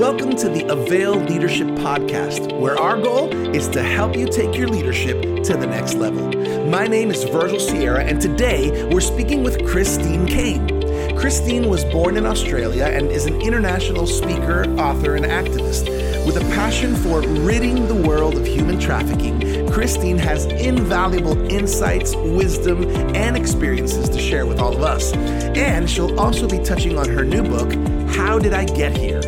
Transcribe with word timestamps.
Welcome 0.00 0.34
to 0.36 0.48
the 0.48 0.64
Avail 0.72 1.16
Leadership 1.16 1.66
Podcast, 1.66 2.58
where 2.58 2.78
our 2.78 2.98
goal 2.98 3.30
is 3.54 3.68
to 3.68 3.82
help 3.82 4.16
you 4.16 4.26
take 4.26 4.56
your 4.56 4.66
leadership 4.66 5.20
to 5.44 5.52
the 5.52 5.66
next 5.66 5.92
level. 5.92 6.32
My 6.70 6.86
name 6.86 7.10
is 7.10 7.24
Virgil 7.24 7.60
Sierra, 7.60 8.02
and 8.02 8.18
today 8.18 8.88
we're 8.90 9.02
speaking 9.02 9.42
with 9.42 9.62
Christine 9.66 10.26
Caine. 10.26 10.80
Christine 11.18 11.68
was 11.68 11.84
born 11.84 12.16
in 12.16 12.24
Australia 12.24 12.84
and 12.84 13.08
is 13.08 13.26
an 13.26 13.42
international 13.42 14.06
speaker, 14.06 14.64
author, 14.78 15.16
and 15.16 15.26
activist. 15.26 15.84
With 16.24 16.38
a 16.38 16.54
passion 16.54 16.96
for 16.96 17.20
ridding 17.20 17.86
the 17.86 17.94
world 17.94 18.38
of 18.38 18.46
human 18.46 18.80
trafficking, 18.80 19.70
Christine 19.70 20.16
has 20.16 20.46
invaluable 20.46 21.38
insights, 21.52 22.16
wisdom, 22.16 22.88
and 23.14 23.36
experiences 23.36 24.08
to 24.08 24.18
share 24.18 24.46
with 24.46 24.60
all 24.60 24.74
of 24.74 24.80
us. 24.80 25.12
And 25.12 25.90
she'll 25.90 26.18
also 26.18 26.48
be 26.48 26.58
touching 26.58 26.96
on 26.96 27.06
her 27.10 27.22
new 27.22 27.42
book, 27.42 27.70
How 28.14 28.38
Did 28.38 28.54
I 28.54 28.64
Get 28.64 28.96
Here? 28.96 29.19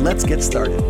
Let's 0.00 0.24
get 0.24 0.42
started. 0.42 0.80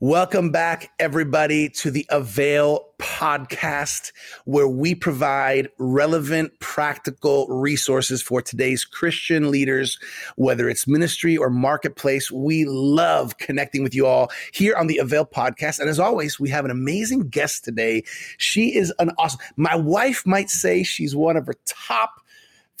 Welcome 0.00 0.50
back, 0.50 0.90
everybody, 0.98 1.70
to 1.70 1.90
the 1.90 2.04
Avail 2.10 2.88
podcast, 2.98 4.12
where 4.44 4.68
we 4.68 4.94
provide 4.94 5.70
relevant, 5.78 6.58
practical 6.58 7.46
resources 7.46 8.20
for 8.20 8.42
today's 8.42 8.84
Christian 8.84 9.50
leaders, 9.50 9.98
whether 10.36 10.68
it's 10.68 10.86
ministry 10.86 11.34
or 11.36 11.48
marketplace. 11.48 12.30
We 12.30 12.66
love 12.66 13.38
connecting 13.38 13.82
with 13.82 13.94
you 13.94 14.06
all 14.06 14.30
here 14.52 14.76
on 14.76 14.88
the 14.88 14.98
Avail 14.98 15.24
podcast. 15.24 15.78
And 15.78 15.88
as 15.88 15.98
always, 15.98 16.38
we 16.38 16.50
have 16.50 16.66
an 16.66 16.70
amazing 16.70 17.28
guest 17.28 17.64
today. 17.64 18.02
She 18.36 18.76
is 18.76 18.92
an 18.98 19.12
awesome, 19.16 19.40
my 19.56 19.76
wife 19.76 20.26
might 20.26 20.50
say 20.50 20.82
she's 20.82 21.16
one 21.16 21.38
of 21.38 21.46
her 21.46 21.54
top 21.64 22.21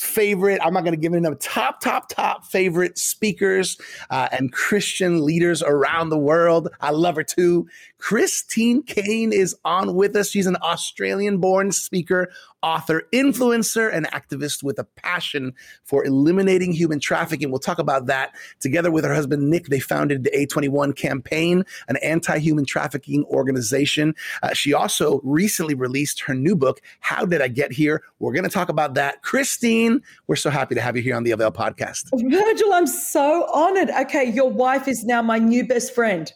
favorite, 0.02 0.60
I'm 0.62 0.74
not 0.74 0.84
going 0.84 0.94
to 0.94 1.00
give 1.00 1.14
it 1.14 1.24
a 1.24 1.34
top, 1.36 1.80
top, 1.80 2.08
top 2.08 2.44
favorite 2.44 2.98
speakers 2.98 3.78
uh, 4.10 4.28
and 4.32 4.52
Christian 4.52 5.24
leaders 5.24 5.62
around 5.62 6.10
the 6.10 6.18
world. 6.18 6.68
I 6.80 6.90
love 6.90 7.16
her 7.16 7.22
too. 7.22 7.68
Christine 8.02 8.82
Caine 8.82 9.32
is 9.32 9.54
on 9.64 9.94
with 9.94 10.16
us. 10.16 10.28
She's 10.28 10.48
an 10.48 10.56
Australian 10.56 11.38
born 11.38 11.70
speaker, 11.70 12.32
author, 12.60 13.04
influencer, 13.12 13.94
and 13.94 14.08
activist 14.08 14.64
with 14.64 14.80
a 14.80 14.84
passion 14.84 15.54
for 15.84 16.04
eliminating 16.04 16.72
human 16.72 16.98
trafficking. 16.98 17.52
We'll 17.52 17.60
talk 17.60 17.78
about 17.78 18.06
that. 18.06 18.34
Together 18.58 18.90
with 18.90 19.04
her 19.04 19.14
husband, 19.14 19.48
Nick, 19.48 19.66
they 19.66 19.78
founded 19.78 20.24
the 20.24 20.30
A21 20.30 20.96
campaign, 20.96 21.62
an 21.86 21.96
anti 21.98 22.38
human 22.38 22.64
trafficking 22.64 23.24
organization. 23.26 24.16
Uh, 24.42 24.52
she 24.52 24.74
also 24.74 25.20
recently 25.22 25.74
released 25.74 26.22
her 26.22 26.34
new 26.34 26.56
book, 26.56 26.80
How 26.98 27.24
Did 27.24 27.40
I 27.40 27.46
Get 27.46 27.70
Here? 27.70 28.02
We're 28.18 28.32
going 28.32 28.42
to 28.42 28.50
talk 28.50 28.68
about 28.68 28.94
that. 28.94 29.22
Christine, 29.22 30.02
we're 30.26 30.34
so 30.34 30.50
happy 30.50 30.74
to 30.74 30.80
have 30.80 30.96
you 30.96 31.02
here 31.04 31.14
on 31.14 31.22
the 31.22 31.30
Avail 31.30 31.52
podcast. 31.52 32.10
Virgil, 32.12 32.72
I'm 32.72 32.88
so 32.88 33.48
honored. 33.54 33.90
Okay, 33.90 34.24
your 34.24 34.50
wife 34.50 34.88
is 34.88 35.04
now 35.04 35.22
my 35.22 35.38
new 35.38 35.64
best 35.64 35.94
friend. 35.94 36.32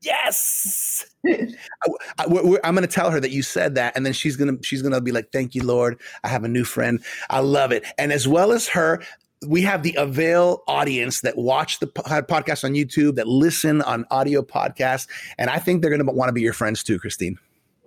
Yes. 0.00 1.04
I, 1.26 2.24
am 2.24 2.74
going 2.74 2.82
to 2.82 2.86
tell 2.86 3.10
her 3.10 3.20
that 3.20 3.30
you 3.30 3.42
said 3.42 3.74
that, 3.74 3.96
and 3.96 4.06
then 4.06 4.12
she's 4.12 4.36
going 4.36 4.56
to 4.56 4.62
she's 4.64 4.82
going 4.82 4.92
to 4.92 5.00
be 5.00 5.12
like, 5.12 5.32
"Thank 5.32 5.54
you, 5.54 5.64
Lord. 5.64 6.00
I 6.24 6.28
have 6.28 6.44
a 6.44 6.48
new 6.48 6.64
friend. 6.64 7.02
I 7.30 7.40
love 7.40 7.72
it." 7.72 7.84
And 7.98 8.12
as 8.12 8.28
well 8.28 8.52
as 8.52 8.68
her, 8.68 9.02
we 9.46 9.62
have 9.62 9.82
the 9.82 9.94
Avail 9.94 10.62
audience 10.68 11.20
that 11.22 11.36
watch 11.36 11.80
the 11.80 11.86
podcast 11.86 12.64
on 12.64 12.72
YouTube, 12.72 13.16
that 13.16 13.26
listen 13.26 13.82
on 13.82 14.04
audio 14.10 14.42
podcasts, 14.42 15.08
and 15.36 15.50
I 15.50 15.58
think 15.58 15.82
they're 15.82 15.90
going 15.90 16.04
to 16.04 16.12
want 16.12 16.28
to 16.28 16.32
be 16.32 16.42
your 16.42 16.52
friends 16.52 16.82
too, 16.82 16.98
Christine. 16.98 17.38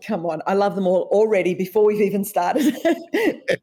Come 0.05 0.25
on, 0.25 0.41
I 0.47 0.55
love 0.55 0.75
them 0.75 0.87
all 0.87 1.07
already 1.11 1.53
before 1.53 1.85
we've 1.85 2.01
even 2.01 2.25
started. 2.25 2.75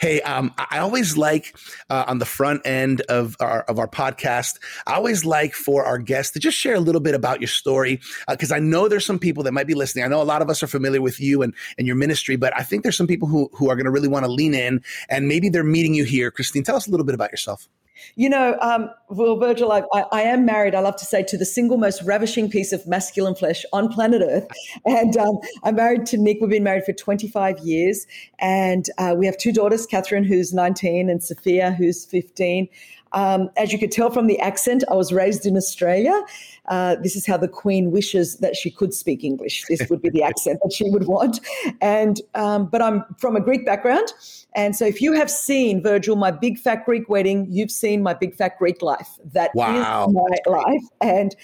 Hey, 0.00 0.20
um, 0.22 0.52
I 0.58 0.78
always 0.78 1.16
like 1.16 1.56
uh, 1.90 2.04
on 2.06 2.18
the 2.18 2.24
front 2.24 2.66
end 2.66 3.00
of 3.02 3.36
our 3.40 3.62
of 3.62 3.78
our 3.78 3.88
podcast. 3.88 4.58
I 4.86 4.94
always 4.94 5.24
like 5.24 5.54
for 5.54 5.84
our 5.84 5.98
guests 5.98 6.32
to 6.32 6.38
just 6.38 6.56
share 6.56 6.74
a 6.74 6.80
little 6.80 7.00
bit 7.00 7.14
about 7.14 7.40
your 7.40 7.48
story 7.48 8.00
because 8.28 8.52
uh, 8.52 8.56
I 8.56 8.58
know 8.58 8.88
there's 8.88 9.06
some 9.06 9.18
people 9.18 9.42
that 9.44 9.52
might 9.52 9.66
be 9.66 9.74
listening. 9.74 10.04
I 10.04 10.08
know 10.08 10.22
a 10.22 10.24
lot 10.24 10.42
of 10.42 10.50
us 10.50 10.62
are 10.62 10.66
familiar 10.68 11.02
with 11.02 11.20
you 11.20 11.42
and 11.42 11.54
and 11.76 11.86
your 11.86 11.96
ministry, 11.96 12.36
but 12.36 12.56
I 12.56 12.62
think 12.62 12.82
there's 12.82 12.96
some 12.96 13.06
people 13.06 13.28
who 13.28 13.50
who 13.52 13.70
are 13.70 13.76
going 13.76 13.86
to 13.86 13.90
really 13.90 14.08
want 14.08 14.24
to 14.24 14.30
lean 14.30 14.54
in 14.54 14.82
and 15.08 15.28
maybe 15.28 15.48
they're 15.48 15.64
meeting 15.64 15.94
you 15.94 16.04
here. 16.04 16.30
Christine, 16.30 16.62
tell 16.62 16.76
us 16.76 16.86
a 16.86 16.90
little 16.90 17.06
bit 17.06 17.14
about 17.14 17.30
yourself. 17.30 17.68
You 18.16 18.28
know, 18.28 18.56
um, 18.60 18.90
well, 19.08 19.36
Virgil, 19.36 19.72
I, 19.72 19.82
I, 19.94 20.04
I, 20.12 20.22
am 20.22 20.44
married, 20.44 20.74
I 20.74 20.80
love 20.80 20.96
to 20.96 21.04
say, 21.04 21.22
to 21.24 21.38
the 21.38 21.44
single 21.44 21.76
most 21.76 22.02
ravishing 22.02 22.50
piece 22.50 22.72
of 22.72 22.86
masculine 22.86 23.34
flesh 23.34 23.64
on 23.72 23.88
planet 23.88 24.22
Earth. 24.22 24.46
And 24.84 25.16
um, 25.16 25.38
I'm 25.64 25.76
married 25.76 26.06
to 26.06 26.18
Nick. 26.18 26.38
We've 26.40 26.50
been 26.50 26.64
married 26.64 26.84
for 26.84 26.92
25 26.92 27.58
years. 27.60 28.06
And 28.38 28.86
uh, 28.98 29.14
we 29.16 29.26
have 29.26 29.36
two 29.38 29.52
daughters, 29.52 29.86
Catherine, 29.86 30.24
who's 30.24 30.52
19, 30.52 31.10
and 31.10 31.22
Sophia, 31.22 31.72
who's 31.72 32.04
15. 32.04 32.68
Um, 33.12 33.50
as 33.56 33.72
you 33.72 33.78
could 33.78 33.92
tell 33.92 34.10
from 34.10 34.26
the 34.26 34.38
accent, 34.40 34.84
I 34.90 34.94
was 34.94 35.12
raised 35.12 35.46
in 35.46 35.56
Australia. 35.56 36.22
Uh, 36.66 36.96
this 37.02 37.16
is 37.16 37.26
how 37.26 37.36
the 37.36 37.48
Queen 37.48 37.90
wishes 37.90 38.36
that 38.38 38.56
she 38.56 38.70
could 38.70 38.92
speak 38.92 39.24
English. 39.24 39.64
This 39.68 39.88
would 39.88 40.02
be 40.02 40.10
the 40.10 40.22
accent 40.30 40.60
that 40.62 40.72
she 40.72 40.88
would 40.90 41.06
want. 41.06 41.40
And 41.80 42.20
um, 42.34 42.66
but 42.66 42.82
I'm 42.82 43.04
from 43.18 43.36
a 43.36 43.40
Greek 43.40 43.64
background, 43.64 44.12
and 44.54 44.76
so 44.76 44.84
if 44.84 45.00
you 45.00 45.12
have 45.12 45.30
seen 45.30 45.82
Virgil, 45.82 46.16
my 46.16 46.30
big 46.30 46.58
fat 46.58 46.84
Greek 46.84 47.08
wedding, 47.08 47.46
you've 47.50 47.70
seen 47.70 48.02
my 48.02 48.14
big 48.14 48.34
fat 48.34 48.58
Greek 48.58 48.82
life. 48.82 49.18
That 49.24 49.50
wow. 49.54 50.06
is 50.06 50.14
my 50.14 50.52
life, 50.52 50.82
and. 51.00 51.34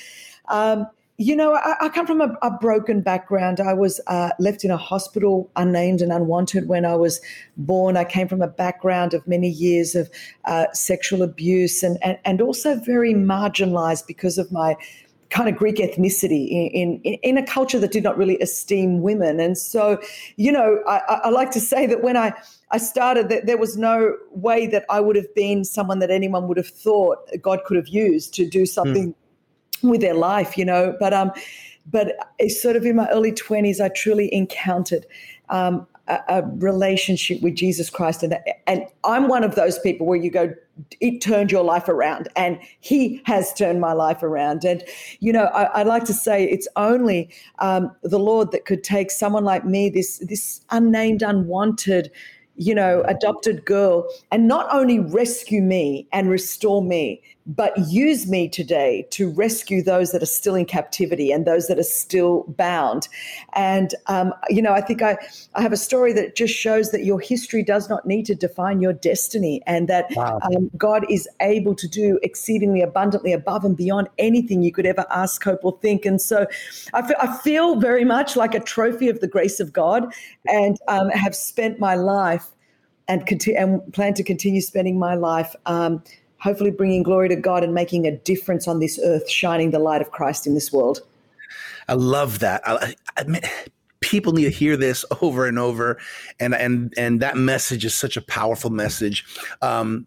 Um, 0.48 0.86
you 1.16 1.36
know, 1.36 1.54
I, 1.54 1.76
I, 1.80 1.88
come 1.90 2.06
from 2.06 2.20
a, 2.20 2.36
a, 2.42 2.50
broken 2.50 3.00
background. 3.00 3.60
I 3.60 3.72
was 3.72 4.00
uh, 4.08 4.30
left 4.40 4.64
in 4.64 4.72
a 4.72 4.76
hospital, 4.76 5.48
unnamed 5.54 6.00
and 6.02 6.10
unwanted, 6.10 6.66
when 6.66 6.84
I 6.84 6.96
was 6.96 7.20
born. 7.56 7.96
I 7.96 8.04
came 8.04 8.26
from 8.26 8.42
a 8.42 8.48
background 8.48 9.14
of 9.14 9.26
many 9.28 9.48
years 9.48 9.94
of 9.94 10.10
uh, 10.44 10.66
sexual 10.72 11.22
abuse 11.22 11.84
and, 11.84 11.98
and, 12.02 12.18
and 12.24 12.40
also 12.40 12.74
very 12.80 13.14
marginalized 13.14 14.08
because 14.08 14.38
of 14.38 14.50
my 14.50 14.76
kind 15.30 15.48
of 15.48 15.56
Greek 15.56 15.76
ethnicity 15.76 16.48
in, 16.48 17.00
in, 17.02 17.14
in 17.14 17.38
a 17.38 17.46
culture 17.46 17.78
that 17.78 17.92
did 17.92 18.02
not 18.02 18.16
really 18.18 18.38
esteem 18.40 19.00
women. 19.00 19.38
And 19.38 19.56
so, 19.56 20.00
you 20.36 20.50
know, 20.50 20.80
I, 20.86 21.20
I 21.24 21.28
like 21.30 21.52
to 21.52 21.60
say 21.60 21.86
that 21.86 22.02
when 22.02 22.16
I, 22.16 22.32
I 22.72 22.78
started, 22.78 23.28
that 23.28 23.46
there 23.46 23.58
was 23.58 23.76
no 23.76 24.16
way 24.30 24.66
that 24.68 24.84
I 24.90 25.00
would 25.00 25.16
have 25.16 25.32
been 25.34 25.64
someone 25.64 26.00
that 26.00 26.10
anyone 26.10 26.48
would 26.48 26.56
have 26.56 26.68
thought 26.68 27.18
God 27.40 27.60
could 27.66 27.76
have 27.76 27.88
used 27.88 28.34
to 28.34 28.48
do 28.48 28.66
something. 28.66 29.12
Mm 29.12 29.14
with 29.90 30.00
their 30.00 30.14
life, 30.14 30.56
you 30.56 30.64
know. 30.64 30.96
But 30.98 31.12
um, 31.12 31.32
but 31.90 32.16
it's 32.38 32.60
sort 32.60 32.76
of 32.76 32.84
in 32.84 32.96
my 32.96 33.08
early 33.10 33.32
twenties, 33.32 33.80
I 33.80 33.88
truly 33.88 34.32
encountered 34.34 35.06
um, 35.48 35.86
a, 36.08 36.18
a, 36.28 36.42
relationship 36.56 37.40
with 37.42 37.54
Jesus 37.54 37.90
Christ, 37.90 38.22
and 38.22 38.38
and 38.66 38.86
I'm 39.04 39.28
one 39.28 39.44
of 39.44 39.54
those 39.54 39.78
people 39.78 40.06
where 40.06 40.18
you 40.18 40.30
go, 40.30 40.54
it 41.00 41.20
turned 41.20 41.52
your 41.52 41.64
life 41.64 41.88
around, 41.88 42.28
and 42.36 42.58
He 42.80 43.22
has 43.26 43.52
turned 43.54 43.80
my 43.80 43.92
life 43.92 44.22
around. 44.22 44.64
And 44.64 44.82
you 45.20 45.32
know, 45.32 45.44
I, 45.44 45.64
I 45.64 45.82
like 45.82 46.04
to 46.04 46.14
say 46.14 46.44
it's 46.44 46.68
only 46.76 47.30
um, 47.58 47.94
the 48.02 48.18
Lord 48.18 48.50
that 48.52 48.64
could 48.64 48.84
take 48.84 49.10
someone 49.10 49.44
like 49.44 49.64
me, 49.64 49.90
this 49.90 50.18
this 50.18 50.62
unnamed, 50.70 51.22
unwanted 51.22 52.10
you 52.56 52.74
know, 52.74 53.02
adopted 53.06 53.64
girl, 53.64 54.08
and 54.30 54.46
not 54.46 54.72
only 54.72 55.00
rescue 55.00 55.60
me 55.60 56.06
and 56.12 56.30
restore 56.30 56.82
me, 56.82 57.20
but 57.46 57.76
use 57.88 58.26
me 58.26 58.48
today 58.48 59.06
to 59.10 59.30
rescue 59.30 59.82
those 59.82 60.12
that 60.12 60.22
are 60.22 60.26
still 60.26 60.54
in 60.54 60.64
captivity 60.64 61.30
and 61.30 61.44
those 61.44 61.66
that 61.66 61.78
are 61.78 61.82
still 61.82 62.44
bound. 62.56 63.06
And, 63.52 63.94
um, 64.06 64.32
you 64.48 64.62
know, 64.62 64.72
I 64.72 64.80
think 64.80 65.02
I, 65.02 65.18
I 65.54 65.60
have 65.60 65.72
a 65.72 65.76
story 65.76 66.14
that 66.14 66.36
just 66.36 66.54
shows 66.54 66.90
that 66.90 67.04
your 67.04 67.20
history 67.20 67.62
does 67.62 67.88
not 67.88 68.06
need 68.06 68.24
to 68.26 68.34
define 68.34 68.80
your 68.80 68.94
destiny 68.94 69.60
and 69.66 69.88
that 69.88 70.06
wow. 70.16 70.38
um, 70.42 70.70
God 70.76 71.04
is 71.10 71.28
able 71.40 71.74
to 71.74 71.86
do 71.86 72.18
exceedingly 72.22 72.80
abundantly 72.80 73.32
above 73.32 73.64
and 73.64 73.76
beyond 73.76 74.08
anything 74.18 74.62
you 74.62 74.72
could 74.72 74.86
ever 74.86 75.04
ask, 75.10 75.44
hope, 75.44 75.60
or 75.64 75.78
think. 75.82 76.06
And 76.06 76.20
so 76.20 76.46
I 76.94 77.06
feel, 77.06 77.32
feel 77.42 77.76
very 77.76 78.04
much 78.04 78.36
like 78.36 78.54
a 78.54 78.60
trophy 78.60 79.10
of 79.10 79.20
the 79.20 79.28
grace 79.28 79.60
of 79.60 79.72
God 79.72 80.14
and 80.48 80.78
um, 80.88 81.10
have 81.10 81.36
spent 81.36 81.78
my 81.78 81.94
life 81.94 82.46
and, 83.06 83.26
conti- 83.26 83.54
and 83.54 83.92
plan 83.92 84.14
to 84.14 84.22
continue 84.22 84.62
spending 84.62 84.98
my 84.98 85.14
life. 85.14 85.54
Um, 85.66 86.02
hopefully 86.44 86.70
bringing 86.70 87.02
glory 87.02 87.26
to 87.30 87.36
God 87.36 87.64
and 87.64 87.72
making 87.72 88.06
a 88.06 88.12
difference 88.18 88.68
on 88.68 88.78
this 88.78 89.00
earth, 89.02 89.28
shining 89.28 89.70
the 89.70 89.78
light 89.78 90.02
of 90.02 90.10
Christ 90.10 90.46
in 90.46 90.52
this 90.52 90.70
world. 90.70 91.00
I 91.88 91.94
love 91.94 92.40
that. 92.40 92.60
I, 92.66 92.94
I 93.16 93.24
mean, 93.24 93.40
people 94.00 94.34
need 94.34 94.44
to 94.44 94.50
hear 94.50 94.76
this 94.76 95.06
over 95.22 95.46
and 95.46 95.58
over, 95.58 95.98
and 96.38 96.54
and 96.54 96.92
and 96.96 97.20
that 97.20 97.36
message 97.36 97.84
is 97.84 97.94
such 97.94 98.16
a 98.16 98.20
powerful 98.20 98.70
message. 98.70 99.24
Um, 99.62 100.06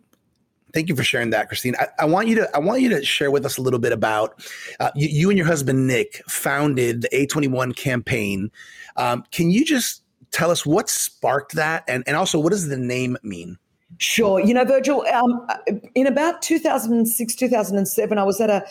thank 0.74 0.90
you 0.90 0.96
for 0.96 1.04
sharing 1.04 1.32
that, 1.32 1.48
Christine. 1.48 1.76
I, 1.80 1.88
I, 2.00 2.06
want 2.06 2.28
you 2.28 2.36
to 2.36 2.50
I 2.56 2.60
want 2.60 2.82
you 2.82 2.90
to 2.90 3.04
share 3.04 3.32
with 3.32 3.44
us 3.44 3.58
a 3.58 3.62
little 3.62 3.80
bit 3.80 3.92
about 3.92 4.40
uh, 4.80 4.92
you, 4.96 5.08
you, 5.08 5.30
and 5.30 5.38
your 5.38 5.48
husband 5.48 5.88
Nick 5.88 6.22
founded 6.28 7.02
the 7.02 7.10
A21 7.10 7.76
campaign. 7.76 8.52
Um, 8.96 9.24
can 9.32 9.50
you 9.50 9.66
just 9.66 10.04
tell 10.32 10.52
us 10.52 10.68
what 10.68 10.88
sparked 10.88 11.56
that, 11.56 11.84
and 11.88 12.04
and 12.06 12.16
also 12.16 12.40
what 12.40 12.52
does 12.52 12.68
the 12.68 12.78
name 12.78 13.18
mean? 13.24 13.58
Sure. 14.00 14.40
You 14.40 14.54
know, 14.54 14.66
Virgil, 14.66 15.06
um, 15.14 15.48
in 15.96 16.08
about 16.08 16.42
2006, 16.42 17.36
2007, 17.36 18.18
I 18.18 18.24
was 18.24 18.40
at 18.42 18.50
a 18.50 18.66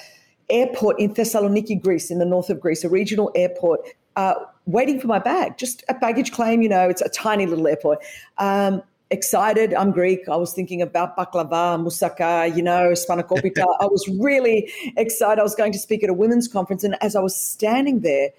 airport 0.51 1.01
in 1.01 1.15
Thessaloniki, 1.15 1.81
Greece, 1.81 2.11
in 2.11 2.19
the 2.19 2.25
north 2.25 2.51
of 2.51 2.61
Greece, 2.61 2.85
a 2.85 2.89
regional 2.89 3.33
airport, 3.35 3.81
uh, 4.17 4.35
waiting 4.67 5.01
for 5.01 5.07
my 5.07 5.19
bag, 5.19 5.59
just 5.59 5.83
a 5.89 5.95
baggage 5.95 6.33
claim. 6.33 6.63
You 6.63 6.69
know, 6.69 6.89
it's 6.89 7.03
a 7.03 7.09
tiny 7.09 7.47
little 7.47 7.67
airport. 7.67 8.01
Um, 8.39 8.83
excited. 9.11 9.73
I'm 9.75 9.93
Greek. 9.93 10.29
I 10.29 10.37
was 10.37 10.53
thinking 10.53 10.83
about 10.83 11.17
baklava, 11.17 11.81
moussaka, 11.81 12.55
you 12.55 12.63
know, 12.63 12.93
spanakopita. 12.93 13.65
I 13.81 13.87
was 13.87 14.07
really 14.21 14.71
excited. 14.97 15.41
I 15.41 15.45
was 15.45 15.55
going 15.55 15.73
to 15.73 15.79
speak 15.79 16.03
at 16.03 16.11
a 16.11 16.15
women's 16.15 16.49
conference. 16.49 16.85
And 16.85 16.97
as 17.01 17.17
I 17.17 17.21
was 17.21 17.37
standing 17.37 18.01
there, 18.01 18.31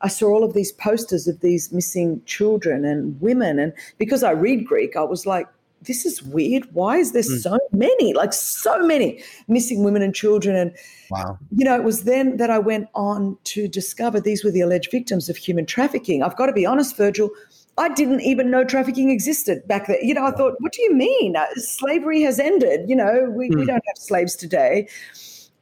I 0.00 0.08
saw 0.08 0.28
all 0.28 0.44
of 0.44 0.54
these 0.54 0.72
posters 0.72 1.28
of 1.28 1.40
these 1.40 1.72
missing 1.72 2.22
children 2.24 2.84
and 2.84 3.20
women. 3.20 3.58
And 3.58 3.72
because 3.98 4.22
I 4.22 4.32
read 4.32 4.66
Greek, 4.66 4.96
I 4.96 5.02
was 5.02 5.26
like, 5.26 5.46
this 5.84 6.06
is 6.06 6.22
weird. 6.22 6.66
Why 6.72 6.96
is 6.98 7.12
there 7.12 7.22
mm. 7.22 7.40
so 7.40 7.58
many, 7.72 8.14
like 8.14 8.32
so 8.32 8.86
many 8.86 9.22
missing 9.48 9.84
women 9.84 10.02
and 10.02 10.14
children? 10.14 10.56
And, 10.56 10.76
wow. 11.10 11.38
you 11.54 11.64
know, 11.64 11.74
it 11.74 11.84
was 11.84 12.04
then 12.04 12.36
that 12.36 12.50
I 12.50 12.58
went 12.58 12.88
on 12.94 13.36
to 13.44 13.68
discover 13.68 14.20
these 14.20 14.44
were 14.44 14.50
the 14.50 14.60
alleged 14.60 14.90
victims 14.90 15.28
of 15.28 15.36
human 15.36 15.66
trafficking. 15.66 16.22
I've 16.22 16.36
got 16.36 16.46
to 16.46 16.52
be 16.52 16.66
honest, 16.66 16.96
Virgil, 16.96 17.30
I 17.78 17.88
didn't 17.88 18.20
even 18.20 18.50
know 18.50 18.64
trafficking 18.64 19.10
existed 19.10 19.66
back 19.66 19.86
then. 19.86 19.98
You 20.02 20.14
know, 20.14 20.26
I 20.26 20.30
thought, 20.32 20.54
what 20.58 20.72
do 20.72 20.82
you 20.82 20.94
mean? 20.94 21.36
Uh, 21.36 21.46
slavery 21.56 22.22
has 22.22 22.38
ended. 22.38 22.88
You 22.88 22.96
know, 22.96 23.32
we, 23.34 23.48
mm. 23.48 23.54
we 23.54 23.62
hmm. 23.62 23.68
don't 23.68 23.84
have 23.86 23.96
slaves 23.96 24.36
today. 24.36 24.88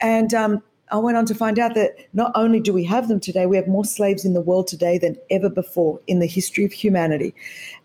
And 0.01 0.33
um, 0.35 0.63
I 0.91 0.97
went 0.99 1.17
on 1.17 1.25
to 1.27 1.35
find 1.35 1.59
out 1.59 1.75
that 1.75 1.97
not 2.13 2.33
only 2.35 2.61
do 2.61 2.73
we 2.73 2.85
have 2.85 3.09
them 3.09 3.21
today, 3.21 3.47
we 3.47 3.57
have 3.57 3.69
more 3.69 3.85
slaves 3.85 4.25
in 4.25 4.35
the 4.35 4.41
world 4.41 4.67
today 4.67 4.99
than 4.99 5.17
ever 5.31 5.49
before 5.49 6.01
in 6.07 6.19
the 6.19 6.27
history 6.27 6.65
of 6.65 6.73
humanity. 6.73 7.35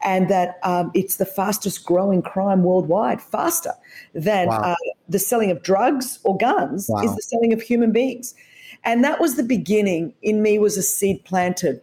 And 0.03 0.29
that 0.29 0.59
um, 0.63 0.91
it's 0.93 1.17
the 1.17 1.25
fastest 1.25 1.85
growing 1.85 2.21
crime 2.21 2.63
worldwide, 2.63 3.21
faster 3.21 3.73
than 4.13 4.47
wow. 4.47 4.59
uh, 4.59 4.75
the 5.07 5.19
selling 5.19 5.51
of 5.51 5.61
drugs 5.61 6.19
or 6.23 6.37
guns 6.37 6.87
wow. 6.89 7.03
is 7.03 7.15
the 7.15 7.21
selling 7.21 7.53
of 7.53 7.61
human 7.61 7.91
beings. 7.91 8.33
And 8.83 9.03
that 9.03 9.19
was 9.19 9.35
the 9.35 9.43
beginning 9.43 10.13
in 10.21 10.41
me 10.41 10.59
was 10.59 10.77
a 10.77 10.83
seed 10.83 11.23
planted 11.25 11.81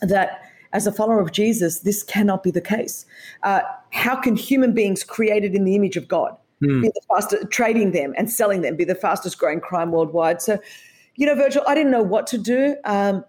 that 0.00 0.42
as 0.72 0.86
a 0.86 0.92
follower 0.92 1.20
of 1.20 1.32
Jesus, 1.32 1.80
this 1.80 2.02
cannot 2.02 2.42
be 2.42 2.50
the 2.50 2.60
case. 2.60 3.04
Uh, 3.42 3.60
how 3.90 4.14
can 4.14 4.36
human 4.36 4.72
beings 4.72 5.02
created 5.02 5.54
in 5.54 5.64
the 5.64 5.74
image 5.74 5.96
of 5.96 6.06
God 6.06 6.36
mm. 6.62 6.82
be 6.82 6.88
the 6.88 7.00
fastest, 7.08 7.50
trading 7.50 7.92
them 7.92 8.14
and 8.16 8.30
selling 8.30 8.62
them, 8.62 8.76
be 8.76 8.84
the 8.84 8.94
fastest 8.94 9.38
growing 9.38 9.60
crime 9.60 9.92
worldwide? 9.92 10.42
So, 10.42 10.58
you 11.16 11.26
know, 11.26 11.34
Virgil, 11.34 11.62
I 11.66 11.74
didn't 11.74 11.92
know 11.92 12.02
what 12.02 12.26
to 12.28 12.38
do. 12.38 12.76
Um, 12.84 13.24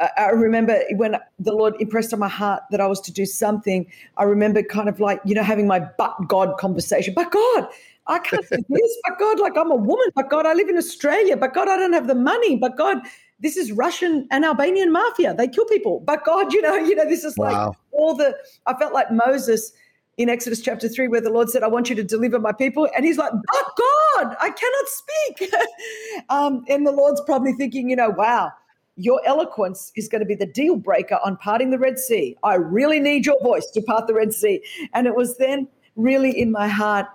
I, 0.00 0.30
remember 0.30 0.80
when 0.96 1.16
the 1.38 1.52
Lord 1.52 1.74
impressed 1.78 2.12
on 2.12 2.18
my 2.18 2.28
heart 2.28 2.62
that 2.70 2.80
I 2.80 2.86
was 2.86 3.00
to 3.02 3.12
do 3.12 3.24
something. 3.24 3.86
I 4.16 4.24
remember 4.24 4.62
kind 4.62 4.88
of 4.88 4.98
like, 4.98 5.20
you 5.24 5.34
know, 5.34 5.42
having 5.42 5.68
my 5.68 5.80
but 5.98 6.16
God 6.26 6.58
conversation. 6.58 7.14
But 7.14 7.30
God, 7.30 7.68
I 8.08 8.18
can't 8.18 8.44
do 8.50 8.56
this. 8.68 8.98
But 9.06 9.18
God, 9.18 9.38
like 9.38 9.56
I'm 9.56 9.70
a 9.70 9.76
woman. 9.76 10.06
But 10.16 10.30
God, 10.30 10.46
I 10.46 10.54
live 10.54 10.68
in 10.68 10.76
Australia. 10.76 11.36
But 11.36 11.54
God, 11.54 11.68
I 11.68 11.76
don't 11.76 11.92
have 11.92 12.08
the 12.08 12.14
money. 12.16 12.56
But 12.56 12.76
God, 12.76 12.98
this 13.38 13.56
is 13.56 13.70
Russian 13.70 14.26
and 14.32 14.44
Albanian 14.44 14.90
mafia. 14.90 15.34
They 15.34 15.46
kill 15.46 15.66
people. 15.66 16.00
But 16.00 16.24
God, 16.24 16.52
you 16.52 16.60
know, 16.60 16.74
you 16.74 16.96
know, 16.96 17.08
this 17.08 17.22
is 17.22 17.36
wow. 17.36 17.68
like 17.68 17.76
all 17.92 18.14
the 18.16 18.36
I 18.66 18.74
felt 18.74 18.92
like 18.92 19.12
Moses 19.12 19.72
in 20.16 20.28
Exodus 20.28 20.60
chapter 20.60 20.88
3, 20.88 21.08
where 21.08 21.20
the 21.20 21.30
Lord 21.30 21.50
said, 21.50 21.62
I 21.62 21.68
want 21.68 21.90
you 21.90 21.96
to 21.96 22.04
deliver 22.04 22.38
my 22.38 22.52
people. 22.52 22.88
And 22.94 23.04
he's 23.04 23.18
like, 23.18 23.32
But 23.32 23.64
God, 23.76 24.36
I 24.40 24.50
cannot 24.50 24.88
speak. 24.88 25.54
um, 26.28 26.64
and 26.68 26.86
the 26.86 26.92
Lord's 26.92 27.20
probably 27.22 27.52
thinking, 27.52 27.90
you 27.90 27.96
know, 27.96 28.10
wow, 28.10 28.52
your 28.96 29.20
eloquence 29.26 29.92
is 29.96 30.08
going 30.08 30.20
to 30.20 30.26
be 30.26 30.34
the 30.34 30.46
deal 30.46 30.76
breaker 30.76 31.18
on 31.24 31.36
parting 31.36 31.70
the 31.70 31.78
Red 31.78 31.98
Sea. 31.98 32.36
I 32.42 32.54
really 32.54 33.00
need 33.00 33.26
your 33.26 33.40
voice 33.42 33.66
to 33.72 33.82
part 33.82 34.06
the 34.06 34.14
Red 34.14 34.32
Sea. 34.32 34.62
And 34.92 35.06
it 35.06 35.16
was 35.16 35.36
then 35.38 35.68
really 35.96 36.38
in 36.38 36.52
my 36.52 36.68
heart, 36.68 37.06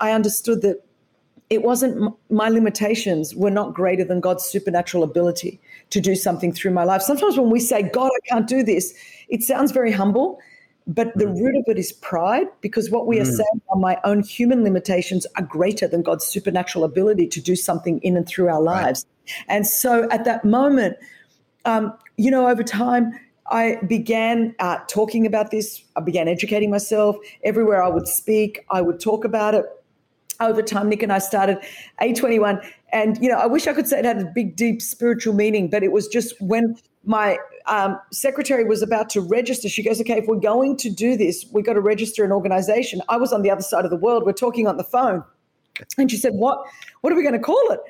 I 0.00 0.12
understood 0.12 0.62
that 0.62 0.84
it 1.50 1.62
wasn't 1.62 2.14
my 2.30 2.48
limitations 2.48 3.34
were 3.34 3.50
not 3.50 3.74
greater 3.74 4.04
than 4.04 4.20
God's 4.20 4.44
supernatural 4.44 5.02
ability 5.02 5.60
to 5.90 6.00
do 6.00 6.14
something 6.14 6.52
through 6.52 6.70
my 6.70 6.84
life. 6.84 7.02
Sometimes 7.02 7.36
when 7.36 7.50
we 7.50 7.60
say, 7.60 7.82
God, 7.82 8.10
I 8.14 8.28
can't 8.28 8.48
do 8.48 8.62
this, 8.62 8.94
it 9.28 9.42
sounds 9.42 9.70
very 9.70 9.92
humble, 9.92 10.40
but 10.86 11.16
the 11.16 11.24
mm. 11.24 11.40
root 11.40 11.56
of 11.56 11.64
it 11.66 11.78
is 11.78 11.92
pride 11.92 12.46
because 12.60 12.90
what 12.90 13.06
we 13.06 13.16
mm. 13.16 13.22
are 13.22 13.24
saying 13.24 13.62
are 13.70 13.78
my 13.78 13.98
own 14.04 14.22
human 14.22 14.62
limitations 14.62 15.26
are 15.36 15.42
greater 15.42 15.88
than 15.88 16.02
God's 16.02 16.26
supernatural 16.26 16.84
ability 16.84 17.26
to 17.28 17.40
do 17.40 17.56
something 17.56 18.00
in 18.00 18.16
and 18.16 18.26
through 18.28 18.48
our 18.48 18.60
lives. 18.60 19.06
Right. 19.26 19.34
And 19.48 19.66
so 19.66 20.08
at 20.10 20.24
that 20.24 20.44
moment, 20.44 20.96
um, 21.64 21.96
you 22.16 22.30
know, 22.30 22.48
over 22.48 22.62
time, 22.62 23.18
I 23.50 23.78
began 23.86 24.54
uh, 24.58 24.78
talking 24.88 25.26
about 25.26 25.50
this. 25.50 25.82
I 25.96 26.00
began 26.00 26.28
educating 26.28 26.70
myself. 26.70 27.16
Everywhere 27.44 27.82
I 27.82 27.88
would 27.88 28.08
speak, 28.08 28.64
I 28.70 28.80
would 28.80 29.00
talk 29.00 29.24
about 29.24 29.54
it 29.54 29.64
over 30.40 30.62
time, 30.62 30.88
Nick 30.88 31.02
and 31.02 31.12
I 31.12 31.18
started 31.18 31.58
A21. 32.00 32.64
And, 32.92 33.18
you 33.22 33.28
know, 33.28 33.36
I 33.36 33.46
wish 33.46 33.66
I 33.66 33.72
could 33.72 33.86
say 33.86 33.98
it 33.98 34.04
had 34.04 34.20
a 34.20 34.24
big, 34.34 34.56
deep 34.56 34.82
spiritual 34.82 35.34
meaning, 35.34 35.70
but 35.70 35.82
it 35.82 35.92
was 35.92 36.08
just 36.08 36.34
when 36.40 36.76
my 37.04 37.38
um, 37.66 37.98
secretary 38.12 38.64
was 38.64 38.82
about 38.82 39.08
to 39.10 39.20
register, 39.20 39.68
she 39.68 39.82
goes, 39.82 40.00
okay, 40.00 40.18
if 40.18 40.26
we're 40.26 40.36
going 40.36 40.76
to 40.78 40.90
do 40.90 41.16
this, 41.16 41.46
we've 41.52 41.64
got 41.64 41.74
to 41.74 41.80
register 41.80 42.24
an 42.24 42.32
organization. 42.32 43.00
I 43.08 43.16
was 43.16 43.32
on 43.32 43.42
the 43.42 43.50
other 43.50 43.62
side 43.62 43.84
of 43.84 43.90
the 43.90 43.96
world. 43.96 44.24
We're 44.24 44.32
talking 44.32 44.66
on 44.66 44.76
the 44.76 44.84
phone. 44.84 45.24
And 45.98 46.10
she 46.10 46.16
said, 46.16 46.34
what, 46.34 46.64
what 47.00 47.12
are 47.12 47.16
we 47.16 47.22
going 47.22 47.34
to 47.34 47.40
call 47.40 47.70
it? 47.70 47.80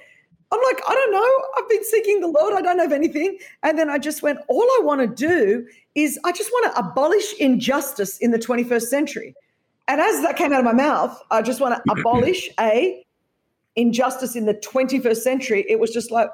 I'm 0.53 0.61
like, 0.63 0.81
I 0.89 0.95
don't 0.95 1.13
know. 1.13 1.43
I've 1.59 1.69
been 1.69 1.85
seeking 1.85 2.21
the 2.21 2.29
Lord. 2.29 2.55
I 2.55 2.63
don't 2.63 2.79
have 2.79 2.93
anything. 2.93 3.39
And 3.63 3.79
then 3.79 3.91
I 3.91 3.99
just 3.99 4.23
went, 4.23 4.39
all 4.49 4.63
I 4.63 4.81
want 4.83 5.01
to 5.01 5.07
do 5.07 5.67
is 5.95 6.19
I 6.25 6.33
just 6.33 6.51
want 6.53 6.73
to 6.73 6.79
abolish 6.79 7.35
injustice 7.41 8.19
in 8.19 8.31
the 8.31 8.39
21st 8.39 8.83
century. 8.83 9.35
And 9.89 10.01
as 10.01 10.23
that 10.23 10.37
came 10.37 10.53
out 10.53 10.61
of 10.61 10.65
my 10.65 10.73
mouth, 10.73 11.21
I 11.31 11.43
just 11.43 11.61
want 11.61 11.75
to 11.75 11.93
abolish 12.01 12.49
a 12.61 13.05
injustice 13.77 14.37
in 14.37 14.47
the 14.47 14.55
21st 14.55 15.17
century. 15.17 15.65
It 15.69 15.81
was 15.81 15.91
just 15.91 16.11
like, 16.11 16.29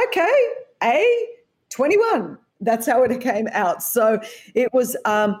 okay, 0.00 0.48
a 0.82 1.28
21. 1.74 2.38
That's 2.60 2.86
how 2.86 3.02
it 3.02 3.20
came 3.20 3.48
out. 3.52 3.82
So 3.82 4.20
it 4.54 4.72
was 4.72 4.96
um, 5.04 5.40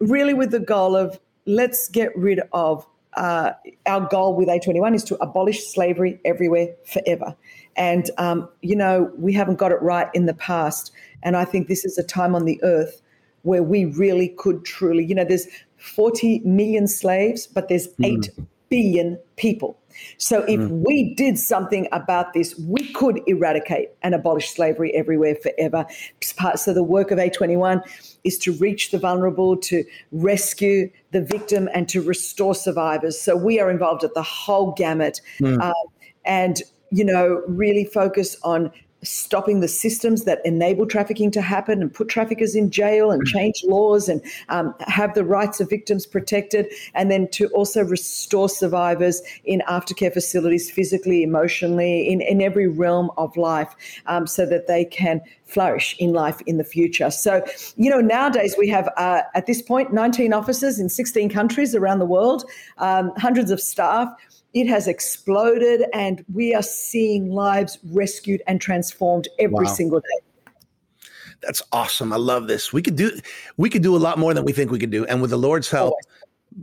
really 0.00 0.34
with 0.34 0.50
the 0.50 0.60
goal 0.60 0.96
of 0.96 1.18
let's 1.46 1.88
get 1.88 2.14
rid 2.16 2.40
of 2.52 2.86
uh, 3.14 3.52
our 3.86 4.06
goal 4.08 4.34
with 4.34 4.48
A21 4.48 4.94
is 4.94 5.04
to 5.04 5.16
abolish 5.22 5.66
slavery 5.66 6.20
everywhere 6.24 6.68
forever. 6.84 7.34
And, 7.76 8.10
um, 8.18 8.48
you 8.60 8.76
know, 8.76 9.10
we 9.16 9.32
haven't 9.32 9.56
got 9.56 9.72
it 9.72 9.80
right 9.80 10.08
in 10.14 10.26
the 10.26 10.34
past. 10.34 10.92
And 11.22 11.36
I 11.36 11.44
think 11.44 11.68
this 11.68 11.84
is 11.84 11.96
a 11.96 12.02
time 12.02 12.34
on 12.34 12.44
the 12.44 12.60
earth 12.62 13.00
where 13.42 13.62
we 13.62 13.86
really 13.86 14.28
could 14.28 14.64
truly, 14.64 15.04
you 15.04 15.14
know, 15.14 15.24
there's 15.24 15.46
40 15.76 16.40
million 16.40 16.86
slaves, 16.86 17.46
but 17.46 17.68
there's 17.68 17.88
mm. 17.88 18.46
8 18.70 18.78
billion 18.78 19.18
people. 19.36 19.78
So 20.18 20.42
if 20.42 20.60
mm. 20.60 20.84
we 20.86 21.14
did 21.14 21.38
something 21.38 21.88
about 21.92 22.32
this, 22.32 22.56
we 22.58 22.92
could 22.92 23.20
eradicate 23.26 23.90
and 24.02 24.14
abolish 24.14 24.50
slavery 24.50 24.94
everywhere 24.94 25.36
forever. 25.36 25.86
So 26.56 26.72
the 26.72 26.82
work 26.82 27.10
of 27.10 27.18
A21 27.18 27.82
is 28.24 28.38
to 28.38 28.52
reach 28.52 28.90
the 28.90 28.98
vulnerable, 28.98 29.56
to 29.56 29.84
rescue 30.12 30.90
the 31.12 31.22
victim, 31.22 31.68
and 31.74 31.88
to 31.88 32.02
restore 32.02 32.54
survivors. 32.54 33.20
So 33.20 33.36
we 33.36 33.58
are 33.60 33.70
involved 33.70 34.04
at 34.04 34.14
the 34.14 34.22
whole 34.22 34.72
gamut. 34.72 35.20
Mm. 35.40 35.60
Uh, 35.60 35.72
and 36.24 36.62
you 36.90 37.04
know, 37.04 37.42
really 37.46 37.84
focus 37.84 38.36
on 38.42 38.70
stopping 39.02 39.60
the 39.60 39.68
systems 39.68 40.24
that 40.24 40.40
enable 40.44 40.86
trafficking 40.86 41.30
to 41.30 41.40
happen 41.40 41.80
and 41.80 41.92
put 41.92 42.08
traffickers 42.08 42.54
in 42.56 42.70
jail 42.70 43.10
and 43.10 43.22
mm. 43.22 43.26
change 43.26 43.62
laws 43.64 44.08
and 44.08 44.20
um, 44.48 44.74
have 44.80 45.14
the 45.14 45.24
rights 45.24 45.60
of 45.60 45.70
victims 45.70 46.04
protected 46.04 46.66
and 46.94 47.10
then 47.10 47.28
to 47.28 47.46
also 47.48 47.82
restore 47.84 48.48
survivors 48.48 49.22
in 49.44 49.62
aftercare 49.68 50.12
facilities 50.12 50.70
physically 50.70 51.22
emotionally 51.22 52.08
in, 52.08 52.20
in 52.20 52.42
every 52.42 52.66
realm 52.66 53.10
of 53.16 53.36
life 53.36 53.74
um, 54.06 54.26
so 54.26 54.44
that 54.44 54.66
they 54.66 54.84
can 54.84 55.20
flourish 55.44 55.96
in 55.98 56.12
life 56.12 56.42
in 56.46 56.58
the 56.58 56.64
future 56.64 57.10
so 57.10 57.42
you 57.76 57.88
know 57.88 58.00
nowadays 58.00 58.54
we 58.58 58.68
have 58.68 58.88
uh, 58.96 59.22
at 59.34 59.46
this 59.46 59.62
point 59.62 59.92
19 59.92 60.32
offices 60.32 60.78
in 60.78 60.88
16 60.88 61.30
countries 61.30 61.74
around 61.74 62.00
the 62.00 62.06
world 62.06 62.44
um, 62.78 63.12
hundreds 63.16 63.50
of 63.50 63.60
staff 63.60 64.08
it 64.60 64.68
has 64.68 64.88
exploded, 64.88 65.84
and 65.92 66.24
we 66.32 66.54
are 66.54 66.62
seeing 66.62 67.30
lives 67.30 67.78
rescued 67.90 68.42
and 68.46 68.60
transformed 68.60 69.28
every 69.38 69.64
wow. 69.64 69.72
single 69.72 70.00
day. 70.00 70.52
That's 71.42 71.62
awesome. 71.72 72.12
I 72.12 72.16
love 72.16 72.48
this. 72.48 72.72
We 72.72 72.82
could 72.82 72.96
do 72.96 73.12
we 73.56 73.70
could 73.70 73.82
do 73.82 73.96
a 73.96 73.98
lot 73.98 74.18
more 74.18 74.34
than 74.34 74.44
we 74.44 74.52
think 74.52 74.70
we 74.70 74.78
could 74.78 74.90
do, 74.90 75.04
and 75.06 75.20
with 75.20 75.30
the 75.30 75.38
Lord's 75.38 75.70
help, 75.70 75.94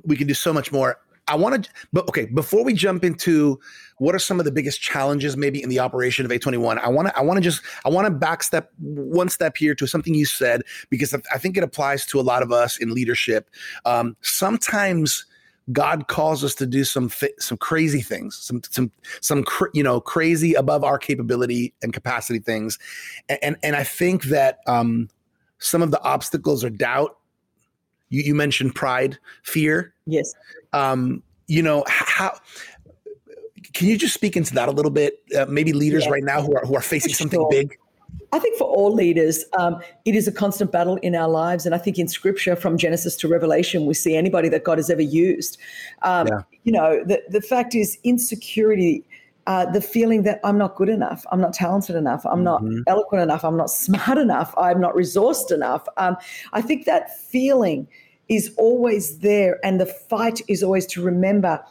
we 0.04 0.16
can 0.16 0.28
do 0.28 0.34
so 0.34 0.52
much 0.52 0.72
more. 0.72 1.00
I 1.28 1.36
want 1.36 1.64
to, 1.64 1.70
but 1.92 2.08
okay, 2.08 2.26
before 2.26 2.64
we 2.64 2.74
jump 2.74 3.04
into 3.04 3.60
what 3.98 4.14
are 4.14 4.20
some 4.20 4.38
of 4.38 4.46
the 4.46 4.52
biggest 4.52 4.80
challenges 4.80 5.36
maybe 5.36 5.64
in 5.64 5.70
the 5.70 5.80
operation 5.80 6.24
of 6.24 6.32
A21, 6.32 6.78
I 6.78 6.88
want 6.90 7.08
to, 7.08 7.18
I 7.18 7.22
want 7.22 7.38
to 7.38 7.42
just, 7.42 7.64
I 7.84 7.90
want 7.90 8.06
to 8.06 8.14
backstep 8.14 8.68
one 8.78 9.30
step 9.30 9.58
here 9.58 9.74
to 9.74 9.88
something 9.88 10.14
you 10.14 10.26
said 10.26 10.62
because 10.92 11.16
I 11.34 11.38
think 11.40 11.58
it 11.58 11.64
applies 11.64 12.06
to 12.08 12.20
a 12.20 12.22
lot 12.22 12.44
of 12.44 12.52
us 12.52 12.78
in 12.78 12.94
leadership. 12.94 13.50
Um, 13.86 14.16
sometimes 14.22 15.26
God 15.72 16.08
calls 16.08 16.44
us 16.44 16.54
to 16.56 16.66
do 16.66 16.84
some 16.84 17.12
some 17.40 17.58
crazy 17.58 18.02
things, 18.02 18.36
some 18.36 18.62
some 18.70 18.92
some 19.22 19.44
cr- 19.44 19.70
you 19.74 19.82
know 19.82 20.00
crazy 20.00 20.54
above 20.54 20.84
our 20.84 21.00
capability 21.00 21.74
and 21.82 21.92
capacity 21.94 22.40
things, 22.40 22.78
and 23.30 23.40
and, 23.42 23.56
and 23.64 23.76
I 23.76 23.84
think 23.84 24.26
that 24.26 24.60
um, 24.68 25.10
some 25.58 25.82
of 25.82 25.92
the 25.92 26.02
obstacles 26.04 26.64
are 26.64 26.70
doubt. 26.70 27.18
You, 28.10 28.22
you 28.22 28.36
mentioned 28.36 28.76
pride, 28.76 29.18
fear. 29.42 29.94
Yes. 30.06 30.32
Um, 30.74 31.24
you 31.48 31.64
know 31.64 31.84
how. 31.88 32.38
Can 33.74 33.88
you 33.88 33.98
just 33.98 34.14
speak 34.14 34.38
into 34.38 34.54
that 34.54 34.70
a 34.70 34.72
little 34.72 34.92
bit? 34.92 35.24
Uh, 35.36 35.46
maybe 35.50 35.74
leaders 35.74 36.06
yeah. 36.06 36.12
right 36.12 36.24
now 36.24 36.42
who 36.42 36.56
are 36.56 36.66
who 36.66 36.76
are 36.76 36.82
facing 36.82 37.14
something 37.14 37.46
big. 37.50 37.76
I 38.36 38.40
think 38.40 38.58
for 38.58 38.66
all 38.66 38.94
leaders, 38.94 39.46
um, 39.58 39.82
it 40.04 40.14
is 40.14 40.28
a 40.28 40.32
constant 40.32 40.70
battle 40.70 40.98
in 40.98 41.16
our 41.16 41.30
lives. 41.30 41.66
And 41.66 41.74
I 41.74 41.78
think 41.78 41.98
in 41.98 42.10
scripture, 42.10 42.58
from 42.58 42.78
Genesis 42.78 43.16
to 43.18 43.30
Revelation, 43.30 43.86
we 43.86 43.94
see 43.94 44.18
anybody 44.18 44.50
that 44.50 44.66
God 44.66 44.78
has 44.78 44.90
ever 44.90 45.02
used. 45.02 45.58
Um, 46.02 46.28
yeah. 46.28 46.40
You 46.66 46.74
know, 46.74 47.02
the, 47.06 47.24
the 47.30 47.40
fact 47.40 47.76
is, 47.76 47.98
insecurity. 48.04 49.06
Uh, 49.48 49.72
the 49.72 49.80
feeling 49.80 50.24
that 50.24 50.40
I'm 50.44 50.58
not 50.58 50.76
good 50.76 50.90
enough, 50.90 51.24
I'm 51.32 51.40
not 51.40 51.54
talented 51.54 51.96
enough, 51.96 52.26
I'm 52.26 52.44
not 52.44 52.64
mm-hmm. 52.64 52.82
eloquent 52.88 53.22
enough, 53.22 53.46
I'm 53.46 53.56
not 53.56 53.70
smart 53.70 54.18
enough, 54.18 54.52
I'm 54.58 54.82
not 54.82 54.96
resourced 54.96 55.52
enough. 55.52 55.88
Um, 55.98 56.18
I 56.54 56.64
think 56.64 56.86
that 56.86 57.16
feeling 57.20 57.88
is 58.28 58.52
always 58.58 59.20
there, 59.20 59.60
and 59.64 59.80
the 59.80 59.86
fight 59.86 60.42
is 60.48 60.64
always 60.64 60.88
to 60.88 61.04
remember 61.04 61.64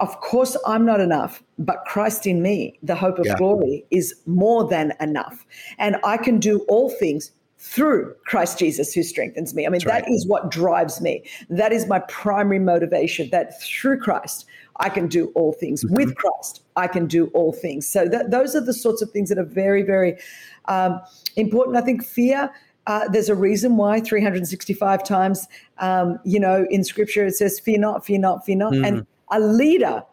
of 0.00 0.20
course, 0.20 0.56
I'm 0.66 0.84
not 0.84 1.00
enough, 1.00 1.42
but 1.58 1.84
Christ 1.86 2.26
in 2.26 2.42
me, 2.42 2.78
the 2.82 2.94
hope 2.94 3.18
of 3.18 3.26
yeah. 3.26 3.36
glory, 3.36 3.84
is 3.90 4.14
more 4.26 4.68
than 4.68 4.92
enough. 5.00 5.44
And 5.78 5.96
I 6.04 6.16
can 6.16 6.38
do 6.38 6.60
all 6.68 6.90
things 6.90 7.32
through 7.58 8.14
Christ 8.24 8.58
Jesus 8.58 8.94
who 8.94 9.02
strengthens 9.02 9.54
me. 9.54 9.66
I 9.66 9.70
mean, 9.70 9.80
right. 9.84 10.04
is 10.06 10.26
what 10.26 10.50
drives 10.50 11.00
me. 11.00 11.24
That 11.50 11.72
is 11.72 11.86
my 11.86 11.98
primary 12.00 12.60
motivation 12.60 13.28
that 13.30 13.60
through 13.60 13.98
Christ, 13.98 14.46
I 14.76 14.88
can 14.88 15.08
do 15.08 15.32
all 15.34 15.52
things. 15.52 15.84
Mm-hmm. 15.84 15.96
With 15.96 16.14
Christ, 16.14 16.62
I 16.76 16.86
can 16.86 17.06
do 17.06 17.26
all 17.34 17.52
things. 17.52 17.86
So 17.86 18.06
that, 18.06 18.30
those 18.30 18.54
are 18.54 18.60
the 18.60 18.72
sorts 18.72 19.02
of 19.02 19.10
things 19.10 19.28
that 19.30 19.38
are 19.38 19.44
very, 19.44 19.82
very 19.82 20.18
um, 20.66 21.00
important. 21.36 21.76
I 21.76 21.80
think 21.80 22.04
fear. 22.04 22.50
Uh, 22.86 23.06
there's 23.08 23.28
a 23.28 23.34
reason 23.34 23.76
why 23.76 24.00
365 24.00 25.04
times, 25.04 25.46
um, 25.76 26.18
you 26.24 26.40
know, 26.40 26.66
in 26.70 26.82
Scripture 26.82 27.26
it 27.26 27.34
says, 27.34 27.60
"Fear 27.60 27.80
not, 27.80 28.06
fear 28.06 28.18
not, 28.18 28.46
fear 28.46 28.56
not," 28.56 28.72
mm. 28.72 28.86
and 28.86 29.06
a 29.30 29.40
leader 29.40 30.04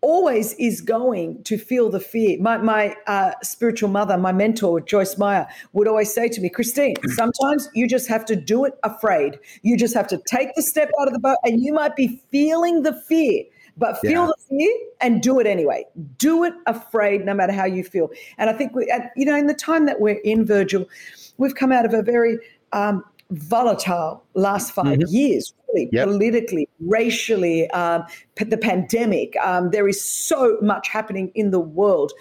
always 0.00 0.54
is 0.54 0.80
going 0.80 1.42
to 1.42 1.58
feel 1.58 1.90
the 1.90 2.00
fear. 2.00 2.40
My, 2.40 2.56
my 2.58 2.94
uh, 3.06 3.32
spiritual 3.42 3.88
mother, 3.88 4.16
my 4.16 4.32
mentor, 4.32 4.80
Joyce 4.80 5.18
Meyer, 5.18 5.46
would 5.72 5.88
always 5.88 6.12
say 6.12 6.28
to 6.28 6.40
me, 6.40 6.48
Christine, 6.48 6.94
sometimes 7.08 7.68
you 7.74 7.88
just 7.88 8.08
have 8.08 8.24
to 8.26 8.36
do 8.36 8.64
it 8.64 8.74
afraid. 8.84 9.38
You 9.62 9.76
just 9.76 9.94
have 9.94 10.06
to 10.08 10.18
take 10.26 10.54
the 10.54 10.62
step 10.62 10.90
out 11.00 11.08
of 11.08 11.14
the 11.14 11.18
boat, 11.18 11.38
and 11.44 11.60
you 11.60 11.72
might 11.72 11.96
be 11.96 12.22
feeling 12.30 12.82
the 12.82 12.92
fear. 13.08 13.44
But 13.76 14.00
feel 14.00 14.24
yeah. 14.24 14.26
the 14.26 14.56
fear 14.56 14.74
and 15.00 15.22
do 15.22 15.38
it 15.38 15.46
anyway. 15.46 15.84
Do 16.18 16.42
it 16.42 16.52
afraid, 16.66 17.24
no 17.24 17.32
matter 17.32 17.52
how 17.52 17.64
you 17.64 17.84
feel. 17.84 18.10
And 18.36 18.50
I 18.50 18.52
think 18.52 18.74
we, 18.74 18.92
you 19.14 19.24
know, 19.24 19.36
in 19.36 19.46
the 19.46 19.54
time 19.54 19.86
that 19.86 20.00
we're 20.00 20.18
in, 20.24 20.44
Virgil, 20.44 20.88
we've 21.36 21.54
come 21.54 21.70
out 21.70 21.86
of 21.86 21.94
a 21.94 22.02
very 22.02 22.38
um, 22.72 23.04
volatile 23.30 24.24
last 24.34 24.72
5 24.72 24.86
mm-hmm. 24.86 25.02
years, 25.08 25.52
really, 25.68 25.88
yep. 25.92 26.06
politically, 26.06 26.68
racially, 26.80 27.70
um, 27.70 28.04
the 28.36 28.56
pandemic. 28.56 29.34
Um, 29.42 29.70
there 29.70 29.88
is 29.88 30.02
so 30.02 30.58
much 30.62 30.88
happening 30.88 31.30
in 31.34 31.50
the 31.50 31.60
world. 31.60 32.12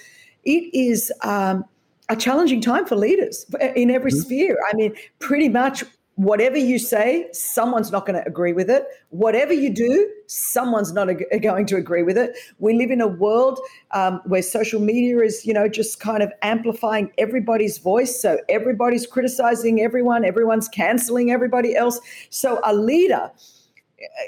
It 0.43 0.73
is 0.73 1.11
um, 1.23 1.65
a 2.09 2.15
challenging 2.15 2.61
time 2.61 2.85
for 2.85 2.95
leaders 2.95 3.45
in 3.75 3.89
every 3.91 4.11
mm-hmm. 4.11 4.19
sphere. 4.21 4.57
I 4.71 4.75
mean, 4.75 4.95
pretty 5.19 5.49
much 5.49 5.83
whatever 6.17 6.57
you 6.57 6.79
say, 6.79 7.27
someone's 7.31 7.91
not 7.91 8.07
going 8.07 8.19
to 8.19 8.27
agree 8.27 8.51
with 8.51 8.71
it. 8.71 8.85
Whatever 9.09 9.53
you 9.53 9.71
do, 9.71 10.11
someone's 10.25 10.91
not 10.91 11.09
ag- 11.09 11.25
going 11.43 11.67
to 11.67 11.75
agree 11.75 12.01
with 12.01 12.17
it. 12.17 12.35
We 12.57 12.73
live 12.73 12.89
in 12.89 13.01
a 13.01 13.07
world 13.07 13.59
um, 13.91 14.19
where 14.25 14.41
social 14.41 14.81
media 14.81 15.19
is, 15.19 15.45
you 15.45 15.53
know, 15.53 15.69
just 15.69 15.99
kind 15.99 16.23
of 16.23 16.31
amplifying 16.41 17.11
everybody's 17.19 17.77
voice. 17.77 18.19
So 18.19 18.39
everybody's 18.49 19.05
criticizing 19.05 19.79
everyone, 19.79 20.25
everyone's 20.25 20.67
canceling 20.67 21.31
everybody 21.31 21.75
else. 21.75 21.99
So 22.31 22.59
a 22.63 22.73
leader, 22.73 23.31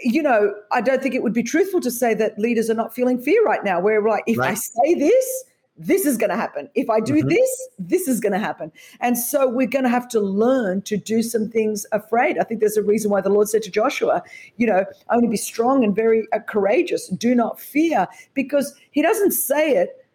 you 0.04 0.22
know, 0.22 0.54
I 0.72 0.82
don't 0.82 1.02
think 1.02 1.16
it 1.16 1.24
would 1.24 1.34
be 1.34 1.44
truthful 1.44 1.82
to 1.82 1.92
say 1.92 2.14
that 2.14 2.38
leaders 2.38 2.70
are 2.70 2.76
not 2.76 2.94
feeling 2.94 3.20
fear 3.20 3.44
right 3.44 3.64
now. 3.64 3.80
Where 3.80 4.00
like, 4.04 4.24
if 4.28 4.38
right. 4.38 4.52
I 4.52 4.54
say 4.54 4.94
this, 4.94 5.44
this 5.80 6.06
is 6.06 6.18
going 6.18 6.30
to 6.30 6.36
happen. 6.36 6.70
If 6.76 6.90
I 6.90 7.00
do 7.00 7.16
mm-hmm. 7.16 7.30
this, 7.30 7.70
this 7.80 8.08
is 8.08 8.20
going 8.20 8.34
to 8.34 8.40
happen. 8.40 8.72
And 9.00 9.18
so 9.18 9.48
we're 9.48 9.66
going 9.66 9.86
to 9.86 9.90
have 9.90 10.10
to 10.10 10.20
learn 10.20 10.82
to 10.84 10.98
do 10.98 11.24
some 11.24 11.50
things 11.50 11.86
afraid. 11.94 12.38
I 12.38 12.44
think 12.44 12.60
there's 12.60 12.78
a 12.78 12.84
reason 12.84 13.10
why 13.10 13.22
the 13.22 13.30
Lord 13.30 13.48
said 13.48 13.64
to 13.64 13.72
Joshua, 13.72 14.22
you 14.58 14.68
know, 14.68 14.86
only 15.10 15.30
be 15.30 15.38
strong 15.38 15.84
and 15.86 15.96
very 15.96 16.28
uh, 16.34 16.40
courageous. 16.40 17.08
Do 17.08 17.34
not 17.34 17.60
fear, 17.60 18.08
because 18.34 18.76
he 18.92 19.02
doesn't 19.02 19.32
say 19.32 19.72
it 19.72 20.06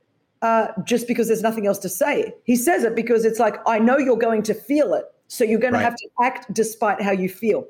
uh, 0.43 0.69
just 0.85 1.09
because 1.09 1.29
there's 1.29 1.43
nothing 1.43 1.67
else 1.67 1.79
to 1.79 1.89
say. 1.89 2.35
He 2.45 2.57
says 2.57 2.85
it 2.85 2.95
because 2.95 3.25
it's 3.25 3.39
like, 3.39 3.57
I 3.67 3.79
know 3.79 3.97
you're 3.97 4.19
going 4.19 4.43
to 4.43 4.55
feel 4.55 4.93
it. 4.93 5.07
So 5.29 5.43
you're 5.43 5.59
going 5.59 5.73
right. 5.73 5.81
to 5.81 5.85
have 5.85 5.97
to 5.97 6.09
act 6.21 6.53
despite 6.53 7.01
how 7.01 7.13
you 7.13 7.31
feel. 7.31 7.67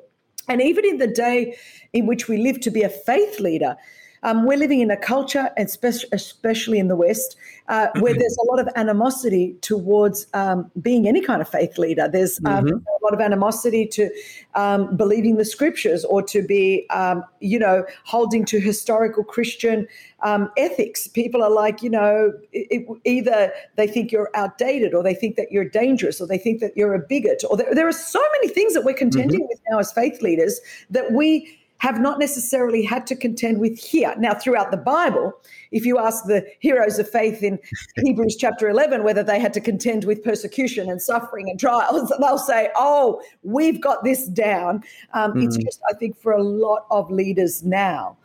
And 0.49 0.61
even 0.61 0.85
in 0.85 0.99
the 0.99 1.07
day 1.07 1.57
in 1.93 2.07
which 2.07 2.27
we 2.27 2.39
live 2.39 2.61
to 2.63 2.71
be 2.71 2.83
a 2.83 2.89
faith 2.89 3.39
leader, 3.39 3.77
um, 4.25 4.47
we're 4.47 4.59
living 4.59 4.81
in 4.81 4.91
a 4.91 4.97
culture, 4.97 5.51
especially 5.59 6.79
in 6.79 6.89
the 6.89 6.97
West, 6.97 7.37
uh, 7.69 7.89
where 8.01 8.13
mm-hmm. 8.13 8.21
there's 8.21 8.37
a 8.43 8.47
lot 8.51 8.59
of 8.59 8.69
animosity 8.75 9.55
towards 9.61 10.27
um, 10.35 10.71
being 10.81 11.07
any 11.07 11.21
kind 11.21 11.43
of 11.43 11.49
faith 11.49 11.77
leader. 11.79 12.09
There's 12.09 12.39
um, 12.47 12.65
mm-hmm. 12.65 12.77
a 12.77 13.05
lot 13.05 13.13
of 13.13 13.21
animosity 13.21 13.87
to 13.89 14.11
um, 14.55 14.97
believing 14.97 15.37
the 15.37 15.45
scriptures 15.45 16.05
or 16.07 16.23
to 16.23 16.43
be, 16.43 16.87
um, 16.89 17.23
you 17.41 17.59
know, 17.59 17.85
holding 18.05 18.47
to 18.47 18.61
historical 18.61 19.25
Christian 19.25 19.87
um, 20.23 20.51
ethics. 20.57 21.07
People 21.07 21.43
are 21.43 21.51
like, 21.51 21.83
you 21.83 21.91
know, 21.91 22.33
it, 22.53 22.87
either 23.05 23.53
they 23.77 23.87
think 23.87 24.11
you're 24.11 24.31
outdated 24.35 24.95
or 24.95 25.03
they 25.03 25.15
think 25.15 25.37
that 25.37 25.53
you're 25.53 25.69
dangerous 25.69 26.21
or 26.21 26.27
they 26.27 26.39
think 26.39 26.61
that 26.61 26.75
you're 26.77 26.95
a 26.95 26.99
bigot 26.99 27.43
or 27.49 27.59
there, 27.59 27.75
there 27.75 27.87
are 27.87 27.93
so 27.93 28.23
many 28.41 28.53
things 28.53 28.73
that 28.73 28.85
we're 28.85 28.95
contending 28.95 29.41
mm-hmm. 29.41 29.49
with 29.49 29.61
now 29.71 29.79
as 29.79 29.93
faith 29.93 30.23
leaders 30.23 30.61
that 30.91 31.13
we 31.13 31.59
have 31.85 32.01
not 32.01 32.19
necessarily 32.19 32.83
had 32.83 33.07
to 33.07 33.15
contend 33.15 33.61
with 33.61 33.79
here. 33.79 34.15
Now, 34.17 34.33
throughout 34.33 34.71
the 34.71 34.79
Bible, 34.79 35.35
if 35.71 35.85
you 35.85 35.99
ask 35.99 36.25
the 36.25 36.43
heroes 36.61 36.99
of 36.99 37.07
faith 37.07 37.43
in 37.43 37.59
Hebrews 38.03 38.37
chapter 38.37 38.71
11 38.71 39.05
whether 39.05 39.23
they 39.23 39.39
had 39.39 39.53
to 39.53 39.61
contend 39.61 40.05
with 40.05 40.25
persecution 40.25 40.89
and 40.89 41.03
suffering 41.03 41.51
and 41.51 41.61
trials, 41.61 42.11
they'll 42.21 42.39
say, 42.39 42.71
oh, 42.75 43.21
we've 43.43 43.83
got 43.83 44.03
this 44.03 44.27
down. 44.29 44.83
Um, 45.13 45.35
mm. 45.35 45.45
It's 45.45 45.59
just, 45.59 45.79
I 45.91 45.93
think, 45.93 46.19
for 46.19 46.33
a 46.33 46.43
lot 46.43 46.87
of 46.91 47.11
leaders 47.11 47.63
now 47.63 48.17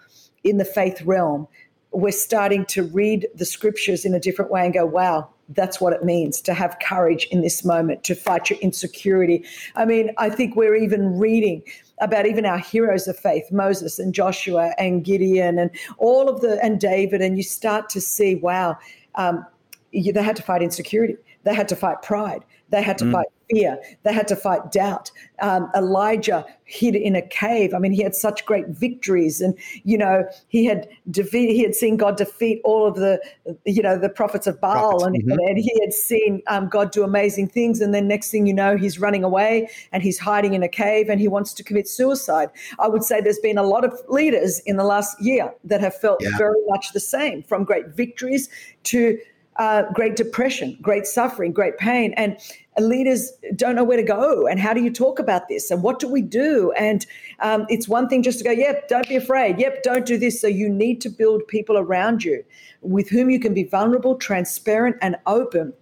in 0.46 0.58
the 0.58 0.64
faith 0.64 1.02
realm, 1.02 1.46
we're 1.92 2.12
starting 2.12 2.66
to 2.68 2.84
read 2.84 3.28
the 3.36 3.46
scriptures 3.46 4.06
in 4.06 4.14
a 4.14 4.22
different 4.22 4.52
way 4.52 4.64
and 4.64 4.74
go, 4.74 4.86
wow, 4.86 5.28
that's 5.50 5.82
what 5.82 5.94
it 5.94 6.04
means 6.04 6.42
to 6.42 6.54
have 6.54 6.78
courage 6.82 7.28
in 7.32 7.42
this 7.42 7.66
moment, 7.66 8.04
to 8.04 8.16
fight 8.16 8.50
your 8.50 8.60
insecurity. 8.60 9.44
I 9.76 9.86
mean, 9.86 10.12
I 10.18 10.30
think 10.30 10.56
we're 10.56 10.76
even 10.76 11.18
reading 11.18 11.64
about 12.00 12.26
even 12.26 12.46
our 12.46 12.58
heroes 12.58 13.08
of 13.08 13.18
faith, 13.18 13.52
Moses 13.52 14.00
and 14.00 14.14
Joshua 14.14 14.74
and 14.78 15.04
Gideon 15.04 15.60
and 15.60 15.72
all 15.98 16.30
of 16.30 16.42
the, 16.42 16.64
and 16.64 16.80
David, 16.80 17.22
and 17.22 17.38
you 17.38 17.44
start 17.44 17.90
to 17.90 18.02
see, 18.02 18.36
wow, 18.36 18.78
um, 19.16 19.46
you, 19.92 20.14
they 20.14 20.24
had 20.24 20.36
to 20.36 20.44
fight 20.44 20.62
insecurity. 20.62 21.18
They 21.44 21.56
had 21.56 21.68
to 21.70 21.76
fight 21.76 22.02
pride. 22.02 22.44
They 22.70 22.82
had 22.82 22.98
to 23.00 23.06
mm. 23.06 23.12
fight 23.12 23.28
fear. 23.50 23.80
They 24.04 24.14
had 24.14 24.28
to 24.28 24.36
fight 24.36 24.72
doubt. 24.72 25.12
Um, 25.42 25.72
Elijah 25.76 26.46
hid 26.66 26.96
in 26.96 27.16
a 27.16 27.22
cave. 27.22 27.74
I 27.74 27.80
mean, 27.80 27.92
he 27.92 28.04
had 28.04 28.14
such 28.14 28.46
great 28.46 28.68
victories, 28.68 29.42
and 29.42 29.58
you 29.84 29.98
know, 29.98 30.26
he 30.48 30.66
had 30.66 30.88
defeat. 31.10 31.50
He 31.50 31.64
had 31.64 31.76
seen 31.76 31.98
God 31.98 32.18
defeat 32.18 32.62
all 32.64 32.88
of 32.88 32.96
the, 32.96 33.20
you 33.66 33.82
know, 33.82 33.98
the 33.98 34.10
prophets 34.10 34.48
of 34.48 34.62
Baal, 34.62 35.04
and, 35.04 35.16
mm-hmm. 35.16 35.32
and, 35.32 35.58
he 35.58 35.78
had 35.82 35.94
seen 35.94 36.42
um, 36.48 36.68
God 36.68 36.92
do 36.92 37.04
amazing 37.04 37.48
things. 37.48 37.82
And 37.82 37.94
then 37.94 38.08
next 38.08 38.32
thing 38.32 38.46
you 38.46 38.54
know, 38.54 38.78
he's 38.78 39.00
running 39.00 39.24
away 39.24 39.70
and 39.92 40.04
he's 40.04 40.20
hiding 40.20 40.54
in 40.54 40.64
a 40.64 40.70
cave, 40.70 41.10
and 41.10 41.20
he 41.20 41.28
wants 41.28 41.54
to 41.54 41.64
commit 41.64 41.88
suicide. 41.88 42.50
I 42.80 42.88
would 42.88 43.04
say 43.04 43.22
there's 43.22 43.40
been 43.40 43.58
a 43.58 43.64
lot 43.64 43.84
of 43.84 44.00
leaders 44.08 44.60
in 44.66 44.78
the 44.78 44.84
last 44.84 45.20
year 45.22 45.54
that 45.64 45.82
have 45.82 45.96
felt 45.96 46.20
yeah. 46.22 46.38
very 46.38 46.60
much 46.68 46.94
the 46.94 47.00
same, 47.00 47.44
from 47.44 47.64
great 47.64 47.88
victories 47.88 48.50
to 48.84 49.18
uh, 49.60 49.84
great 49.94 50.16
depression, 50.16 50.78
great 50.82 51.06
suffering, 51.06 51.52
great 51.52 51.78
pain. 51.78 52.14
And 52.16 52.38
leaders 52.80 53.32
don't 53.58 53.76
know 53.76 53.84
where 53.84 53.98
to 53.98 54.04
go. 54.04 54.48
And 54.48 54.60
how 54.60 54.74
do 54.74 54.82
you 54.82 54.92
talk 54.92 55.20
about 55.20 55.50
this? 55.50 55.70
And 55.70 55.84
what 55.84 56.00
do 56.00 56.08
we 56.08 56.22
do? 56.22 56.72
And 56.80 57.06
um, 57.42 57.66
it's 57.70 57.88
one 57.88 58.08
thing 58.08 58.24
just 58.24 58.40
to 58.40 58.46
go, 58.46 58.52
yep, 58.52 58.88
don't 58.88 59.08
be 59.08 59.18
afraid. 59.18 59.60
Yep, 59.60 59.84
don't 59.84 60.06
do 60.06 60.18
this. 60.18 60.40
So 60.40 60.48
you 60.48 60.70
need 60.70 61.02
to 61.02 61.10
build 61.10 61.46
people 61.48 61.78
around 61.78 62.24
you 62.24 62.44
with 62.82 63.10
whom 63.10 63.30
you 63.30 63.40
can 63.40 63.54
be 63.54 63.66
vulnerable, 63.66 64.16
transparent, 64.16 64.96
and 65.02 65.18
open 65.28 65.74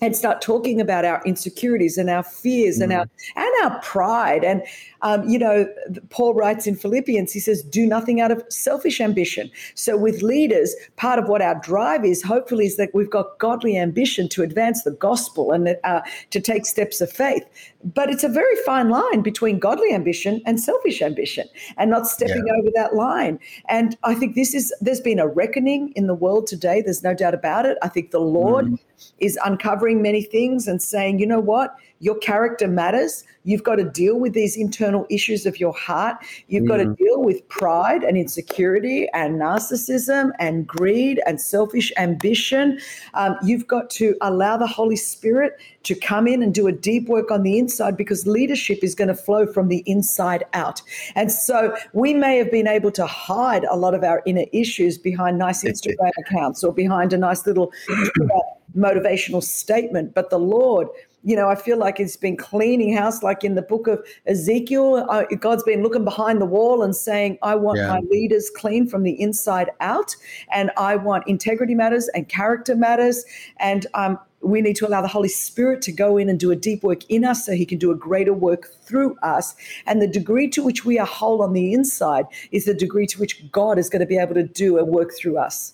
and 0.00 0.14
start 0.14 0.40
talking 0.40 0.80
about 0.80 1.04
our 1.04 1.22
insecurities 1.24 1.96
and 1.98 2.10
our 2.10 2.22
fears 2.22 2.78
mm. 2.78 2.84
and 2.84 2.92
our 2.92 3.06
and 3.36 3.64
our 3.64 3.80
pride 3.80 4.44
and 4.44 4.62
um, 5.04 5.28
you 5.28 5.38
know 5.38 5.66
paul 6.10 6.34
writes 6.34 6.66
in 6.66 6.74
philippians 6.74 7.32
he 7.32 7.40
says 7.40 7.62
do 7.62 7.86
nothing 7.86 8.20
out 8.20 8.30
of 8.30 8.42
selfish 8.48 9.00
ambition. 9.00 9.50
So 9.74 9.96
with 9.96 10.22
leaders 10.22 10.74
part 10.96 11.18
of 11.18 11.28
what 11.28 11.42
our 11.42 11.54
drive 11.60 12.04
is 12.04 12.22
hopefully 12.22 12.66
is 12.66 12.76
that 12.76 12.90
we've 12.94 13.10
got 13.10 13.38
godly 13.38 13.78
ambition 13.78 14.28
to 14.30 14.42
advance 14.42 14.82
the 14.82 14.90
gospel 14.90 15.52
and 15.52 15.76
uh, 15.84 16.00
to 16.30 16.40
take 16.40 16.66
steps 16.66 17.00
of 17.00 17.10
faith. 17.10 17.44
But 17.84 18.10
it's 18.10 18.24
a 18.24 18.28
very 18.28 18.56
fine 18.64 18.88
line 18.88 19.20
between 19.22 19.58
godly 19.58 19.92
ambition 19.92 20.40
and 20.46 20.58
selfish 20.58 21.02
ambition 21.02 21.46
and 21.76 21.90
not 21.90 22.06
stepping 22.06 22.44
yeah. 22.46 22.54
over 22.58 22.70
that 22.74 22.94
line. 22.94 23.38
And 23.68 23.96
i 24.04 24.14
think 24.14 24.34
this 24.34 24.54
is 24.54 24.72
there's 24.80 25.00
been 25.00 25.18
a 25.18 25.26
reckoning 25.26 25.92
in 25.96 26.06
the 26.06 26.14
world 26.14 26.46
today 26.46 26.80
there's 26.82 27.02
no 27.02 27.14
doubt 27.14 27.34
about 27.34 27.66
it. 27.66 27.76
I 27.82 27.88
think 27.88 28.10
the 28.10 28.20
lord 28.20 28.66
mm. 28.66 28.78
is 29.18 29.38
uncovering 29.44 30.02
many 30.02 30.22
things 30.22 30.66
and 30.66 30.80
saying, 30.82 31.18
you 31.18 31.26
know 31.26 31.40
what? 31.40 31.76
Your 32.04 32.18
character 32.18 32.68
matters. 32.68 33.24
You've 33.44 33.62
got 33.62 33.76
to 33.76 33.84
deal 33.84 34.20
with 34.20 34.34
these 34.34 34.58
internal 34.58 35.06
issues 35.08 35.46
of 35.46 35.58
your 35.58 35.72
heart. 35.72 36.18
You've 36.48 36.64
mm. 36.64 36.68
got 36.68 36.76
to 36.76 36.84
mm. 36.84 36.96
deal 36.98 37.22
with 37.22 37.48
pride 37.48 38.02
and 38.02 38.18
insecurity 38.18 39.08
and 39.14 39.40
narcissism 39.40 40.32
and 40.38 40.66
greed 40.66 41.22
and 41.26 41.40
selfish 41.40 41.90
ambition. 41.96 42.78
Um, 43.14 43.38
you've 43.42 43.66
got 43.66 43.88
to 43.90 44.16
allow 44.20 44.58
the 44.58 44.66
Holy 44.66 44.96
Spirit 44.96 45.54
to 45.84 45.94
come 45.94 46.26
in 46.26 46.42
and 46.42 46.52
do 46.52 46.66
a 46.66 46.72
deep 46.72 47.08
work 47.08 47.30
on 47.30 47.42
the 47.42 47.58
inside 47.58 47.96
because 47.96 48.26
leadership 48.26 48.80
is 48.82 48.94
going 48.94 49.08
to 49.08 49.14
flow 49.14 49.46
from 49.46 49.68
the 49.68 49.82
inside 49.86 50.44
out. 50.52 50.82
And 51.14 51.32
so 51.32 51.74
we 51.94 52.12
may 52.12 52.36
have 52.36 52.50
been 52.50 52.66
able 52.66 52.90
to 52.92 53.06
hide 53.06 53.64
a 53.64 53.76
lot 53.76 53.94
of 53.94 54.04
our 54.04 54.22
inner 54.26 54.44
issues 54.52 54.98
behind 54.98 55.38
nice 55.38 55.64
Instagram 55.64 56.10
accounts 56.18 56.62
or 56.62 56.74
behind 56.74 57.14
a 57.14 57.18
nice 57.18 57.46
little 57.46 57.72
motivational 58.76 59.42
statement, 59.42 60.14
but 60.14 60.30
the 60.30 60.38
Lord 60.38 60.88
you 61.24 61.34
know, 61.34 61.48
I 61.48 61.54
feel 61.54 61.78
like 61.78 61.98
it's 61.98 62.16
been 62.16 62.36
cleaning 62.36 62.94
house, 62.94 63.22
like 63.22 63.44
in 63.44 63.54
the 63.54 63.62
book 63.62 63.86
of 63.86 64.06
Ezekiel. 64.26 65.06
Uh, 65.08 65.24
God's 65.40 65.62
been 65.62 65.82
looking 65.82 66.04
behind 66.04 66.40
the 66.40 66.46
wall 66.46 66.82
and 66.82 66.94
saying, 66.94 67.38
I 67.42 67.54
want 67.54 67.78
yeah. 67.78 67.88
my 67.88 68.00
leaders 68.10 68.50
clean 68.54 68.86
from 68.86 69.02
the 69.04 69.18
inside 69.20 69.70
out, 69.80 70.14
and 70.52 70.70
I 70.76 70.96
want 70.96 71.26
integrity 71.26 71.74
matters 71.74 72.08
and 72.14 72.28
character 72.28 72.76
matters. 72.76 73.24
And 73.58 73.86
um, 73.94 74.18
we 74.42 74.60
need 74.60 74.76
to 74.76 74.86
allow 74.86 75.00
the 75.00 75.08
Holy 75.08 75.28
Spirit 75.28 75.80
to 75.82 75.92
go 75.92 76.18
in 76.18 76.28
and 76.28 76.38
do 76.38 76.50
a 76.50 76.56
deep 76.56 76.82
work 76.82 77.08
in 77.08 77.24
us 77.24 77.46
so 77.46 77.52
he 77.52 77.64
can 77.64 77.78
do 77.78 77.90
a 77.90 77.96
greater 77.96 78.34
work 78.34 78.68
through 78.84 79.16
us. 79.22 79.56
And 79.86 80.02
the 80.02 80.06
degree 80.06 80.48
to 80.48 80.62
which 80.62 80.84
we 80.84 80.98
are 80.98 81.06
whole 81.06 81.42
on 81.42 81.54
the 81.54 81.72
inside 81.72 82.26
is 82.52 82.66
the 82.66 82.74
degree 82.74 83.06
to 83.06 83.18
which 83.18 83.50
God 83.50 83.78
is 83.78 83.88
going 83.88 84.00
to 84.00 84.06
be 84.06 84.18
able 84.18 84.34
to 84.34 84.42
do 84.42 84.76
a 84.76 84.84
work 84.84 85.12
through 85.18 85.38
us. 85.38 85.72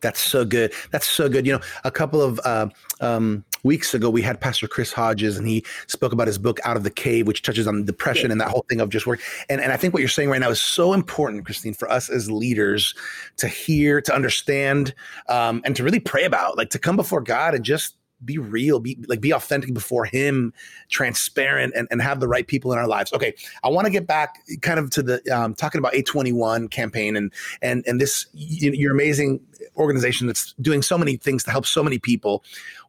That's 0.00 0.20
so 0.20 0.44
good. 0.44 0.72
That's 0.92 1.06
so 1.06 1.28
good. 1.28 1.46
You 1.46 1.54
know, 1.54 1.60
a 1.82 1.90
couple 1.90 2.22
of 2.22 2.38
uh, 2.44 2.68
um, 3.00 3.44
weeks 3.66 3.92
ago, 3.92 4.08
we 4.08 4.22
had 4.22 4.40
Pastor 4.40 4.66
Chris 4.66 4.92
Hodges, 4.92 5.36
and 5.36 5.46
he 5.46 5.64
spoke 5.88 6.12
about 6.12 6.26
his 6.26 6.38
book 6.38 6.58
Out 6.64 6.78
of 6.78 6.84
the 6.84 6.90
Cave, 6.90 7.26
which 7.26 7.42
touches 7.42 7.66
on 7.66 7.84
depression 7.84 8.26
yeah. 8.26 8.32
and 8.32 8.40
that 8.40 8.48
whole 8.48 8.64
thing 8.70 8.80
of 8.80 8.88
just 8.88 9.06
work. 9.06 9.20
And, 9.50 9.60
and 9.60 9.72
I 9.72 9.76
think 9.76 9.92
what 9.92 10.00
you're 10.00 10.08
saying 10.08 10.30
right 10.30 10.40
now 10.40 10.48
is 10.48 10.60
so 10.60 10.94
important, 10.94 11.44
Christine, 11.44 11.74
for 11.74 11.90
us 11.90 12.08
as 12.08 12.30
leaders 12.30 12.94
to 13.36 13.48
hear, 13.48 14.00
to 14.00 14.14
understand, 14.14 14.94
um, 15.28 15.60
and 15.64 15.76
to 15.76 15.84
really 15.84 16.00
pray 16.00 16.24
about, 16.24 16.56
like 16.56 16.70
to 16.70 16.78
come 16.78 16.96
before 16.96 17.20
God 17.20 17.54
and 17.54 17.64
just 17.64 17.96
be 18.24 18.38
real, 18.38 18.80
be 18.80 18.98
like 19.08 19.20
be 19.20 19.32
authentic 19.32 19.74
before 19.74 20.04
him, 20.04 20.52
transparent, 20.90 21.74
and, 21.76 21.86
and 21.90 22.00
have 22.00 22.20
the 22.20 22.28
right 22.28 22.46
people 22.46 22.72
in 22.72 22.78
our 22.78 22.86
lives. 22.86 23.12
Okay, 23.12 23.34
I 23.62 23.68
want 23.68 23.86
to 23.86 23.90
get 23.90 24.06
back 24.06 24.38
kind 24.62 24.78
of 24.78 24.90
to 24.90 25.02
the 25.02 25.36
um, 25.36 25.54
talking 25.54 25.78
about 25.78 25.92
A21 25.92 26.70
campaign 26.70 27.16
and 27.16 27.32
and 27.62 27.84
and 27.86 28.00
this 28.00 28.26
your 28.32 28.92
amazing 28.92 29.40
organization 29.76 30.26
that's 30.26 30.54
doing 30.60 30.82
so 30.82 30.96
many 30.96 31.16
things 31.16 31.44
to 31.44 31.50
help 31.50 31.66
so 31.66 31.82
many 31.82 31.98
people. 31.98 32.42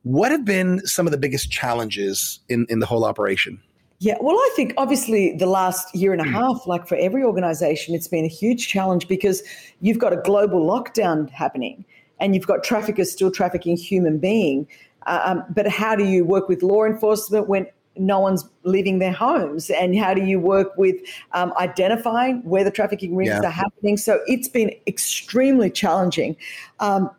What 0.03 0.31
have 0.31 0.45
been 0.45 0.85
some 0.85 1.05
of 1.05 1.11
the 1.11 1.17
biggest 1.17 1.51
challenges 1.51 2.39
in 2.49 2.65
in 2.69 2.79
the 2.79 2.85
whole 2.85 3.03
operation? 3.03 3.61
Yeah, 3.99 4.15
well, 4.21 4.35
I 4.35 4.51
think 4.55 4.75
obviously 4.77 5.35
the 5.35 5.47
last 5.47 5.93
year 5.95 6.13
and 6.13 6.21
a 6.21 6.23
hmm. 6.23 6.33
half, 6.33 6.67
like 6.67 6.87
for 6.87 6.95
every 6.97 7.23
organization, 7.23 7.95
it's 7.95 8.07
been 8.07 8.25
a 8.25 8.29
huge 8.29 8.67
challenge 8.67 9.07
because 9.07 9.41
you've 9.81 9.97
got 9.97 10.13
a 10.13 10.17
global 10.17 10.61
lockdown 10.61 11.29
happening 11.31 11.83
and 12.19 12.35
you've 12.35 12.47
got 12.47 12.63
traffickers 12.63 13.11
still 13.11 13.31
trafficking 13.31 13.75
human 13.75 14.19
being 14.19 14.67
um, 15.07 15.43
but 15.49 15.67
how 15.67 15.95
do 15.95 16.05
you 16.05 16.23
work 16.23 16.47
with 16.47 16.61
law 16.61 16.85
enforcement 16.85 17.47
when 17.47 17.65
no 17.95 18.19
one's 18.19 18.47
leaving 18.63 18.99
their 18.99 19.11
homes? 19.11 19.69
And 19.69 19.97
how 19.97 20.13
do 20.13 20.23
you 20.23 20.39
work 20.39 20.77
with 20.77 20.95
um, 21.31 21.53
identifying 21.57 22.41
where 22.43 22.63
the 22.63 22.71
trafficking 22.71 23.15
rings 23.15 23.29
yeah. 23.29 23.47
are 23.47 23.51
happening? 23.51 23.97
So 23.97 24.19
it's 24.27 24.47
been 24.47 24.71
extremely 24.85 25.69
challenging. 25.69 26.35
Um, 26.79 27.09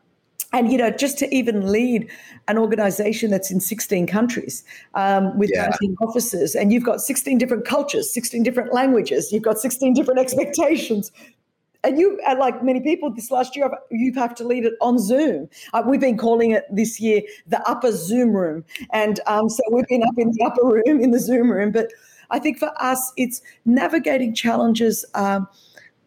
and 0.52 0.72
you 0.72 0.78
know 0.78 0.90
just 0.90 1.18
to 1.18 1.34
even 1.34 1.70
lead 1.70 2.08
an 2.46 2.56
organization 2.56 3.30
that's 3.30 3.50
in 3.50 3.60
16 3.60 4.06
countries 4.06 4.64
um, 4.94 5.36
with 5.38 5.50
yeah. 5.52 5.68
19 5.82 5.96
offices 6.00 6.54
and 6.54 6.72
you've 6.72 6.84
got 6.84 7.00
16 7.00 7.36
different 7.38 7.66
cultures 7.66 8.10
16 8.10 8.42
different 8.42 8.72
languages 8.72 9.30
you've 9.30 9.42
got 9.42 9.58
16 9.58 9.92
different 9.94 10.18
expectations 10.24 11.12
and 11.84 11.98
you, 11.98 12.20
uh, 12.26 12.36
like 12.38 12.62
many 12.62 12.80
people 12.80 13.10
this 13.10 13.30
last 13.30 13.54
year, 13.54 13.70
you 13.90 14.12
have 14.14 14.34
to 14.36 14.44
lead 14.44 14.64
it 14.64 14.74
on 14.80 14.98
Zoom. 14.98 15.48
Uh, 15.72 15.82
we've 15.86 16.00
been 16.00 16.18
calling 16.18 16.50
it 16.50 16.64
this 16.70 17.00
year 17.00 17.22
the 17.46 17.60
upper 17.68 17.92
Zoom 17.92 18.30
room. 18.34 18.64
And 18.92 19.20
um, 19.26 19.48
so 19.48 19.62
we've 19.70 19.86
been 19.86 20.02
up 20.02 20.18
in 20.18 20.32
the 20.32 20.44
upper 20.44 20.66
room, 20.66 21.00
in 21.00 21.12
the 21.12 21.20
Zoom 21.20 21.50
room. 21.50 21.70
But 21.70 21.92
I 22.30 22.38
think 22.38 22.58
for 22.58 22.72
us, 22.82 23.12
it's 23.16 23.40
navigating 23.64 24.34
challenges. 24.34 25.04
Um, 25.14 25.48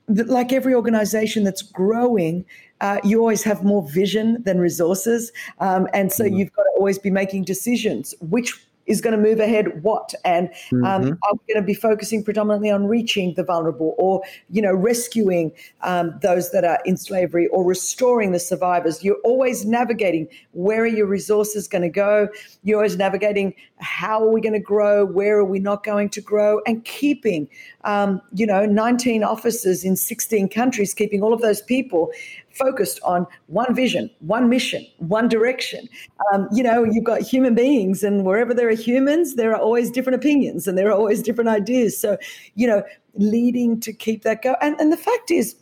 that, 0.07 0.27
like 0.27 0.51
every 0.51 0.75
organization 0.75 1.43
that's 1.43 1.61
growing, 1.61 2.43
uh, 2.81 2.97
you 3.03 3.19
always 3.19 3.43
have 3.43 3.63
more 3.63 3.87
vision 3.89 4.43
than 4.43 4.59
resources. 4.59 5.31
Um, 5.59 5.87
and 5.93 6.11
so 6.11 6.25
mm-hmm. 6.25 6.35
you've 6.35 6.53
got 6.53 6.63
to 6.63 6.71
always 6.77 6.99
be 6.99 7.09
making 7.09 7.43
decisions 7.45 8.13
which 8.19 8.59
is 8.91 9.01
going 9.01 9.15
to 9.15 9.21
move 9.21 9.39
ahead 9.39 9.81
what 9.83 10.13
and 10.25 10.49
um, 10.73 10.81
mm-hmm. 10.81 11.09
are 11.23 11.33
we 11.33 11.53
going 11.53 11.61
to 11.61 11.61
be 11.61 11.73
focusing 11.73 12.23
predominantly 12.23 12.69
on 12.69 12.85
reaching 12.85 13.33
the 13.35 13.43
vulnerable 13.43 13.95
or 13.97 14.21
you 14.49 14.61
know 14.61 14.73
rescuing 14.73 15.51
um, 15.81 16.13
those 16.21 16.51
that 16.51 16.65
are 16.65 16.79
in 16.85 16.97
slavery 16.97 17.47
or 17.47 17.63
restoring 17.63 18.33
the 18.33 18.39
survivors 18.39 19.03
you're 19.03 19.21
always 19.23 19.65
navigating 19.65 20.27
where 20.51 20.81
are 20.81 20.87
your 20.87 21.07
resources 21.07 21.67
going 21.67 21.81
to 21.81 21.89
go 21.89 22.27
you're 22.63 22.77
always 22.77 22.97
navigating 22.97 23.53
how 23.79 24.21
are 24.21 24.29
we 24.29 24.41
going 24.41 24.53
to 24.53 24.59
grow 24.59 25.05
where 25.05 25.37
are 25.37 25.45
we 25.45 25.59
not 25.59 25.83
going 25.83 26.09
to 26.09 26.21
grow 26.21 26.61
and 26.67 26.83
keeping 26.83 27.47
um, 27.85 28.21
you 28.33 28.45
know 28.45 28.65
19 28.65 29.23
offices 29.23 29.85
in 29.85 29.95
16 29.95 30.49
countries 30.49 30.93
keeping 30.93 31.23
all 31.23 31.33
of 31.33 31.41
those 31.41 31.61
people 31.61 32.11
focused 32.55 32.99
on 33.03 33.25
one 33.47 33.73
vision, 33.73 34.09
one 34.19 34.49
mission, 34.49 34.85
one 34.97 35.27
direction. 35.27 35.87
Um, 36.33 36.47
you 36.51 36.63
know, 36.63 36.83
you've 36.83 37.03
got 37.03 37.21
human 37.21 37.55
beings, 37.55 38.03
and 38.03 38.25
wherever 38.25 38.53
there 38.53 38.69
are 38.69 38.75
humans, 38.75 39.35
there 39.35 39.51
are 39.51 39.61
always 39.61 39.91
different 39.91 40.15
opinions 40.15 40.67
and 40.67 40.77
there 40.77 40.87
are 40.89 40.97
always 40.97 41.21
different 41.21 41.49
ideas. 41.49 41.97
So, 41.97 42.17
you 42.55 42.67
know, 42.67 42.83
leading 43.15 43.79
to 43.81 43.93
keep 43.93 44.23
that 44.23 44.41
going. 44.41 44.55
And, 44.61 44.79
and 44.79 44.91
the 44.91 44.97
fact 44.97 45.31
is, 45.31 45.55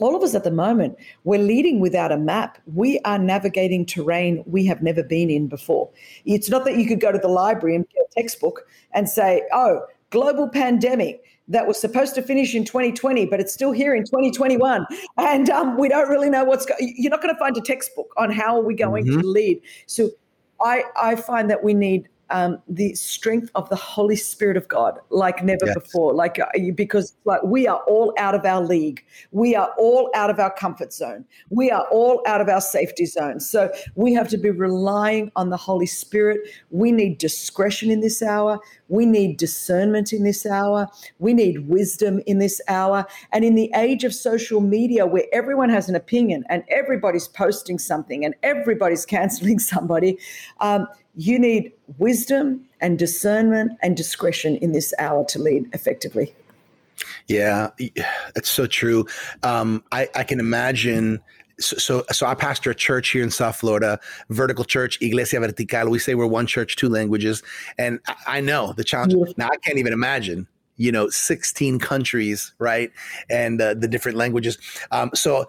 all 0.00 0.16
of 0.16 0.22
us 0.22 0.34
at 0.34 0.44
the 0.44 0.50
moment, 0.50 0.96
we're 1.24 1.38
leading 1.38 1.78
without 1.78 2.12
a 2.12 2.16
map. 2.16 2.58
We 2.74 2.98
are 3.04 3.18
navigating 3.18 3.84
terrain 3.84 4.42
we 4.46 4.64
have 4.66 4.82
never 4.82 5.02
been 5.02 5.30
in 5.30 5.48
before. 5.48 5.90
It's 6.24 6.48
not 6.48 6.64
that 6.64 6.76
you 6.76 6.86
could 6.86 7.00
go 7.00 7.12
to 7.12 7.18
the 7.18 7.28
library 7.28 7.76
and 7.76 7.86
get 7.88 8.06
a 8.10 8.20
textbook 8.20 8.66
and 8.92 9.08
say, 9.08 9.42
oh, 9.52 9.86
global 10.10 10.48
pandemic 10.48 11.22
that 11.48 11.66
was 11.66 11.80
supposed 11.80 12.14
to 12.14 12.22
finish 12.22 12.54
in 12.54 12.64
2020, 12.64 13.26
but 13.26 13.40
it's 13.40 13.52
still 13.52 13.72
here 13.72 13.94
in 13.94 14.04
2021. 14.04 14.86
And 15.18 15.50
um, 15.50 15.76
we 15.76 15.88
don't 15.88 16.08
really 16.08 16.30
know 16.30 16.44
what's 16.44 16.66
going 16.66 16.94
You're 16.96 17.10
not 17.10 17.22
going 17.22 17.34
to 17.34 17.38
find 17.38 17.56
a 17.56 17.60
textbook 17.60 18.12
on 18.16 18.30
how 18.30 18.56
are 18.56 18.62
we 18.62 18.74
going 18.74 19.06
mm-hmm. 19.06 19.20
to 19.20 19.26
lead. 19.26 19.60
So 19.86 20.10
I, 20.62 20.84
I 21.00 21.16
find 21.16 21.50
that 21.50 21.62
we 21.62 21.74
need 21.74 22.08
um, 22.32 22.60
the 22.66 22.94
strength 22.94 23.50
of 23.54 23.68
the 23.68 23.76
Holy 23.76 24.16
Spirit 24.16 24.56
of 24.56 24.66
God 24.66 24.98
like 25.10 25.44
never 25.44 25.66
yes. 25.66 25.74
before. 25.74 26.14
Like 26.14 26.38
uh, 26.38 26.46
because 26.74 27.14
like 27.24 27.42
we 27.44 27.68
are 27.68 27.80
all 27.86 28.12
out 28.18 28.34
of 28.34 28.44
our 28.44 28.62
league, 28.62 29.04
we 29.30 29.54
are 29.54 29.70
all 29.78 30.10
out 30.14 30.30
of 30.30 30.40
our 30.40 30.52
comfort 30.52 30.92
zone, 30.92 31.24
we 31.50 31.70
are 31.70 31.86
all 31.90 32.22
out 32.26 32.40
of 32.40 32.48
our 32.48 32.60
safety 32.60 33.06
zone. 33.06 33.38
So 33.38 33.70
we 33.94 34.14
have 34.14 34.28
to 34.28 34.38
be 34.38 34.50
relying 34.50 35.30
on 35.36 35.50
the 35.50 35.56
Holy 35.56 35.86
Spirit. 35.86 36.40
We 36.70 36.90
need 36.90 37.18
discretion 37.18 37.90
in 37.90 38.00
this 38.00 38.22
hour. 38.22 38.58
We 38.88 39.06
need 39.06 39.36
discernment 39.36 40.12
in 40.12 40.24
this 40.24 40.44
hour. 40.44 40.88
We 41.18 41.34
need 41.34 41.68
wisdom 41.68 42.20
in 42.26 42.38
this 42.38 42.60
hour. 42.68 43.06
And 43.32 43.44
in 43.44 43.54
the 43.54 43.70
age 43.74 44.04
of 44.04 44.14
social 44.14 44.60
media, 44.60 45.06
where 45.06 45.24
everyone 45.32 45.70
has 45.70 45.88
an 45.88 45.94
opinion 45.94 46.44
and 46.48 46.64
everybody's 46.68 47.28
posting 47.28 47.78
something 47.78 48.24
and 48.24 48.34
everybody's 48.42 49.06
canceling 49.12 49.58
somebody. 49.58 50.18
Um, 50.60 50.86
you 51.14 51.38
need 51.38 51.72
wisdom 51.98 52.66
and 52.80 52.98
discernment 52.98 53.72
and 53.82 53.96
discretion 53.96 54.56
in 54.56 54.72
this 54.72 54.94
hour 54.98 55.24
to 55.26 55.38
lead 55.38 55.68
effectively. 55.72 56.34
Yeah, 57.26 57.70
that's 58.34 58.50
so 58.50 58.66
true. 58.66 59.06
Um, 59.42 59.82
I, 59.92 60.08
I 60.14 60.24
can 60.24 60.40
imagine 60.40 61.20
so, 61.58 61.76
so, 61.76 62.04
so 62.12 62.26
I 62.26 62.34
pastor 62.34 62.70
a 62.70 62.74
church 62.74 63.10
here 63.10 63.22
in 63.22 63.30
South 63.30 63.56
Florida, 63.56 64.00
vertical 64.30 64.64
church, 64.64 64.98
Iglesia 65.00 65.38
Vertical. 65.38 65.90
We 65.90 65.98
say 65.98 66.14
we're 66.14 66.26
one 66.26 66.46
church, 66.46 66.76
two 66.76 66.88
languages, 66.88 67.42
and 67.78 68.00
I, 68.06 68.14
I 68.26 68.40
know 68.40 68.72
the 68.72 68.84
challenge. 68.84 69.14
Now 69.36 69.48
I 69.48 69.56
can't 69.58 69.78
even 69.78 69.92
imagine, 69.92 70.48
you 70.76 70.90
know, 70.90 71.08
sixteen 71.08 71.78
countries, 71.78 72.52
right, 72.58 72.90
and 73.28 73.60
uh, 73.60 73.74
the 73.74 73.88
different 73.88 74.16
languages. 74.16 74.58
Um, 74.90 75.10
so 75.14 75.46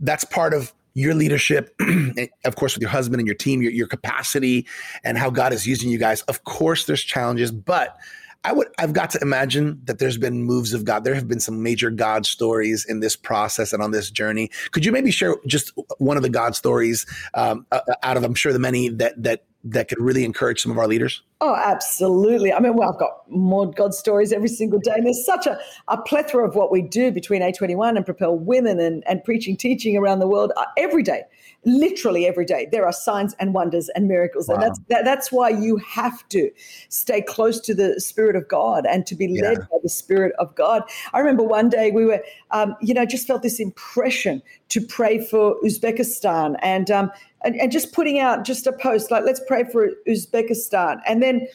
that's 0.00 0.24
part 0.24 0.54
of 0.54 0.72
your 0.94 1.14
leadership, 1.14 1.74
of 2.44 2.56
course, 2.56 2.74
with 2.74 2.82
your 2.82 2.90
husband 2.90 3.20
and 3.20 3.26
your 3.26 3.34
team, 3.34 3.62
your, 3.62 3.72
your 3.72 3.86
capacity, 3.88 4.66
and 5.02 5.18
how 5.18 5.28
God 5.28 5.52
is 5.52 5.66
using 5.66 5.90
you 5.90 5.98
guys. 5.98 6.22
Of 6.22 6.44
course, 6.44 6.86
there's 6.86 7.02
challenges, 7.02 7.50
but 7.50 7.98
I 8.44 8.52
would 8.52 8.68
I've 8.78 8.92
got 8.92 9.10
to 9.10 9.18
imagine 9.22 9.80
that 9.84 9.98
there's 9.98 10.18
been 10.18 10.44
moves 10.44 10.74
of 10.74 10.84
God. 10.84 11.04
There 11.04 11.14
have 11.14 11.26
been 11.26 11.40
some 11.40 11.62
major 11.62 11.90
God 11.90 12.26
stories 12.26 12.84
in 12.84 13.00
this 13.00 13.16
process 13.16 13.72
and 13.72 13.82
on 13.82 13.90
this 13.90 14.10
journey. 14.10 14.50
Could 14.70 14.84
you 14.84 14.92
maybe 14.92 15.10
share 15.10 15.36
just 15.46 15.72
one 15.98 16.16
of 16.16 16.22
the 16.22 16.28
God 16.28 16.54
stories 16.54 17.06
um, 17.32 17.66
out 18.02 18.16
of 18.16 18.22
I'm 18.22 18.34
sure 18.34 18.52
the 18.52 18.58
many 18.58 18.90
that 18.90 19.20
that 19.22 19.44
that 19.64 19.88
could 19.88 19.98
really 19.98 20.24
encourage 20.24 20.62
some 20.62 20.70
of 20.70 20.78
our 20.78 20.86
leaders? 20.86 21.22
Oh, 21.40 21.54
absolutely. 21.54 22.52
I 22.52 22.60
mean, 22.60 22.74
well, 22.76 22.92
I've 22.92 22.98
got 22.98 23.28
more 23.30 23.70
God 23.70 23.94
stories 23.94 24.32
every 24.32 24.48
single 24.48 24.78
day. 24.78 24.92
And 24.94 25.06
there's 25.06 25.24
such 25.24 25.46
a, 25.46 25.58
a 25.88 26.00
plethora 26.02 26.46
of 26.46 26.54
what 26.54 26.70
we 26.70 26.82
do 26.82 27.10
between 27.10 27.42
A21 27.42 27.96
and 27.96 28.04
Propel 28.04 28.36
Women 28.36 28.78
and, 28.78 29.02
and 29.06 29.24
preaching, 29.24 29.56
teaching 29.56 29.96
around 29.96 30.18
the 30.18 30.26
world 30.28 30.52
uh, 30.56 30.66
every 30.76 31.02
day, 31.02 31.22
literally 31.64 32.26
every 32.26 32.44
day. 32.44 32.68
There 32.70 32.84
are 32.84 32.92
signs 32.92 33.34
and 33.34 33.54
wonders 33.54 33.88
and 33.90 34.08
miracles. 34.08 34.48
Wow. 34.48 34.54
And 34.54 34.62
that's, 34.62 34.80
that, 34.88 35.04
that's 35.04 35.32
why 35.32 35.50
you 35.50 35.76
have 35.78 36.26
to 36.28 36.50
stay 36.88 37.22
close 37.22 37.60
to 37.60 37.74
the 37.74 38.00
Spirit 38.00 38.36
of 38.36 38.48
God 38.48 38.86
and 38.86 39.06
to 39.06 39.14
be 39.14 39.26
yeah. 39.26 39.50
led 39.50 39.58
by 39.60 39.78
the 39.82 39.88
Spirit 39.88 40.34
of 40.38 40.54
God. 40.54 40.82
I 41.12 41.18
remember 41.18 41.42
one 41.42 41.68
day 41.68 41.90
we 41.90 42.04
were, 42.04 42.22
um, 42.50 42.76
you 42.80 42.94
know, 42.94 43.04
just 43.04 43.26
felt 43.26 43.42
this 43.42 43.60
impression 43.60 44.42
to 44.70 44.80
pray 44.80 45.24
for 45.24 45.56
Uzbekistan. 45.64 46.56
And, 46.62 46.90
um, 46.90 47.10
and, 47.44 47.56
and 47.56 47.70
just 47.70 47.92
putting 47.92 48.18
out 48.18 48.44
just 48.44 48.66
a 48.66 48.72
post 48.72 49.10
like, 49.10 49.24
let's 49.24 49.40
pray 49.46 49.64
for 49.64 49.90
Uzbekistan. 50.08 51.00
And 51.06 51.22
then, 51.22 51.46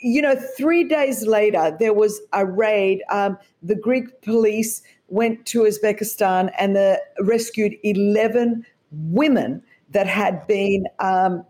you 0.00 0.20
know, 0.20 0.36
three 0.56 0.84
days 0.84 1.26
later, 1.26 1.76
there 1.78 1.94
was 1.94 2.20
a 2.32 2.44
raid. 2.44 3.02
Um, 3.10 3.38
the 3.62 3.74
Greek 3.74 4.22
police 4.22 4.82
went 5.08 5.46
to 5.46 5.62
Uzbekistan 5.62 6.50
and 6.58 6.76
they 6.76 6.98
rescued 7.20 7.74
11 7.82 8.64
women 8.96 9.62
that 9.90 10.06
had 10.06 10.46
been 10.46 10.86
um, 10.98 11.44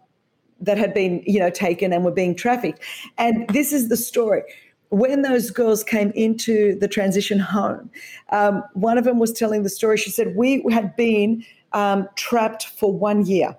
that 0.60 0.78
had 0.78 0.94
been 0.94 1.22
you 1.26 1.38
know 1.38 1.50
taken 1.50 1.92
and 1.92 2.04
were 2.04 2.10
being 2.10 2.34
trafficked 2.34 2.80
and 3.18 3.48
this 3.48 3.72
is 3.72 3.88
the 3.88 3.96
story 3.96 4.42
when 4.90 5.22
those 5.22 5.50
girls 5.50 5.82
came 5.82 6.10
into 6.14 6.78
the 6.78 6.88
transition 6.88 7.38
home 7.38 7.90
um, 8.30 8.62
one 8.74 8.98
of 8.98 9.04
them 9.04 9.18
was 9.18 9.32
telling 9.32 9.62
the 9.62 9.70
story 9.70 9.96
she 9.96 10.10
said 10.10 10.34
we 10.36 10.64
had 10.70 10.94
been 10.96 11.44
um, 11.72 12.08
trapped 12.16 12.66
for 12.66 12.92
one 12.92 13.26
year 13.26 13.56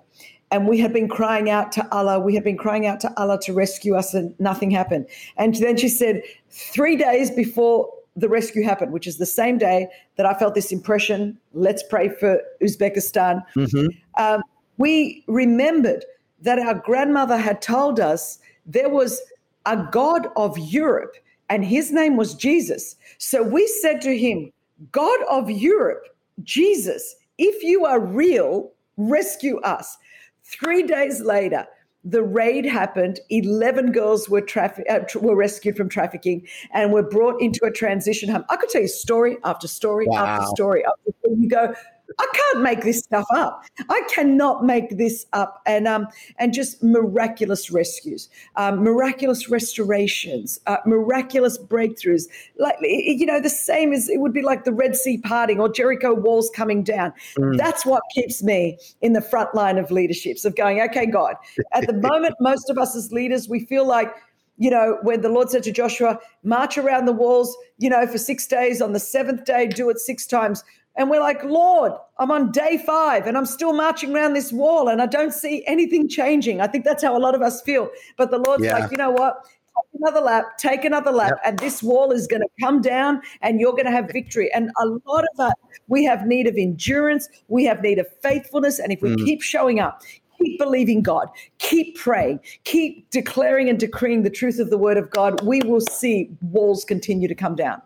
and 0.50 0.68
we 0.68 0.78
had 0.78 0.92
been 0.92 1.08
crying 1.08 1.50
out 1.50 1.72
to 1.72 1.86
Allah. 1.92 2.20
We 2.20 2.34
had 2.34 2.44
been 2.44 2.56
crying 2.56 2.86
out 2.86 3.00
to 3.00 3.12
Allah 3.20 3.38
to 3.42 3.52
rescue 3.52 3.94
us, 3.94 4.14
and 4.14 4.38
nothing 4.38 4.70
happened. 4.70 5.06
And 5.36 5.54
then 5.56 5.76
she 5.76 5.88
said, 5.88 6.22
three 6.50 6.96
days 6.96 7.30
before 7.30 7.90
the 8.16 8.28
rescue 8.28 8.62
happened, 8.64 8.92
which 8.92 9.06
is 9.06 9.18
the 9.18 9.26
same 9.26 9.58
day 9.58 9.88
that 10.16 10.26
I 10.26 10.34
felt 10.34 10.54
this 10.54 10.72
impression 10.72 11.38
let's 11.52 11.82
pray 11.82 12.08
for 12.08 12.40
Uzbekistan. 12.62 13.42
Mm-hmm. 13.54 13.86
Um, 14.20 14.42
we 14.78 15.22
remembered 15.26 16.04
that 16.40 16.58
our 16.58 16.74
grandmother 16.74 17.36
had 17.36 17.60
told 17.62 18.00
us 18.00 18.38
there 18.64 18.88
was 18.88 19.20
a 19.66 19.86
God 19.90 20.28
of 20.36 20.56
Europe, 20.58 21.16
and 21.48 21.64
his 21.64 21.92
name 21.92 22.16
was 22.16 22.34
Jesus. 22.34 22.96
So 23.18 23.42
we 23.42 23.66
said 23.66 24.00
to 24.02 24.16
him, 24.16 24.52
God 24.92 25.20
of 25.30 25.50
Europe, 25.50 26.08
Jesus, 26.42 27.16
if 27.38 27.62
you 27.62 27.84
are 27.84 28.00
real, 28.00 28.72
rescue 28.96 29.58
us. 29.60 29.98
Three 30.44 30.82
days 30.82 31.20
later, 31.20 31.66
the 32.06 32.22
raid 32.22 32.64
happened. 32.64 33.18
Eleven 33.30 33.90
girls 33.90 34.28
were 34.28 34.40
traffic 34.40 34.86
uh, 34.88 35.00
were 35.16 35.34
rescued 35.34 35.76
from 35.76 35.88
trafficking 35.88 36.46
and 36.72 36.92
were 36.92 37.02
brought 37.02 37.42
into 37.42 37.64
a 37.64 37.70
transition 37.70 38.28
home. 38.28 38.44
I 38.48 38.56
could 38.56 38.70
tell 38.70 38.80
you 38.80 38.88
story 38.88 39.36
after 39.44 39.66
story 39.66 40.06
wow. 40.08 40.24
after 40.24 40.46
story. 40.46 40.84
After 40.84 41.30
you 41.36 41.48
go, 41.48 41.74
I 42.18 42.26
can't 42.32 42.62
make 42.62 42.82
this 42.82 43.00
stuff 43.00 43.26
up. 43.34 43.64
I 43.88 44.00
cannot 44.14 44.64
make 44.64 44.96
this 44.96 45.26
up. 45.32 45.62
And 45.66 45.88
um, 45.88 46.06
and 46.38 46.52
just 46.52 46.82
miraculous 46.82 47.70
rescues, 47.70 48.28
um, 48.56 48.82
miraculous 48.82 49.48
restorations, 49.48 50.60
uh, 50.66 50.78
miraculous 50.86 51.58
breakthroughs. 51.58 52.24
Like 52.58 52.76
you 52.80 53.26
know, 53.26 53.40
the 53.40 53.50
same 53.50 53.92
as 53.92 54.08
it 54.08 54.20
would 54.20 54.32
be 54.32 54.42
like 54.42 54.64
the 54.64 54.72
Red 54.72 54.96
Sea 54.96 55.18
parting 55.18 55.60
or 55.60 55.68
Jericho 55.68 56.14
walls 56.14 56.50
coming 56.54 56.82
down. 56.82 57.12
Mm. 57.38 57.56
That's 57.56 57.84
what 57.84 58.02
keeps 58.14 58.42
me 58.42 58.78
in 59.00 59.12
the 59.12 59.22
front 59.22 59.54
line 59.54 59.78
of 59.78 59.90
leaderships 59.90 60.44
of 60.44 60.54
going. 60.56 60.80
Okay, 60.80 61.06
God. 61.06 61.34
At 61.72 61.86
the 61.86 61.94
moment, 61.94 62.34
most 62.40 62.70
of 62.70 62.78
us 62.78 62.94
as 62.94 63.12
leaders, 63.12 63.48
we 63.48 63.64
feel 63.64 63.86
like 63.86 64.14
you 64.58 64.70
know, 64.70 64.98
when 65.02 65.20
the 65.20 65.28
Lord 65.28 65.50
said 65.50 65.62
to 65.64 65.72
Joshua, 65.72 66.18
march 66.42 66.78
around 66.78 67.04
the 67.04 67.12
walls, 67.12 67.54
you 67.78 67.90
know, 67.90 68.06
for 68.06 68.18
six 68.18 68.46
days, 68.46 68.80
on 68.80 68.92
the 68.92 69.00
seventh 69.00 69.44
day, 69.44 69.66
do 69.66 69.90
it 69.90 69.98
six 69.98 70.26
times. 70.26 70.64
And 70.96 71.10
we're 71.10 71.20
like, 71.20 71.44
Lord, 71.44 71.92
I'm 72.18 72.30
on 72.30 72.52
day 72.52 72.82
five 72.84 73.26
and 73.26 73.36
I'm 73.36 73.46
still 73.46 73.72
marching 73.74 74.14
around 74.14 74.32
this 74.32 74.52
wall 74.52 74.88
and 74.88 75.02
I 75.02 75.06
don't 75.06 75.32
see 75.32 75.64
anything 75.66 76.08
changing. 76.08 76.60
I 76.60 76.66
think 76.66 76.84
that's 76.84 77.02
how 77.02 77.16
a 77.16 77.20
lot 77.20 77.34
of 77.34 77.42
us 77.42 77.60
feel. 77.62 77.90
But 78.16 78.30
the 78.30 78.38
Lord's 78.38 78.64
yeah. 78.64 78.78
like, 78.78 78.90
you 78.90 78.96
know 78.96 79.10
what? 79.10 79.44
Take 79.44 80.00
another 80.00 80.20
lap, 80.20 80.56
take 80.56 80.84
another 80.86 81.10
lap, 81.10 81.32
yep. 81.32 81.40
and 81.44 81.58
this 81.58 81.82
wall 81.82 82.10
is 82.10 82.26
going 82.26 82.40
to 82.40 82.48
come 82.64 82.80
down 82.80 83.20
and 83.42 83.60
you're 83.60 83.72
going 83.72 83.84
to 83.84 83.90
have 83.90 84.08
victory. 84.10 84.50
And 84.54 84.70
a 84.80 84.86
lot 84.86 85.24
of 85.34 85.40
us, 85.40 85.52
we 85.88 86.02
have 86.04 86.26
need 86.26 86.46
of 86.46 86.56
endurance, 86.56 87.28
we 87.48 87.66
have 87.66 87.82
need 87.82 87.98
of 87.98 88.06
faithfulness. 88.22 88.78
And 88.78 88.90
if 88.90 89.02
we 89.02 89.10
mm. 89.10 89.24
keep 89.24 89.42
showing 89.42 89.78
up, 89.78 90.00
keep 90.38 90.58
believing 90.58 91.02
God, 91.02 91.28
keep 91.58 91.98
praying, 91.98 92.40
keep 92.64 93.10
declaring 93.10 93.68
and 93.68 93.78
decreeing 93.78 94.22
the 94.22 94.30
truth 94.30 94.58
of 94.58 94.70
the 94.70 94.78
word 94.78 94.96
of 94.96 95.10
God, 95.10 95.42
we 95.42 95.60
will 95.60 95.80
see 95.82 96.30
walls 96.40 96.84
continue 96.84 97.28
to 97.28 97.34
come 97.34 97.54
down. 97.54 97.82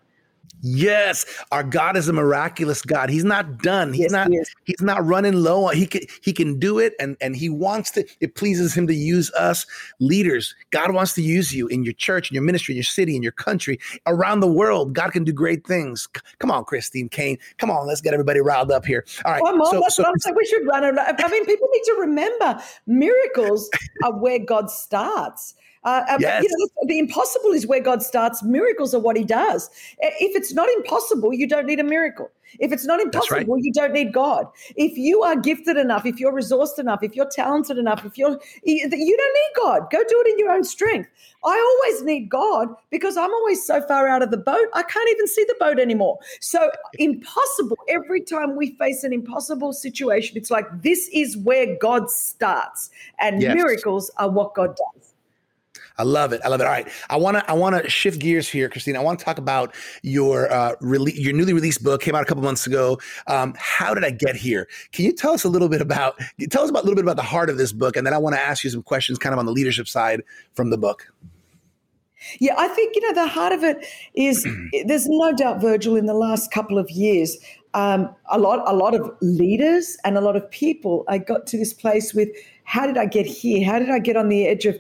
Yes, 0.63 1.25
our 1.53 1.63
God 1.63 1.97
is 1.97 2.09
a 2.09 2.13
miraculous 2.13 2.83
God. 2.83 3.09
He's 3.09 3.25
not 3.25 3.59
done. 3.59 3.93
He's 3.93 4.03
yes, 4.03 4.11
not. 4.11 4.31
He 4.31 4.41
he's 4.65 4.83
not 4.83 5.05
running 5.05 5.35
low. 5.35 5.69
He 5.69 5.87
can. 5.87 6.03
He 6.23 6.33
can 6.33 6.59
do 6.59 6.79
it, 6.79 6.95
and 7.01 7.17
and 7.21 7.35
he 7.35 7.49
wants 7.49 7.91
to. 7.93 8.07
It 8.21 8.35
pleases 8.35 8.75
him 8.75 8.87
to 8.87 8.95
use 8.95 9.31
us 9.33 9.67
leaders. 10.01 10.55
God 10.71 10.93
wants 10.93 11.15
to 11.15 11.23
use 11.23 11.55
you 11.55 11.67
in 11.69 11.83
your 11.83 11.95
church, 11.95 12.31
in 12.31 12.35
your 12.35 12.43
ministry, 12.43 12.75
in 12.75 12.77
your 12.77 12.85
city, 12.85 13.17
in 13.17 13.23
your 13.23 13.33
country, 13.33 13.79
around 14.07 14.41
the 14.41 14.53
world. 14.53 14.93
God 14.93 15.13
can 15.13 15.25
do 15.25 15.33
great 15.33 15.67
things. 15.67 16.07
Come 16.39 16.51
on, 16.51 16.65
Christine 16.65 17.09
Caine. 17.09 17.39
Come 17.59 17.71
on, 17.71 17.87
let's 17.87 18.01
get 18.03 18.13
everybody 18.13 18.41
riled 18.41 18.71
up 18.71 18.85
here. 18.85 19.05
All 19.25 19.33
right. 19.33 19.43
Well, 19.43 19.65
so, 19.67 19.81
that's 19.81 19.97
so, 19.97 20.03
what 20.03 20.11
I'm 20.11 20.19
saying. 20.19 20.37
We 20.37 20.45
should 20.45 20.67
run. 20.67 20.99
I 20.99 21.29
mean, 21.29 21.47
people 21.47 21.69
need 21.73 21.85
to 21.85 21.97
remember 22.01 22.63
miracles 22.87 23.71
are 24.05 24.17
where 24.17 24.39
God 24.39 24.71
starts. 24.71 25.55
Uh, 25.85 26.03
uh 26.09 26.17
yes. 26.21 26.43
you 26.43 26.49
know, 26.51 26.87
the 26.87 26.99
impossible 26.99 27.51
is 27.51 27.67
where 27.67 27.81
God 27.81 28.03
starts. 28.03 28.43
Miracles 28.43 28.95
are 28.95 29.01
what 29.01 29.17
He 29.17 29.25
does. 29.25 29.71
If 29.99 30.37
it's 30.37 30.53
not 30.53 30.69
impossible, 30.69 31.33
you 31.33 31.47
don't 31.47 31.67
need 31.67 31.81
a 31.81 31.85
miracle. 31.85 32.31
If 32.59 32.73
it's 32.73 32.85
not 32.85 33.01
impossible, 33.01 33.55
right. 33.55 33.65
you 33.65 33.73
don't 33.73 33.93
need 33.93 34.13
God. 34.13 34.47
If 34.77 34.99
you 34.99 35.23
are 35.23 35.37
gifted 35.37 35.77
enough, 35.77 36.05
if 36.05 36.19
you're 36.19 36.33
resourced 36.33 36.79
enough, 36.79 37.03
if 37.03 37.15
you're 37.15 37.29
talented 37.31 37.79
enough, 37.79 38.05
if 38.05 38.19
you're 38.19 38.39
you 38.65 38.89
don't 38.89 38.99
need 38.99 39.63
God. 39.63 39.91
Go 39.91 39.99
do 39.99 40.25
it 40.27 40.31
in 40.31 40.39
your 40.39 40.51
own 40.51 40.65
strength. 40.65 41.09
I 41.45 41.79
always 41.83 42.03
need 42.03 42.29
God 42.29 42.69
because 42.91 43.17
I'm 43.17 43.33
always 43.33 43.65
so 43.65 43.81
far 43.83 44.09
out 44.09 44.23
of 44.23 44.31
the 44.31 44.37
boat, 44.37 44.69
I 44.75 44.83
can't 44.83 45.09
even 45.11 45.27
see 45.27 45.45
the 45.45 45.57
boat 45.59 45.79
anymore. 45.79 46.19
So 46.41 46.71
impossible. 46.95 47.79
Every 47.89 48.21
time 48.21 48.57
we 48.57 48.73
face 48.77 49.05
an 49.05 49.13
impossible 49.13 49.73
situation, 49.73 50.37
it's 50.37 50.51
like 50.51 50.67
this 50.83 51.09
is 51.13 51.37
where 51.37 51.77
God 51.81 52.11
starts, 52.11 52.91
and 53.19 53.41
yes. 53.41 53.55
miracles 53.55 54.11
are 54.19 54.29
what 54.29 54.55
God 54.55 54.77
does. 54.77 55.10
I 55.99 56.03
love 56.03 56.33
it. 56.33 56.41
I 56.45 56.49
love 56.49 56.61
it. 56.61 56.65
All 56.65 56.71
right, 56.71 56.89
I 57.09 57.17
want 57.17 57.37
to 57.37 57.51
I 57.51 57.55
want 57.55 57.83
to 57.83 57.91
shift 57.91 58.21
gears 58.21 58.49
here, 58.49 58.69
Christine. 58.69 58.97
I 58.97 59.01
want 59.01 59.19
to 59.19 59.25
talk 59.25 59.39
about 59.39 59.75
your 60.03 60.51
uh, 60.51 60.77
rele- 60.83 61.17
your 61.17 61.33
newly 61.33 61.53
released 61.53 61.83
book 61.83 62.01
came 62.01 62.15
out 62.15 62.23
a 62.23 62.27
couple 62.27 62.43
months 62.43 62.67
ago. 62.67 62.99
Um, 63.27 63.55
How 63.59 63.95
did 63.95 64.05
I 64.05 64.11
get 64.11 64.37
here? 64.37 64.69
Can 64.93 65.05
you 65.05 65.13
tell 65.13 65.33
us 65.33 65.45
a 65.45 65.49
little 65.49 65.69
bit 65.69 65.81
about 65.81 66.19
tell 66.51 66.63
us 66.63 66.71
about 66.71 66.81
a 66.81 66.87
little 66.87 66.97
bit 66.97 67.05
about 67.05 67.17
the 67.17 67.23
heart 67.23 67.51
of 67.51 67.59
this 67.59 67.73
book, 67.73 67.97
and 67.97 68.07
then 68.07 68.15
I 68.15 68.19
want 68.19 68.35
to 68.37 68.41
ask 68.41 68.65
you 68.65 68.71
some 68.71 68.83
questions, 68.83 69.19
kind 69.19 69.33
of 69.33 69.39
on 69.39 69.47
the 69.47 69.53
leadership 69.53 69.89
side 69.89 70.23
from 70.55 70.71
the 70.71 70.79
book. 70.79 71.13
Yeah, 72.39 72.55
I 72.59 72.69
think 72.69 72.95
you 72.97 73.03
know 73.03 73.23
the 73.23 73.29
heart 73.29 73.53
of 73.53 73.65
it 73.65 73.87
is. 74.15 74.47
there's 74.87 75.09
no 75.09 75.33
doubt, 75.33 75.61
Virgil, 75.61 75.97
in 75.97 76.07
the 76.07 76.15
last 76.15 76.51
couple 76.51 76.79
of 76.79 76.91
years, 76.91 77.39
um, 77.75 78.15
a 78.31 78.39
lot 78.39 78.63
a 78.67 78.75
lot 78.75 78.95
of 78.95 79.11
leaders 79.21 79.97
and 80.05 80.17
a 80.17 80.21
lot 80.21 80.37
of 80.37 80.51
people. 80.51 81.05
I 81.09 81.19
got 81.19 81.47
to 81.49 81.59
this 81.59 81.73
place 81.73 82.15
with 82.15 82.29
how 82.65 82.87
did 82.87 82.99
I 82.99 83.07
get 83.07 83.27
here? 83.27 83.65
How 83.65 83.79
did 83.79 83.91
I 83.91 83.99
get 83.99 84.17
on 84.17 84.29
the 84.29 84.47
edge 84.47 84.67
of 84.67 84.79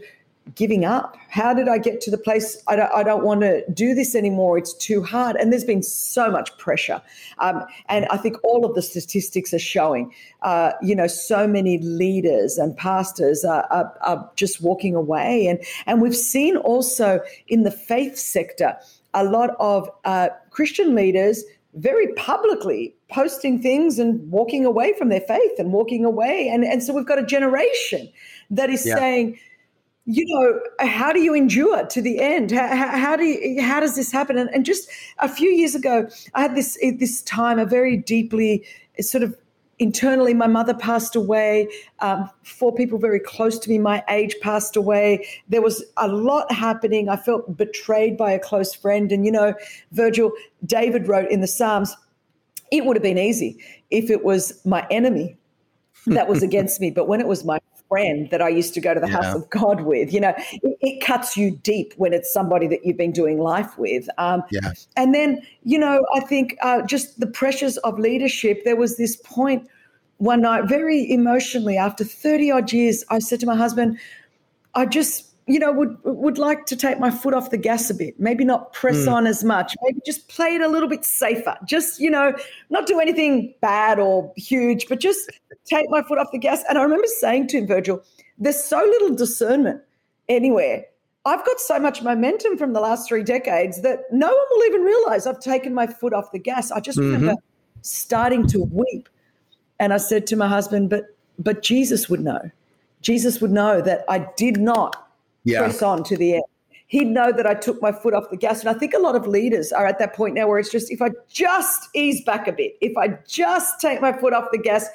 giving 0.55 0.85
up. 0.85 1.17
How 1.29 1.55
did 1.55 1.69
I 1.69 1.79
get 1.79 2.01
to 2.03 2.11
the 2.11 2.19
place 2.19 2.63
I 2.67 2.77
don't, 2.77 2.93
I 2.93 3.03
don't 3.03 3.25
want 3.25 3.43
to 3.43 3.65
do 3.73 3.95
this 3.95 4.15
anymore? 4.15 4.59
It's 4.59 4.75
too 4.75 5.03
hard. 5.03 5.37
And 5.37 5.53
there's 5.53 5.65
been 5.65 5.83
so 5.83 6.31
much 6.31 6.57
pressure. 6.59 7.01
Um, 7.39 7.65
and 7.89 8.07
I 8.11 8.17
think 8.17 8.37
all 8.43 8.65
of 8.65 8.75
the 8.75 8.83
statistics 8.83 9.53
are 9.55 9.59
showing, 9.59 10.13
uh, 10.43 10.73
you 10.83 10.95
know, 10.95 11.07
so 11.07 11.47
many 11.47 11.79
leaders 11.79 12.59
and 12.59 12.77
pastors 12.77 13.45
are, 13.45 13.67
are, 13.71 13.95
are 14.03 14.31
just 14.37 14.61
walking 14.61 14.95
away. 14.95 15.47
And, 15.47 15.61
and 15.87 16.01
we've 16.01 16.17
seen 16.17 16.57
also 16.57 17.21
in 17.49 17.63
the 17.63 17.71
faith 17.71 18.17
sector 18.17 18.77
a 19.15 19.25
lot 19.25 19.51
of 19.59 19.91
uh, 20.05 20.29
Christian 20.51 20.95
leaders 20.95 21.45
very 21.75 22.13
publicly 22.15 22.95
posting 23.09 23.61
things 23.63 23.99
and 23.99 24.29
walking 24.31 24.65
away 24.65 24.93
from 24.99 25.09
their 25.09 25.21
faith 25.21 25.53
and 25.59 25.73
walking 25.73 26.05
away. 26.05 26.49
And, 26.49 26.65
and 26.65 26.83
so 26.83 26.93
we've 26.93 27.07
got 27.07 27.19
a 27.19 27.25
generation 27.25 28.11
that 28.51 28.71
is 28.71 28.85
yeah. 28.85 28.97
saying, 28.97 29.39
you 30.13 30.25
know 30.27 30.87
how 30.87 31.13
do 31.13 31.21
you 31.21 31.35
endure 31.35 31.87
to 31.87 32.03
the 32.03 32.21
end? 32.21 32.51
How, 32.51 32.99
how 32.99 33.17
do 33.17 33.25
you, 33.25 33.63
how 33.63 33.81
does 33.81 33.97
this 33.97 34.11
happen? 34.11 34.37
And, 34.39 34.51
and, 34.51 34.65
just 34.65 34.91
a 35.19 35.29
few 35.29 35.49
years 35.49 35.75
ago 35.75 36.09
i 36.35 36.43
had 36.43 36.55
this 36.55 36.79
this 36.99 37.23
time 37.23 37.59
a 37.59 37.65
very 37.65 37.97
deeply 37.97 38.65
sort 39.01 39.23
of 39.23 39.35
internally 39.79 40.35
my 40.35 40.47
mother 40.47 40.75
passed 40.75 41.17
away. 41.17 41.67
Um, 42.01 42.29
four 42.43 42.73
people 42.75 42.99
very 42.99 43.19
close 43.19 43.59
to 43.59 43.71
me 43.71 43.79
my 43.79 44.05
age 44.09 44.37
passed 44.43 44.77
away. 44.77 45.27
There 45.49 45.63
was 45.63 45.83
a 45.97 46.07
lot 46.07 46.53
happening. 46.53 47.09
I 47.09 47.17
felt 47.17 47.57
betrayed 47.57 48.17
by 48.17 48.31
a 48.33 48.39
close 48.39 48.75
friend. 48.75 49.11
And 49.11 49.25
you 49.25 49.33
know 49.33 49.55
virgil 49.93 50.33
david 50.67 51.09
wrote 51.09 51.31
in 51.31 51.41
the 51.41 51.47
psalms 51.47 51.97
it 52.71 52.85
would 52.85 52.97
have 52.97 53.03
been 53.03 53.19
easy 53.19 53.59
if 53.91 54.11
it 54.11 54.23
was 54.23 54.61
my 54.65 54.87
enemy 54.91 55.37
that 56.07 56.29
was 56.29 56.43
against 56.49 56.81
me 56.81 56.91
but 56.91 57.09
when 57.09 57.21
it 57.21 57.27
was 57.27 57.45
my 57.45 57.59
friend 57.91 58.31
that 58.31 58.41
I 58.41 58.49
used 58.49 58.73
to 58.75 58.81
go 58.81 58.95
to 58.95 59.01
the 59.01 59.09
yeah. 59.09 59.23
house 59.23 59.35
of 59.35 59.51
God 59.51 59.83
with. 59.83 60.15
You 60.15 60.21
know, 60.21 60.35
it, 60.63 60.79
it, 60.81 61.05
cuts 61.05 61.37
you 61.37 61.51
deep 61.51 61.93
when 61.99 62.15
it's 62.15 62.33
somebody 62.33 62.67
that 62.69 62.87
you've 62.87 62.97
been 62.97 63.13
doing 63.13 63.39
life 63.39 63.77
with. 63.77 64.09
Um, 64.17 64.43
yeah. 64.51 64.73
And 64.97 65.15
then, 65.15 65.43
you 65.65 65.79
know, 65.79 66.07
I 66.15 66.21
think 66.21 66.57
uh, 66.63 66.83
just 66.83 67.21
the 67.21 67.27
pressures 67.27 67.77
of 67.79 67.99
leadership. 67.99 68.65
There 68.65 68.77
was 68.77 68.97
this 68.97 69.17
point 69.17 69.69
one 70.21 70.43
night, 70.43 70.67
very 70.69 71.11
emotionally, 71.11 71.79
after 71.79 72.05
30 72.05 72.51
odd 72.51 72.73
years, 72.73 73.05
I 73.09 73.21
said 73.21 73.41
to 73.41 73.47
my 73.47 73.57
husband, 73.57 73.99
I 74.75 74.85
just 74.85 75.30
you 75.51 75.59
know, 75.59 75.73
would 75.73 75.97
would 76.05 76.39
like 76.39 76.67
to 76.67 76.77
take 76.77 76.99
my 77.01 77.11
foot 77.11 77.35
off 77.35 77.51
the 77.51 77.57
gas 77.57 77.91
a 77.91 77.95
bit. 77.95 78.19
Maybe 78.21 78.45
not 78.45 78.73
press 78.73 79.07
mm. 79.07 79.13
on 79.13 79.27
as 79.27 79.43
much. 79.43 79.75
Maybe 79.83 80.01
just 80.07 80.29
play 80.29 80.55
it 80.55 80.61
a 80.61 80.69
little 80.69 80.89
bit 80.89 81.05
safer. 81.05 81.57
Just 81.65 82.01
you 82.01 82.11
know, 82.11 82.35
not 82.71 82.87
do 82.87 83.01
anything 83.01 83.55
bad 83.61 83.99
or 83.99 84.33
huge, 84.37 84.89
but 84.89 85.01
just 85.01 85.31
take 85.65 85.91
my 85.91 86.03
foot 86.03 86.19
off 86.19 86.29
the 86.33 86.39
gas. 86.39 86.63
And 86.69 86.79
I 86.79 86.83
remember 86.83 87.07
saying 87.19 87.49
to 87.49 87.59
him, 87.59 87.67
Virgil, 87.67 88.03
"There's 88.39 88.63
so 88.63 88.79
little 88.79 89.15
discernment 89.15 89.83
anywhere. 90.29 90.85
I've 91.27 91.45
got 91.45 91.61
so 91.61 91.79
much 91.79 92.03
momentum 92.03 92.57
from 92.57 92.73
the 92.73 92.81
last 92.81 93.09
three 93.09 93.23
decades 93.23 93.83
that 93.83 94.05
no 94.11 94.29
one 94.29 94.47
will 94.51 94.67
even 94.67 94.83
realize 94.83 95.27
I've 95.27 95.41
taken 95.41 95.75
my 95.75 95.87
foot 95.87 96.13
off 96.13 96.33
the 96.33 96.39
gas." 96.39 96.71
I 96.71 96.81
just 96.81 96.99
mm-hmm. 96.99 97.13
remember 97.13 97.43
starting 97.83 98.47
to 98.49 98.63
weep, 98.65 99.09
and 99.79 99.93
I 99.93 99.97
said 99.97 100.27
to 100.29 100.37
my 100.37 100.49
husband, 100.49 100.91
"But 100.91 101.17
but 101.39 101.63
Jesus 101.63 102.09
would 102.09 102.21
know." 102.21 102.51
Jesus 103.03 103.41
would 103.41 103.51
know 103.51 103.81
that 103.81 104.05
I 104.09 104.19
did 104.37 104.59
not 104.59 105.10
yeah. 105.45 105.61
press 105.61 105.83
on 105.83 106.05
to 106.05 106.17
the 106.17 106.35
end. 106.35 106.45
He'd 106.87 107.07
know 107.07 107.31
that 107.31 107.47
I 107.47 107.55
took 107.55 107.81
my 107.81 107.93
foot 107.93 108.15
off 108.15 108.31
the 108.31 108.37
gas. 108.37 108.61
And 108.61 108.69
I 108.69 108.75
think 108.75 108.95
a 108.95 108.99
lot 108.99 109.15
of 109.15 109.27
leaders 109.27 109.71
are 109.71 109.87
at 109.87 110.01
that 110.01 110.13
point 110.13 110.35
now 110.35 110.49
where 110.49 110.59
it's 110.59 110.71
just 110.71 110.91
if 110.91 111.01
I 111.01 111.11
just 111.29 111.89
ease 111.95 112.25
back 112.25 112.49
a 112.49 112.53
bit, 112.53 112.73
if 112.81 112.97
I 112.97 113.17
just 113.29 113.81
take 113.81 114.01
my 114.01 114.13
foot 114.13 114.33
off 114.33 114.49
the 114.51 114.59
gas, 114.59 114.89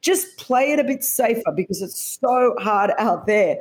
just 0.00 0.36
play 0.38 0.72
it 0.72 0.78
a 0.78 0.84
bit 0.84 1.02
safer 1.02 1.52
because 1.54 1.82
it's 1.82 2.18
so 2.20 2.54
hard 2.58 2.92
out 2.98 3.26
there. 3.26 3.58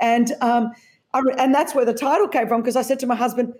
And 0.00 0.32
um, 0.40 0.72
I, 1.14 1.20
and 1.38 1.54
that's 1.54 1.74
where 1.74 1.84
the 1.84 1.92
title 1.92 2.28
came 2.28 2.48
from 2.48 2.62
because 2.62 2.76
I 2.76 2.82
said 2.82 2.98
to 3.00 3.06
my 3.06 3.16
husband, 3.16 3.54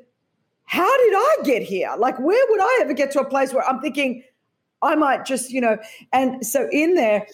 "How 0.65 0.97
did 0.99 1.15
I 1.15 1.37
get 1.45 1.63
here? 1.63 1.91
Like, 1.99 2.19
where 2.19 2.45
would 2.49 2.61
I 2.61 2.79
ever 2.83 2.95
get 2.95 3.11
to 3.13 3.21
a 3.21 3.25
place 3.25 3.53
where 3.53 3.69
I'm 3.69 3.81
thinking?" 3.81 4.23
I 4.83 4.95
might 4.97 5.25
just, 5.25 5.51
you 5.51 5.61
know, 5.61 5.79
and 6.13 6.45
so 6.45 6.69
in 6.73 6.95
there, 6.95 7.27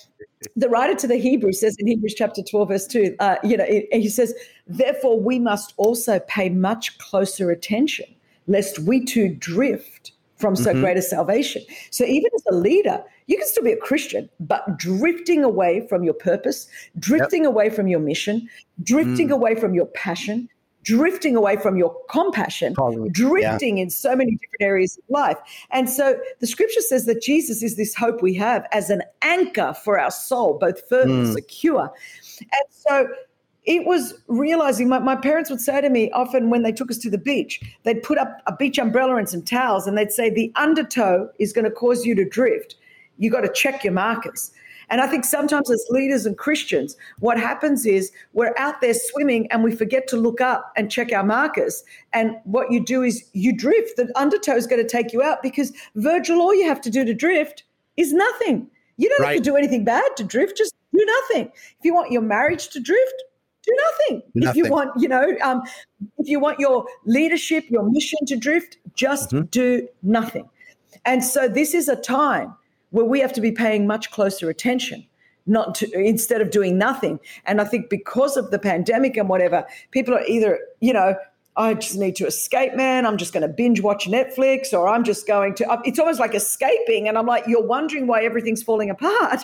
the 0.56 0.68
writer 0.68 0.94
to 0.96 1.06
the 1.06 1.16
Hebrews 1.16 1.61
says 1.61 1.76
in 1.78 1.87
Hebrews 1.87 2.14
chapter 2.16 2.42
12, 2.42 2.68
verse 2.68 2.87
2, 2.87 3.16
uh, 3.18 3.37
you 3.42 3.56
know, 3.56 3.66
he 3.90 4.08
says, 4.08 4.34
Therefore, 4.66 5.18
we 5.18 5.38
must 5.38 5.74
also 5.76 6.20
pay 6.20 6.48
much 6.50 6.98
closer 6.98 7.50
attention, 7.50 8.06
lest 8.46 8.78
we 8.80 9.04
too 9.04 9.28
drift 9.28 10.12
from 10.37 10.54
so 10.54 10.70
mm-hmm. 10.70 10.80
great 10.80 10.96
a 10.96 11.02
salvation. 11.02 11.62
So, 11.90 12.04
even 12.04 12.30
as 12.34 12.44
a 12.50 12.54
leader, 12.54 13.02
you 13.26 13.37
can 13.37 13.46
still 13.46 13.64
be 13.64 13.72
a 13.72 13.76
Christian, 13.76 14.28
but 14.40 14.78
drifting 14.78 15.44
away 15.44 15.87
from 15.88 16.04
your 16.04 16.14
purpose, 16.14 16.68
drifting 16.98 17.42
yep. 17.42 17.50
away 17.52 17.70
from 17.70 17.88
your 17.88 18.00
mission, 18.00 18.48
drifting 18.82 19.28
mm. 19.28 19.32
away 19.32 19.54
from 19.54 19.74
your 19.74 19.87
passion, 19.87 20.48
drifting 20.83 21.37
away 21.37 21.57
from 21.57 21.77
your 21.77 21.95
compassion, 22.09 22.75
Probably. 22.75 23.11
drifting 23.11 23.79
yeah. 23.79 23.85
in 23.85 23.91
so 23.91 24.14
many 24.17 24.33
different 24.33 24.61
areas 24.61 24.97
of 24.97 25.05
life. 25.09 25.38
And 25.71 25.88
so 25.91 26.19
the 26.41 26.47
scripture 26.47 26.81
says 26.81 27.07
that 27.07 27.21
Jesus 27.23 27.62
is 27.62 27.77
this 27.77 27.95
hope 27.95 28.23
we 28.23 28.35
have 28.35 28.67
as 28.73 28.91
an 28.91 29.03
anchor 29.23 29.75
for 29.85 29.99
our 29.99 30.11
soul, 30.11 30.59
both 30.59 30.88
firm 30.88 31.09
mm. 31.09 31.25
and 31.25 31.33
secure. 31.35 31.93
And 32.41 32.62
so 32.71 33.09
it 33.64 33.85
was 33.85 34.14
realizing 34.29 34.88
my, 34.88 34.99
my 34.99 35.14
parents 35.14 35.51
would 35.51 35.61
say 35.61 35.81
to 35.81 35.91
me 35.91 36.11
often 36.12 36.49
when 36.49 36.62
they 36.62 36.73
took 36.73 36.91
us 36.91 36.97
to 36.99 37.11
the 37.11 37.19
beach, 37.19 37.61
they'd 37.83 38.03
put 38.03 38.17
up 38.17 38.41
a 38.47 38.57
beach 38.57 38.79
umbrella 38.79 39.17
and 39.17 39.29
some 39.29 39.43
towels 39.43 39.87
and 39.87 39.99
they'd 39.99 40.11
say, 40.11 40.31
The 40.31 40.51
undertow 40.57 41.29
is 41.38 41.53
going 41.53 41.67
to 41.67 41.71
cause 41.71 42.07
you 42.07 42.14
to 42.14 42.25
drift. 42.25 42.77
You 43.19 43.31
got 43.31 43.43
to 43.43 43.53
check 43.53 43.85
your 43.85 43.93
markers. 43.93 44.53
And 44.90 45.01
I 45.01 45.07
think 45.07 45.24
sometimes 45.24 45.70
as 45.70 45.85
leaders 45.90 46.27
and 46.27 46.37
Christians, 46.37 46.96
what 47.20 47.38
happens 47.38 47.85
is 47.85 48.11
we're 48.33 48.55
out 48.59 48.81
there 48.81 48.94
swimming 48.94 49.51
and 49.51 49.62
we 49.62 49.74
forget 49.74 50.09
to 50.09 50.16
look 50.16 50.40
up 50.40 50.72
and 50.77 50.90
check 50.90 51.12
our 51.12 51.24
markers. 51.24 51.85
And 52.12 52.37
what 52.44 52.70
you 52.72 52.85
do 52.85 53.03
is 53.03 53.24
you 53.33 53.57
drift. 53.57 53.96
The 53.96 54.11
undertow 54.16 54.57
is 54.57 54.66
going 54.66 54.83
to 54.83 54.88
take 54.88 55.12
you 55.12 55.22
out 55.22 55.42
because 55.42 55.72
Virgil, 55.94 56.40
all 56.40 56.55
you 56.55 56.66
have 56.66 56.81
to 56.83 56.90
do 56.90 57.05
to 57.05 57.14
drift 57.14 57.64
is 57.96 58.12
nothing. 58.12 58.68
You 58.96 59.09
don't 59.11 59.20
right. 59.20 59.35
have 59.35 59.44
to 59.44 59.51
do 59.51 59.57
anything 59.57 59.85
bad 59.85 60.16
to 60.16 60.24
drift, 60.24 60.57
just 60.57 60.74
do 60.92 61.05
nothing. 61.05 61.53
If 61.79 61.85
you 61.85 61.94
want 61.94 62.11
your 62.11 62.22
marriage 62.22 62.68
to 62.70 62.81
drift, 62.81 63.22
do 63.64 63.77
nothing. 63.85 64.22
nothing. 64.35 64.51
If 64.51 64.57
you 64.57 64.72
want, 64.72 64.90
you 65.01 65.09
know, 65.09 65.37
um, 65.42 65.62
if 66.18 66.29
you 66.29 66.40
want 66.40 66.59
your 66.59 66.87
leadership, 67.05 67.64
your 67.68 67.88
mission 67.88 68.18
to 68.27 68.37
drift, 68.37 68.79
just 68.94 69.31
mm-hmm. 69.31 69.46
do 69.46 69.88
nothing. 70.03 70.48
And 71.05 71.22
so 71.22 71.48
this 71.48 71.74
is 71.74 71.88
a 71.88 71.96
time 71.96 72.55
where 72.90 73.05
we 73.05 73.20
have 73.20 73.33
to 73.33 73.40
be 73.40 73.53
paying 73.53 73.87
much 73.87 74.11
closer 74.11 74.48
attention 74.51 75.07
not 75.46 75.74
to, 75.74 75.90
instead 75.92 76.40
of 76.40 76.51
doing 76.51 76.79
nothing 76.79 77.18
and 77.46 77.61
i 77.61 77.64
think 77.64 77.88
because 77.88 78.37
of 78.37 78.51
the 78.51 78.59
pandemic 78.59 79.16
and 79.16 79.29
whatever 79.29 79.66
people 79.90 80.14
are 80.14 80.24
either 80.27 80.59
you 80.81 80.92
know 80.92 81.14
I 81.59 81.74
just 81.74 81.96
need 81.96 82.14
to 82.16 82.27
escape, 82.27 82.77
man. 82.77 83.05
I'm 83.05 83.16
just 83.16 83.33
going 83.33 83.42
to 83.42 83.48
binge 83.48 83.81
watch 83.81 84.07
Netflix, 84.07 84.72
or 84.72 84.87
I'm 84.87 85.03
just 85.03 85.27
going 85.27 85.57
to. 85.57 85.68
Uh, 85.68 85.83
it's 85.85 85.98
almost 85.98 86.20
like 86.20 86.33
escaping. 86.33 87.09
And 87.09 87.18
I'm 87.18 87.27
like, 87.27 87.48
you're 87.48 87.66
wondering 87.66 88.07
why 88.07 88.22
everything's 88.22 88.62
falling 88.62 88.90
apart. 88.90 89.42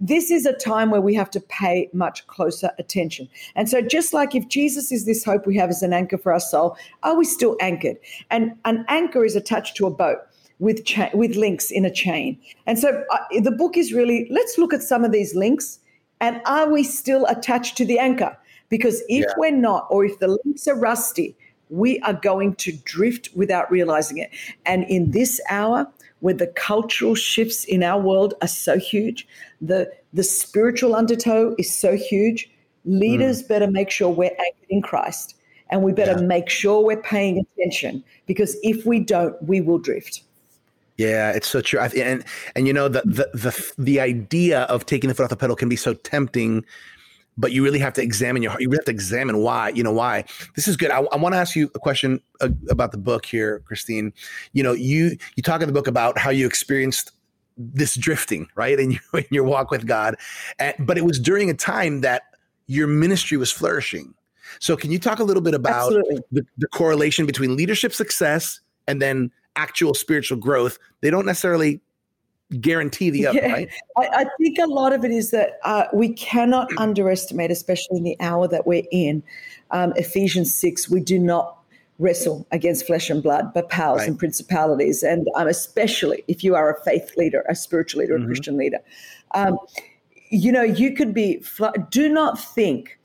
This 0.00 0.32
is 0.32 0.44
a 0.44 0.52
time 0.54 0.90
where 0.90 1.00
we 1.00 1.14
have 1.14 1.30
to 1.30 1.40
pay 1.40 1.88
much 1.92 2.26
closer 2.26 2.72
attention. 2.80 3.28
And 3.54 3.68
so, 3.68 3.80
just 3.80 4.12
like 4.12 4.34
if 4.34 4.48
Jesus 4.48 4.90
is 4.90 5.06
this 5.06 5.24
hope 5.24 5.46
we 5.46 5.56
have 5.56 5.70
as 5.70 5.84
an 5.84 5.92
anchor 5.92 6.18
for 6.18 6.32
our 6.32 6.40
soul, 6.40 6.76
are 7.04 7.16
we 7.16 7.24
still 7.24 7.56
anchored? 7.60 7.96
And 8.28 8.56
an 8.64 8.84
anchor 8.88 9.24
is 9.24 9.36
attached 9.36 9.76
to 9.76 9.86
a 9.86 9.90
boat 9.90 10.18
with 10.62 10.84
cha- 10.84 11.10
with 11.12 11.34
links 11.34 11.72
in 11.72 11.84
a 11.84 11.90
chain. 11.90 12.38
And 12.66 12.78
so 12.78 13.04
uh, 13.10 13.18
the 13.40 13.50
book 13.50 13.76
is 13.76 13.92
really 13.92 14.28
let's 14.30 14.56
look 14.58 14.72
at 14.72 14.80
some 14.80 15.04
of 15.04 15.10
these 15.10 15.34
links 15.34 15.80
and 16.20 16.40
are 16.46 16.70
we 16.70 16.84
still 16.84 17.26
attached 17.26 17.76
to 17.78 17.84
the 17.84 17.98
anchor? 17.98 18.38
Because 18.68 19.02
if 19.08 19.24
yeah. 19.26 19.34
we're 19.36 19.50
not, 19.50 19.88
or 19.90 20.04
if 20.04 20.20
the 20.20 20.38
links 20.44 20.68
are 20.68 20.78
rusty, 20.78 21.36
we 21.68 21.98
are 22.00 22.14
going 22.14 22.54
to 22.54 22.72
drift 22.84 23.28
without 23.34 23.70
realizing 23.72 24.18
it. 24.18 24.30
And 24.64 24.84
in 24.84 25.10
this 25.10 25.40
hour, 25.50 25.88
where 26.20 26.32
the 26.32 26.46
cultural 26.46 27.16
shifts 27.16 27.64
in 27.64 27.82
our 27.82 28.00
world 28.00 28.34
are 28.40 28.48
so 28.48 28.78
huge, 28.78 29.26
the 29.60 29.90
the 30.12 30.22
spiritual 30.22 30.94
undertow 30.94 31.56
is 31.58 31.74
so 31.74 31.96
huge. 31.96 32.48
Leaders 32.84 33.42
mm. 33.42 33.48
better 33.48 33.68
make 33.68 33.90
sure 33.90 34.08
we're 34.08 34.38
anchored 34.46 34.70
in 34.70 34.80
Christ, 34.80 35.34
and 35.70 35.82
we 35.82 35.92
better 35.92 36.20
yeah. 36.20 36.26
make 36.26 36.48
sure 36.48 36.84
we're 36.84 37.02
paying 37.02 37.44
attention 37.44 38.04
because 38.26 38.56
if 38.62 38.86
we 38.86 39.00
don't, 39.00 39.34
we 39.42 39.60
will 39.60 39.78
drift. 39.78 40.22
Yeah, 40.96 41.32
it's 41.32 41.48
so 41.48 41.60
true. 41.60 41.80
And 41.80 42.24
and 42.54 42.66
you 42.66 42.72
know 42.72 42.88
the 42.88 43.02
the 43.04 43.30
the 43.34 43.72
the 43.78 44.00
idea 44.00 44.62
of 44.62 44.86
taking 44.86 45.08
the 45.08 45.14
foot 45.14 45.24
off 45.24 45.30
the 45.30 45.36
pedal 45.36 45.56
can 45.56 45.68
be 45.68 45.76
so 45.76 45.94
tempting, 45.94 46.64
but 47.38 47.52
you 47.52 47.64
really 47.64 47.78
have 47.78 47.94
to 47.94 48.02
examine 48.02 48.42
your 48.42 48.50
heart. 48.50 48.62
You 48.62 48.68
really 48.68 48.80
have 48.80 48.86
to 48.86 48.92
examine 48.92 49.38
why. 49.38 49.70
You 49.70 49.82
know 49.82 49.92
why. 49.92 50.24
This 50.54 50.68
is 50.68 50.76
good. 50.76 50.90
I, 50.90 50.98
I 51.00 51.16
want 51.16 51.34
to 51.34 51.38
ask 51.38 51.56
you 51.56 51.70
a 51.74 51.78
question 51.78 52.20
uh, 52.40 52.50
about 52.68 52.92
the 52.92 52.98
book 52.98 53.24
here, 53.24 53.60
Christine. 53.60 54.12
You 54.52 54.62
know, 54.62 54.72
you 54.72 55.16
you 55.36 55.42
talk 55.42 55.62
in 55.62 55.66
the 55.66 55.72
book 55.72 55.86
about 55.86 56.18
how 56.18 56.30
you 56.30 56.46
experienced 56.46 57.12
this 57.56 57.94
drifting, 57.94 58.48
right, 58.54 58.78
in 58.78 58.92
your 58.92 59.02
in 59.14 59.26
your 59.30 59.44
walk 59.44 59.70
with 59.70 59.86
God, 59.86 60.16
and, 60.58 60.74
but 60.80 60.98
it 60.98 61.04
was 61.04 61.18
during 61.18 61.48
a 61.48 61.54
time 61.54 62.02
that 62.02 62.22
your 62.66 62.86
ministry 62.86 63.36
was 63.36 63.50
flourishing. 63.50 64.14
So, 64.60 64.76
can 64.76 64.90
you 64.90 64.98
talk 64.98 65.18
a 65.18 65.24
little 65.24 65.42
bit 65.42 65.54
about 65.54 65.90
the, 66.30 66.44
the 66.58 66.68
correlation 66.68 67.24
between 67.24 67.56
leadership 67.56 67.94
success 67.94 68.60
and 68.86 69.00
then 69.00 69.30
actual 69.56 69.94
spiritual 69.94 70.38
growth, 70.38 70.78
they 71.00 71.10
don't 71.10 71.26
necessarily 71.26 71.80
guarantee 72.60 73.10
the 73.10 73.26
other, 73.26 73.38
yeah. 73.38 73.52
right? 73.52 73.68
I, 73.96 74.08
I, 74.12 74.24
think 74.38 74.58
a 74.58 74.66
lot 74.66 74.92
of 74.92 75.04
it 75.04 75.10
is 75.10 75.30
that 75.30 75.58
uh, 75.64 75.84
we 75.92 76.12
cannot 76.12 76.68
underestimate, 76.78 77.50
especially 77.50 77.96
in 77.96 78.04
the 78.04 78.16
hour 78.20 78.46
that 78.48 78.66
we're 78.66 78.84
in. 78.90 79.22
Um, 79.70 79.92
Ephesians 79.96 80.54
6, 80.54 80.90
we 80.90 81.00
do 81.00 81.18
not 81.18 81.56
wrestle 81.98 82.46
against 82.50 82.86
flesh 82.86 83.08
and 83.08 83.22
blood, 83.22 83.54
but 83.54 83.68
powers 83.70 84.00
right. 84.00 84.08
and 84.08 84.18
principalities. 84.18 85.02
And 85.02 85.26
um, 85.34 85.46
especially 85.46 86.24
if 86.28 86.44
you 86.44 86.54
are 86.54 86.74
a 86.74 86.82
faith 86.82 87.12
leader, 87.16 87.44
a 87.48 87.54
spiritual 87.54 88.00
leader, 88.00 88.14
mm-hmm. 88.14 88.24
a 88.24 88.26
Christian 88.26 88.56
leader, 88.56 88.78
um, 89.34 89.58
you 90.30 90.52
know, 90.52 90.62
you 90.62 90.94
could 90.94 91.14
be, 91.14 91.40
fl- 91.40 91.66
do 91.90 92.08
not 92.08 92.38
think 92.38 92.98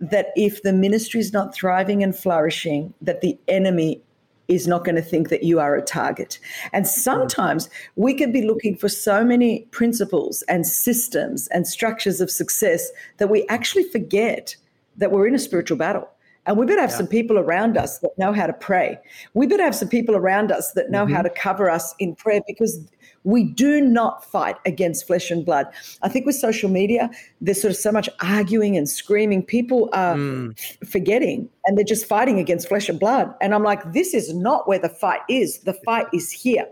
that 0.00 0.28
if 0.34 0.62
the 0.62 0.72
ministry 0.72 1.20
is 1.20 1.32
not 1.32 1.54
thriving 1.54 2.02
and 2.02 2.16
flourishing, 2.16 2.92
that 3.02 3.20
the 3.20 3.38
enemy 3.48 4.02
is 4.50 4.66
not 4.66 4.84
going 4.84 4.96
to 4.96 5.02
think 5.02 5.28
that 5.28 5.44
you 5.44 5.60
are 5.60 5.76
a 5.76 5.82
target. 5.82 6.38
And 6.72 6.86
sometimes 6.86 7.70
we 7.96 8.12
can 8.12 8.32
be 8.32 8.42
looking 8.42 8.76
for 8.76 8.88
so 8.88 9.24
many 9.24 9.60
principles 9.70 10.42
and 10.42 10.66
systems 10.66 11.46
and 11.48 11.66
structures 11.66 12.20
of 12.20 12.30
success 12.30 12.90
that 13.18 13.30
we 13.30 13.46
actually 13.48 13.84
forget 13.84 14.56
that 14.96 15.12
we're 15.12 15.28
in 15.28 15.34
a 15.34 15.38
spiritual 15.38 15.78
battle. 15.78 16.08
And 16.46 16.56
we 16.56 16.66
better 16.66 16.80
have 16.80 16.90
yeah. 16.90 16.96
some 16.96 17.06
people 17.06 17.38
around 17.38 17.76
us 17.76 17.98
that 18.00 18.10
know 18.18 18.32
how 18.32 18.46
to 18.46 18.52
pray. 18.52 18.98
We 19.34 19.46
better 19.46 19.62
have 19.62 19.74
some 19.74 19.88
people 19.88 20.16
around 20.16 20.50
us 20.50 20.72
that 20.72 20.90
know 20.90 21.04
mm-hmm. 21.04 21.14
how 21.14 21.22
to 21.22 21.30
cover 21.30 21.70
us 21.70 21.94
in 21.98 22.16
prayer 22.16 22.40
because 22.46 22.80
we 23.24 23.44
do 23.44 23.80
not 23.80 24.24
fight 24.24 24.56
against 24.64 25.06
flesh 25.06 25.30
and 25.30 25.44
blood. 25.44 25.66
I 26.02 26.08
think 26.08 26.26
with 26.26 26.36
social 26.36 26.70
media, 26.70 27.10
there's 27.40 27.60
sort 27.60 27.70
of 27.70 27.76
so 27.76 27.92
much 27.92 28.08
arguing 28.22 28.76
and 28.76 28.88
screaming. 28.88 29.42
People 29.44 29.90
are 29.92 30.14
mm. 30.14 30.88
forgetting 30.88 31.48
and 31.64 31.76
they're 31.76 31.84
just 31.84 32.06
fighting 32.06 32.38
against 32.38 32.68
flesh 32.68 32.88
and 32.88 32.98
blood. 32.98 33.34
And 33.40 33.54
I'm 33.54 33.62
like, 33.62 33.92
this 33.92 34.14
is 34.14 34.32
not 34.34 34.66
where 34.66 34.78
the 34.78 34.88
fight 34.88 35.20
is. 35.28 35.58
The 35.58 35.74
fight 35.74 36.06
is 36.14 36.30
here. 36.30 36.66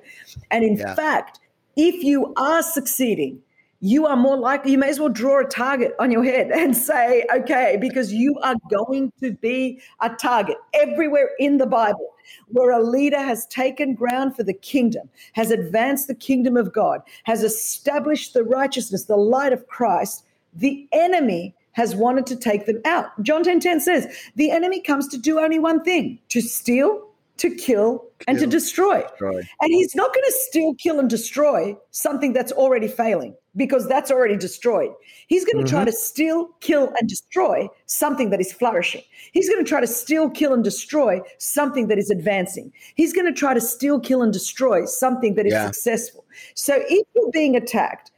And 0.50 0.64
in 0.64 0.76
yeah. 0.76 0.94
fact, 0.94 1.40
if 1.76 2.02
you 2.02 2.32
are 2.36 2.62
succeeding, 2.62 3.40
you 3.80 4.06
are 4.06 4.16
more 4.16 4.36
likely, 4.36 4.72
you 4.72 4.78
may 4.78 4.88
as 4.88 4.98
well 4.98 5.08
draw 5.08 5.40
a 5.40 5.44
target 5.44 5.94
on 6.00 6.10
your 6.10 6.24
head 6.24 6.50
and 6.50 6.76
say, 6.90 7.24
okay, 7.32 7.76
because 7.80 8.12
you 8.12 8.36
are 8.42 8.56
going 8.70 9.12
to 9.20 9.32
be 9.32 9.80
a 10.00 10.10
target 10.10 10.56
everywhere 10.74 11.30
in 11.38 11.58
the 11.58 11.66
Bible 11.66 12.14
where 12.48 12.70
a 12.70 12.82
leader 12.82 13.20
has 13.20 13.46
taken 13.46 13.94
ground 13.94 14.36
for 14.36 14.42
the 14.42 14.54
kingdom, 14.54 15.08
has 15.32 15.50
advanced 15.50 16.06
the 16.06 16.14
kingdom 16.14 16.56
of 16.56 16.72
God, 16.72 17.00
has 17.24 17.42
established 17.42 18.34
the 18.34 18.44
righteousness, 18.44 19.04
the 19.04 19.16
light 19.16 19.52
of 19.52 19.66
Christ, 19.68 20.24
the 20.54 20.88
enemy 20.92 21.54
has 21.72 21.94
wanted 21.94 22.26
to 22.26 22.36
take 22.36 22.66
them 22.66 22.80
out. 22.84 23.06
John 23.22 23.44
10 23.44 23.60
10 23.60 23.80
says, 23.80 24.30
the 24.34 24.50
enemy 24.50 24.80
comes 24.80 25.06
to 25.08 25.18
do 25.18 25.38
only 25.38 25.58
one 25.58 25.82
thing 25.84 26.18
to 26.30 26.40
steal, 26.40 27.06
to 27.36 27.54
kill, 27.54 28.04
and 28.26 28.38
to 28.38 28.46
destroy. 28.46 29.02
destroy. 29.02 29.42
And 29.60 29.72
he's 29.72 29.94
not 29.94 30.12
going 30.12 30.24
to 30.24 30.36
steal, 30.48 30.74
kill, 30.74 30.98
and 30.98 31.08
destroy 31.08 31.76
something 31.92 32.32
that's 32.32 32.50
already 32.52 32.88
failing 32.88 33.36
because 33.58 33.86
that's 33.88 34.10
already 34.10 34.36
destroyed. 34.36 34.90
He's 35.26 35.44
going 35.44 35.58
to 35.58 35.64
mm-hmm. 35.64 35.76
try 35.76 35.84
to 35.84 35.92
steal, 35.92 36.46
kill, 36.60 36.92
and 36.98 37.08
destroy 37.08 37.68
something 37.86 38.30
that 38.30 38.40
is 38.40 38.52
flourishing. 38.52 39.02
He's 39.32 39.48
going 39.50 39.62
to 39.62 39.68
try 39.68 39.80
to 39.80 39.86
steal, 39.86 40.30
kill, 40.30 40.54
and 40.54 40.64
destroy 40.64 41.20
something 41.36 41.88
that 41.88 41.98
is 41.98 42.08
advancing. 42.08 42.72
He's 42.94 43.12
going 43.12 43.26
to 43.26 43.38
try 43.38 43.52
to 43.52 43.60
steal, 43.60 44.00
kill, 44.00 44.22
and 44.22 44.32
destroy 44.32 44.86
something 44.86 45.34
that 45.34 45.44
is 45.44 45.52
yeah. 45.52 45.66
successful. 45.66 46.24
So 46.54 46.76
if 46.88 47.06
you're 47.14 47.30
being 47.32 47.56
attacked, 47.56 48.12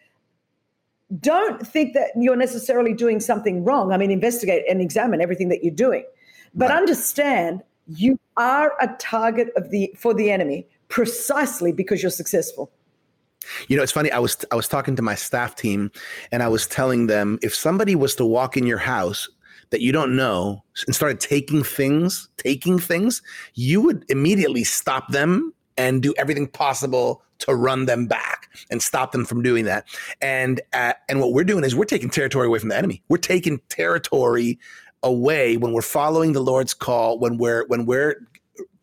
don't 1.18 1.66
think 1.66 1.94
that 1.94 2.11
you're 2.16 2.37
necessarily 2.37 2.94
doing 2.94 3.18
something 3.18 3.64
wrong. 3.64 3.92
I 3.92 3.96
mean, 3.96 4.11
investigate 4.11 4.64
and 4.68 4.81
examine 4.81 5.20
everything 5.20 5.48
that 5.48 5.64
you're 5.64 5.74
doing, 5.74 6.05
but 6.55 6.68
right. 6.68 6.79
understand 6.79 7.62
you 7.88 8.20
are 8.37 8.74
a 8.81 8.88
target 8.98 9.48
of 9.57 9.70
the 9.70 9.92
for 9.96 10.14
the 10.14 10.31
enemy 10.31 10.68
precisely 10.88 11.72
because 11.72 12.03
you're 12.03 12.11
successful. 12.11 12.70
You 13.68 13.76
know, 13.76 13.83
it's 13.83 13.92
funny. 13.92 14.11
I 14.11 14.18
was 14.18 14.44
I 14.50 14.57
was 14.57 14.68
talking 14.68 14.96
to 14.96 15.03
my 15.03 15.14
staff 15.14 15.57
team, 15.57 15.90
and 16.33 16.42
I 16.42 16.48
was 16.48 16.66
telling 16.66 17.07
them 17.07 17.38
if 17.42 17.55
somebody 17.55 17.94
was 17.94 18.14
to 18.16 18.24
walk 18.24 18.57
in 18.57 18.66
your 18.66 18.79
house 18.79 19.29
that 19.70 19.81
you 19.81 19.92
don't 19.92 20.16
know 20.16 20.62
and 20.87 20.94
started 20.94 21.20
taking 21.20 21.62
things, 21.62 22.29
taking 22.37 22.79
things, 22.79 23.22
you 23.55 23.81
would 23.81 24.05
immediately 24.09 24.64
stop 24.64 25.09
them 25.09 25.55
and 25.76 26.03
do 26.03 26.12
everything 26.18 26.46
possible 26.46 27.22
to 27.38 27.55
run 27.55 27.87
them 27.87 28.07
back 28.07 28.48
and 28.70 28.83
stop 28.83 29.12
them 29.12 29.24
from 29.24 29.42
doing 29.42 29.64
that. 29.64 29.87
And 30.20 30.61
uh, 30.72 30.94
and 31.09 31.20
what 31.20 31.33
we're 31.33 31.44
doing 31.44 31.64
is 31.64 31.74
we're 31.74 31.85
taking 31.85 32.11
territory 32.11 32.46
away 32.46 32.59
from 32.59 32.68
the 32.68 32.76
enemy. 32.76 33.03
We're 33.09 33.16
taking 33.18 33.61
territory 33.68 34.59
away 35.03 35.57
when 35.57 35.72
we're 35.72 35.83
following 35.83 36.33
the 36.33 36.40
Lord's 36.40 36.74
call, 36.74 37.18
when 37.18 37.38
we're 37.38 37.66
when 37.68 37.87
we're 37.87 38.26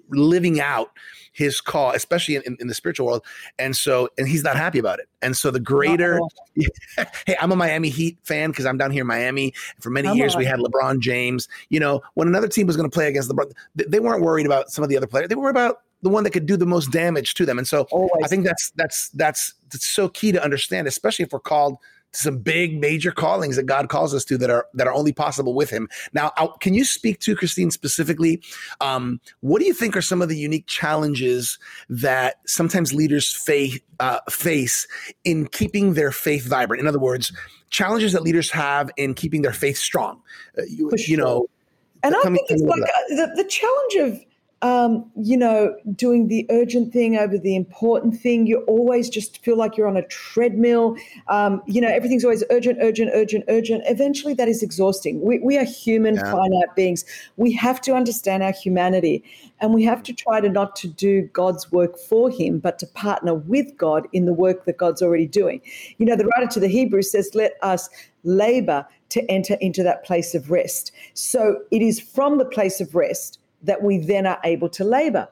living 0.10 0.60
out 0.60 0.92
his 1.38 1.62
call, 1.62 1.92
especially 1.92 2.36
in, 2.36 2.58
in, 2.60 2.66
the 2.66 2.74
spiritual 2.74 3.06
world. 3.06 3.24
And 3.60 3.76
so, 3.76 4.10
and 4.18 4.28
he's 4.28 4.44
not 4.44 4.58
happy 4.58 4.80
about 4.80 4.98
it. 4.98 5.08
And 5.22 5.38
so 5.38 5.52
the 5.52 5.60
greater, 5.60 6.20
hey, 7.28 7.38
I'm 7.40 7.52
a 7.52 7.56
Miami 7.56 7.90
Heat 7.90 8.18
fan 8.24 8.50
because 8.50 8.66
I'm 8.66 8.76
down 8.76 8.90
here 8.90 9.02
in 9.02 9.08
Miami. 9.08 9.54
For 9.80 9.92
many 9.92 10.08
Come 10.08 10.18
years, 10.18 10.36
we 10.36 10.46
had 10.46 10.60
LeBron 10.60 11.00
James. 11.00 11.48
You 11.70 11.80
know, 11.80 12.02
when 12.16 12.28
another 12.28 12.48
team 12.48 12.66
was 12.66 12.76
going 12.76 12.90
to 12.90 12.94
play 12.94 13.08
against 13.08 13.30
LeBron, 13.30 13.52
they 13.76 14.00
weren't 14.00 14.24
worried 14.24 14.48
about 14.48 14.72
some 14.72 14.84
of 14.84 14.90
the 14.90 14.98
other 14.98 15.06
players. 15.06 15.30
They 15.30 15.36
were 15.36 15.52
about 15.52 15.82
the 16.02 16.10
one 16.10 16.24
that 16.24 16.32
could 16.32 16.48
do 16.48 16.58
the 16.58 16.66
most 16.66 16.92
damage 16.92 17.36
to 17.36 17.46
them. 17.46 17.60
And 17.60 17.68
so 17.68 17.86
Always. 17.92 18.24
I 18.24 18.28
think 18.28 18.44
that's, 18.44 18.72
that's, 18.72 19.10
that's, 19.10 19.54
that's 19.70 19.86
so 19.86 20.10
key 20.10 20.32
to 20.32 20.44
understand, 20.44 20.88
especially 20.88 21.24
if 21.24 21.32
we're 21.32 21.40
called 21.40 21.78
some 22.18 22.40
big 22.40 22.80
major 22.80 23.12
callings 23.12 23.56
that 23.56 23.64
God 23.64 23.90
calls 23.90 24.14
us 24.14 24.26
to 24.26 24.38
that 24.40 24.50
are 24.50 24.66
that 24.74 24.88
are 24.88 24.94
only 24.94 25.14
possible 25.14 25.54
with 25.54 25.70
Him. 25.70 25.88
Now, 26.14 26.30
can 26.60 26.74
you 26.74 26.84
speak 26.84 27.20
to 27.22 27.36
Christine 27.36 27.72
specifically? 27.72 28.42
Um, 28.82 29.22
what 29.42 29.60
do 29.60 29.66
you 29.66 29.74
think 29.74 29.96
are 29.96 30.02
some 30.02 30.22
of 30.22 30.30
the 30.30 30.38
unique 30.38 30.66
challenges 30.68 31.60
that 31.90 32.38
sometimes 32.48 32.94
leaders 32.94 33.34
face 33.34 33.80
uh, 34.00 34.20
face 34.30 34.88
in 35.24 35.48
keeping 35.48 35.94
their 35.94 36.12
faith 36.12 36.46
vibrant? 36.46 36.82
In 36.82 36.88
other 36.88 37.00
words, 37.00 37.32
challenges 37.70 38.14
that 38.14 38.24
leaders 38.24 38.50
have 38.50 38.90
in 38.98 39.14
keeping 39.14 39.44
their 39.44 39.54
faith 39.54 39.78
strong. 39.78 40.22
Uh, 40.58 40.64
you, 40.64 40.90
sure. 40.98 40.98
you, 41.08 41.18
know, 41.18 41.48
and 42.04 42.16
I 42.16 42.22
think 42.24 42.40
it's 42.50 42.64
like 42.64 42.82
uh, 42.82 42.86
the, 43.10 43.44
the 43.44 43.50
challenge 43.50 43.96
of 43.96 44.24
um, 44.64 45.10
you 45.16 45.38
know, 45.38 45.76
doing 45.96 46.30
the 46.30 46.46
urgent 46.50 46.92
thing 46.92 47.16
over 47.16 47.38
the 47.38 47.56
important 47.56 48.20
thing. 48.20 48.48
You 48.48 48.62
always 48.62 49.08
just 49.08 49.44
feel 49.44 49.56
like 49.56 49.78
you're 49.78 49.88
on 49.88 49.98
a 49.98 50.08
treadmill. 50.08 50.98
Um, 51.28 51.62
you 51.68 51.80
know, 51.80 51.90
everything's 51.90 52.24
always 52.24 52.44
urgent, 52.50 52.80
urgent, 52.82 53.12
urgent, 53.14 53.44
urgent. 53.50 53.84
Eventually, 53.86 54.34
that 54.34 54.48
is 54.48 54.64
exhausting. 54.64 55.22
We, 55.22 55.40
we 55.40 55.58
are 55.60 55.64
human, 55.64 56.16
yeah. 56.16 56.32
finite 56.32 56.76
beings. 56.76 57.06
We 57.36 57.52
have 57.54 57.80
to 57.82 57.94
understand 57.94 58.42
our 58.42 58.52
humanity, 58.52 59.24
and 59.60 59.76
we 59.76 59.84
have 59.84 60.02
to 60.04 60.14
try 60.14 60.42
to 60.42 60.50
not 60.50 60.76
to 60.78 60.88
do 60.88 61.24
God's 61.34 61.72
work 61.72 62.00
for 62.00 62.32
Him, 62.32 62.58
but 62.58 62.80
to 62.80 62.88
partner 62.88 63.36
with 63.36 63.78
God 63.78 64.08
in 64.12 64.26
the 64.26 64.34
work 64.34 64.66
that 64.66 64.78
God's 64.78 65.04
already 65.04 65.28
doing. 65.28 65.62
You 66.00 66.08
know, 66.08 66.16
the 66.16 66.26
writer 66.26 66.48
to 66.48 66.60
the 66.60 66.68
Hebrews 66.68 67.12
says, 67.12 67.30
"Let 67.36 67.54
us 67.62 67.90
labor 68.24 68.88
to 69.10 69.32
enter 69.32 69.54
into 69.62 69.84
that 69.84 70.04
place 70.04 70.34
of 70.34 70.50
rest." 70.50 70.92
So 71.14 71.60
it 71.70 71.84
is 71.84 72.00
from 72.00 72.40
the 72.40 72.46
place 72.46 72.82
of 72.82 72.96
rest 72.96 73.38
that 73.64 73.82
we 73.82 73.98
then 73.98 74.26
are 74.26 74.40
able 74.44 74.70
to 74.70 74.84
labor. 74.84 75.28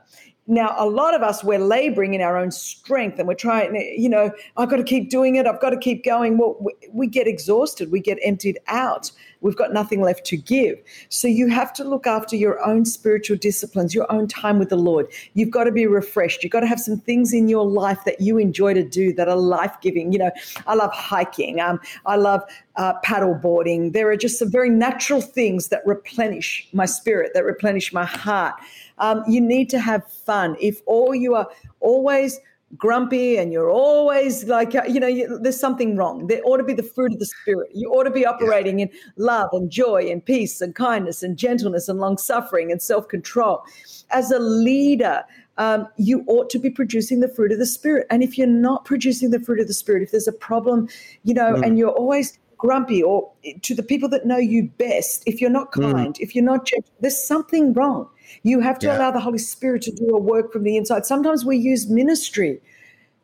Now, 0.48 0.76
a 0.78 0.86
lot 0.88 1.16
of 1.16 1.24
us, 1.24 1.44
we're 1.44 1.58
laboring 1.58 2.14
in 2.14 2.22
our 2.22 2.38
own 2.38 2.52
strength 2.52 3.18
and 3.18 3.28
we're 3.28 3.34
trying, 3.34 3.76
you 3.76 4.08
know, 4.08 4.32
I've 4.58 4.70
got 4.70 4.76
to 4.76 4.84
keep 4.84 5.10
doing 5.10 5.38
it. 5.38 5.48
I've 5.48 5.60
got 5.60 5.72
to 5.72 5.78
keep 5.78 6.06
going. 6.06 6.38
Well, 6.38 6.64
we, 6.94 7.08
get 7.08 7.28
exhausted. 7.28 7.92
We 7.92 8.00
get 8.00 8.20
emptied 8.24 8.60
out. 8.68 9.12
We've 9.42 9.56
got 9.56 9.74
nothing 9.74 10.02
left 10.02 10.24
to 10.28 10.38
give. 10.38 10.78
So 11.10 11.28
you 11.28 11.48
have 11.48 11.74
to 11.74 11.84
look 11.84 12.06
after 12.06 12.36
your 12.36 12.64
own 12.64 12.86
spiritual 12.86 13.38
disciplines, 13.38 13.96
your 13.96 14.12
own 14.12 14.28
time 14.28 14.60
with 14.60 14.70
the 14.70 14.76
Lord. 14.76 15.08
You've 15.34 15.50
got 15.50 15.64
to 15.64 15.72
be 15.72 15.88
refreshed. 15.88 16.44
You've 16.44 16.52
got 16.52 16.60
to 16.60 16.68
have 16.68 16.80
some 16.80 17.00
things 17.00 17.34
in 17.34 17.48
your 17.48 17.66
life 17.66 18.04
that 18.06 18.22
you 18.22 18.38
enjoy 18.38 18.76
to 18.76 18.84
do 18.84 19.14
that 19.14 19.28
are 19.28 19.36
life 19.36 19.76
giving. 19.82 20.12
You 20.12 20.20
know, 20.20 20.32
I 20.68 20.76
love 20.76 20.94
hiking. 20.94 21.60
Um, 21.60 21.80
I 22.06 22.18
love 22.18 22.44
uh, 22.76 22.94
paddle 23.04 23.34
boarding. 23.34 23.94
There 23.94 24.10
are 24.10 24.18
just 24.18 24.38
some 24.38 24.52
very 24.52 24.70
natural 24.70 25.22
things 25.22 25.70
that 25.70 25.82
replenish 25.86 26.68
my 26.72 26.86
spirit, 26.86 27.32
that 27.34 27.46
replenish 27.46 27.94
my 27.94 28.06
heart. 28.06 28.56
Um, 28.98 29.24
you 29.28 29.42
need 29.42 29.70
to 29.72 29.80
have 29.80 30.10
fun. 30.12 30.56
If 30.60 30.82
all 30.86 31.14
you 31.14 31.36
are 31.36 31.48
always 31.80 32.40
grumpy 32.78 33.38
and 33.38 33.54
you're 33.54 33.70
always 33.70 34.46
like 34.46 34.76
uh, 34.76 34.84
you 34.88 35.00
know 35.00 35.08
you, 35.08 35.40
there's 35.40 35.60
something 35.60 35.96
wrong 35.96 36.28
there 36.28 36.42
ought 36.46 36.58
to 36.58 36.64
be 36.64 36.74
the 36.74 36.84
fruit 36.84 37.14
of 37.14 37.20
the 37.20 37.26
spirit 37.26 37.70
you 37.74 37.90
ought 37.92 38.04
to 38.04 38.12
be 38.12 38.26
operating 38.26 38.80
yeah. 38.80 38.86
in 38.86 38.92
love 39.18 39.50
and 39.54 39.70
joy 39.70 40.02
and 40.10 40.26
peace 40.26 40.62
and 40.62 40.76
kindness 40.76 41.24
and 41.24 41.38
gentleness 41.38 41.88
and 41.88 42.00
long 42.00 42.18
suffering 42.18 42.72
and 42.72 42.82
self-control 42.82 43.64
as 44.12 44.32
a 44.32 44.40
leader 44.40 45.24
um, 45.58 45.88
you 45.96 46.26
ought 46.28 46.50
to 46.50 46.60
be 46.60 46.70
producing 46.70 47.22
the 47.22 47.30
fruit 47.30 47.52
of 47.52 47.60
the 47.60 47.66
spirit 47.66 48.06
and 48.10 48.24
if 48.24 48.38
you're 48.38 48.48
not 48.48 48.84
producing 48.84 49.30
the 49.30 49.40
fruit 49.40 49.60
of 49.60 49.68
the 49.68 49.74
spirit 49.74 50.02
if 50.02 50.12
there's 50.12 50.28
a 50.28 50.34
problem 50.34 50.90
you 51.24 51.34
know 51.34 51.54
mm. 51.54 51.66
and 51.66 51.78
you're 51.78 51.92
always 51.92 52.38
grumpy 52.58 53.02
or 53.02 53.32
to 53.62 53.76
the 53.76 53.84
people 53.84 54.10
that 54.10 54.26
know 54.26 54.38
you 54.38 54.64
best 54.78 55.24
if 55.26 55.42
you're 55.42 55.50
not 55.50 55.72
mm. 55.72 55.92
kind 55.92 56.16
mm. 56.16 56.20
if 56.20 56.36
you're 56.36 56.44
not 56.44 56.66
gentle 56.66 56.92
there's 57.02 57.22
something 57.22 57.74
wrong 57.74 58.10
you 58.44 58.60
have 58.60 58.80
to 58.80 58.88
yeah. 58.88 58.98
allow 58.98 59.12
the 59.12 59.20
Holy 59.20 59.38
Spirit 59.38 59.82
to 59.84 59.92
do 59.92 60.10
a 60.10 60.20
work 60.20 60.52
from 60.52 60.64
the 60.64 60.78
inside. 60.78 61.06
Sometimes 61.06 61.46
we 61.46 61.58
use 61.58 61.90
ministry 61.90 62.62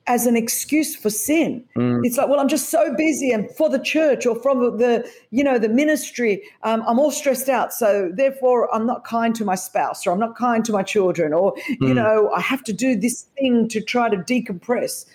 as 0.08 0.26
an 0.26 0.36
excuse 0.36 0.96
for 0.96 1.12
sin. 1.12 1.64
Mm. 1.78 2.02
It's 2.04 2.18
like, 2.18 2.28
well, 2.28 2.40
I'm 2.40 2.48
just 2.48 2.70
so 2.70 2.94
busy 2.96 3.32
and 3.32 3.50
for 3.52 3.70
the 3.70 3.78
church 3.78 4.26
or 4.26 4.36
from 4.42 4.78
the, 4.78 5.08
you 5.30 5.44
know, 5.44 5.60
the 5.60 5.70
ministry, 5.70 6.42
um, 6.64 6.84
I'm 6.88 6.98
all 6.98 7.12
stressed 7.12 7.50
out. 7.50 7.72
So 7.72 8.12
therefore 8.12 8.74
I'm 8.74 8.88
not 8.88 9.04
kind 9.04 9.36
to 9.36 9.46
my 9.46 9.56
spouse 9.56 10.08
or 10.08 10.12
I'm 10.12 10.20
not 10.20 10.36
kind 10.36 10.66
to 10.66 10.72
my 10.72 10.82
children 10.82 11.34
or, 11.34 11.54
mm. 11.54 11.88
you 11.88 11.94
know, 11.94 12.32
I 12.32 12.42
have 12.42 12.64
to 12.64 12.74
do 12.74 12.96
this 12.96 13.28
thing 13.38 13.68
to 13.70 13.80
try 13.80 14.10
to 14.10 14.18
decompress. 14.18 15.06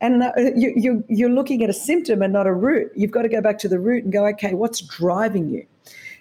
And 0.00 0.22
uh, 0.22 0.32
you, 0.36 0.72
you, 0.76 1.04
you're 1.08 1.30
looking 1.30 1.62
at 1.62 1.70
a 1.70 1.74
symptom 1.74 2.20
and 2.22 2.32
not 2.32 2.46
a 2.46 2.52
root. 2.52 2.92
You've 2.94 3.10
got 3.10 3.22
to 3.22 3.28
go 3.28 3.40
back 3.40 3.58
to 3.58 3.68
the 3.68 3.78
root 3.78 4.04
and 4.04 4.12
go, 4.12 4.26
okay, 4.26 4.54
what's 4.54 4.80
driving 4.80 5.48
you? 5.48 5.66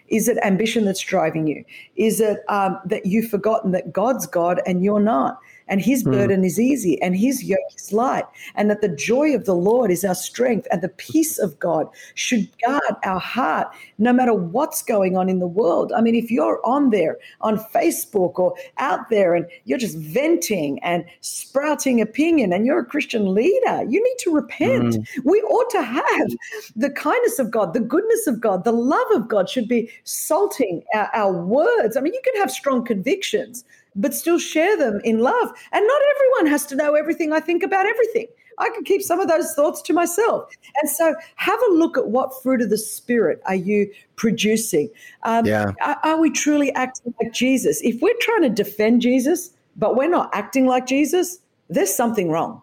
Is 0.08 0.28
it 0.28 0.38
ambition 0.44 0.86
that's 0.86 1.02
driving 1.02 1.48
you? 1.48 1.66
Is 1.96 2.20
it 2.20 2.40
um, 2.48 2.80
that 2.86 3.06
you've 3.06 3.30
forgotten 3.30 3.72
that 3.72 3.92
God's 3.92 4.28
God 4.28 4.62
and 4.66 4.84
you're 4.84 5.00
not? 5.00 5.40
And 5.74 5.82
his 5.82 6.04
burden 6.04 6.44
is 6.46 6.60
easy 6.60 7.02
and 7.02 7.16
his 7.16 7.44
yoke 7.44 7.74
is 7.76 7.92
light 7.92 8.26
and 8.54 8.70
that 8.70 8.82
the 8.82 8.96
joy 8.96 9.34
of 9.34 9.46
the 9.46 9.56
lord 9.56 9.90
is 9.90 10.06
our 10.06 10.14
strength 10.14 10.68
and 10.70 10.84
the 10.84 10.90
peace 10.90 11.40
of 11.40 11.58
god 11.58 11.88
should 12.14 12.48
guard 12.64 12.96
our 13.04 13.20
heart 13.20 13.68
no 13.98 14.14
matter 14.14 14.36
what's 14.36 14.84
going 14.84 15.18
on 15.18 15.30
in 15.30 15.40
the 15.40 15.48
world. 15.48 15.92
I 15.98 16.02
mean 16.02 16.14
if 16.14 16.30
you're 16.30 16.64
on 16.64 16.92
there 16.92 17.18
on 17.42 17.58
facebook 17.58 18.38
or 18.38 18.54
out 18.78 19.10
there 19.10 19.34
and 19.34 19.48
you're 19.66 19.80
just 19.80 19.98
venting 19.98 20.78
and 20.84 21.06
sprouting 21.22 22.00
opinion 22.02 22.54
and 22.54 22.68
you're 22.68 22.80
a 22.80 22.86
christian 22.86 23.34
leader 23.34 23.84
you 23.90 24.04
need 24.04 24.20
to 24.20 24.32
repent. 24.32 24.94
Mm. 24.94 25.08
we 25.24 25.42
ought 25.42 25.72
to 25.72 25.82
have 25.82 26.28
the 26.76 26.92
kindness 26.92 27.40
of 27.40 27.50
god 27.50 27.74
the 27.74 27.80
goodness 27.80 28.28
of 28.28 28.40
god 28.40 28.64
the 28.64 28.72
love 28.72 29.08
of 29.14 29.28
god 29.28 29.50
should 29.50 29.68
be 29.68 29.90
salting 30.04 30.84
our, 30.94 31.10
our 31.16 31.34
words. 31.34 31.98
I 31.98 32.02
mean 32.02 32.14
you 32.14 32.22
can 32.24 32.40
have 32.42 32.52
strong 32.52 32.86
convictions 32.86 33.66
but 33.96 34.14
still 34.14 34.40
share 34.40 34.78
them 34.78 35.00
in 35.04 35.20
love. 35.20 35.52
And 35.72 35.88
not 35.88 36.02
everyone 36.16 36.52
has 36.52 36.66
to 36.68 36.76
know 36.76 36.96
everything 36.96 37.32
I 37.32 37.40
think 37.40 37.64
about 37.64 37.86
everything. 37.86 38.28
I 38.60 38.70
can 38.70 38.84
keep 38.84 39.02
some 39.02 39.20
of 39.20 39.28
those 39.28 39.54
thoughts 39.54 39.82
to 39.84 39.94
myself. 39.94 40.50
And 40.82 40.90
so 40.90 41.16
have 41.36 41.60
a 41.70 41.74
look 41.74 41.98
at 41.98 42.08
what 42.08 42.42
fruit 42.42 42.62
of 42.62 42.70
the 42.70 42.78
Spirit 42.78 43.42
are 43.46 43.56
you 43.56 43.92
producing? 44.16 44.90
Um, 45.24 45.46
yeah. 45.46 45.72
are, 45.82 45.98
are 46.04 46.20
we 46.20 46.30
truly 46.30 46.72
acting 46.74 47.14
like 47.22 47.34
Jesus? 47.34 47.82
If 47.82 48.02
we're 48.02 48.14
trying 48.22 48.44
to 48.44 48.50
defend 48.50 49.02
Jesus, 49.02 49.52
but 49.76 49.96
we're 49.96 50.10
not 50.10 50.30
acting 50.34 50.68
like 50.68 50.86
Jesus, 50.86 51.40
there's 51.70 51.94
something 51.94 52.30
wrong. 52.30 52.62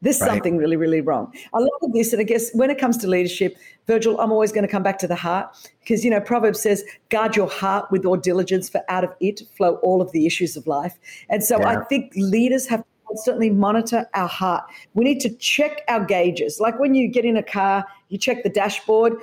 There's 0.00 0.20
right. 0.20 0.30
something 0.30 0.56
really, 0.56 0.76
really 0.76 1.00
wrong. 1.00 1.32
A 1.52 1.60
lot 1.60 1.70
of 1.82 1.92
this, 1.92 2.12
and 2.12 2.20
I 2.20 2.24
guess 2.24 2.50
when 2.54 2.70
it 2.70 2.78
comes 2.78 2.96
to 2.98 3.06
leadership, 3.06 3.56
Virgil, 3.86 4.20
I'm 4.20 4.30
always 4.30 4.52
going 4.52 4.66
to 4.66 4.70
come 4.70 4.82
back 4.82 4.98
to 4.98 5.06
the 5.06 5.16
heart 5.16 5.56
because, 5.80 6.04
you 6.04 6.10
know, 6.10 6.20
Proverbs 6.20 6.60
says, 6.60 6.84
guard 7.10 7.34
your 7.36 7.48
heart 7.48 7.90
with 7.90 8.04
all 8.04 8.16
diligence, 8.16 8.68
for 8.68 8.82
out 8.88 9.04
of 9.04 9.10
it 9.20 9.42
flow 9.56 9.76
all 9.76 10.00
of 10.00 10.12
the 10.12 10.26
issues 10.26 10.56
of 10.56 10.66
life. 10.66 10.98
And 11.28 11.42
so 11.42 11.58
yeah. 11.58 11.68
I 11.68 11.84
think 11.84 12.12
leaders 12.14 12.66
have 12.68 12.80
to 12.80 12.86
constantly 13.08 13.50
monitor 13.50 14.06
our 14.14 14.28
heart. 14.28 14.64
We 14.94 15.04
need 15.04 15.20
to 15.20 15.30
check 15.36 15.82
our 15.88 16.04
gauges. 16.04 16.60
Like 16.60 16.78
when 16.78 16.94
you 16.94 17.08
get 17.08 17.24
in 17.24 17.36
a 17.36 17.42
car, 17.42 17.84
you 18.08 18.18
check 18.18 18.42
the 18.42 18.50
dashboard. 18.50 19.14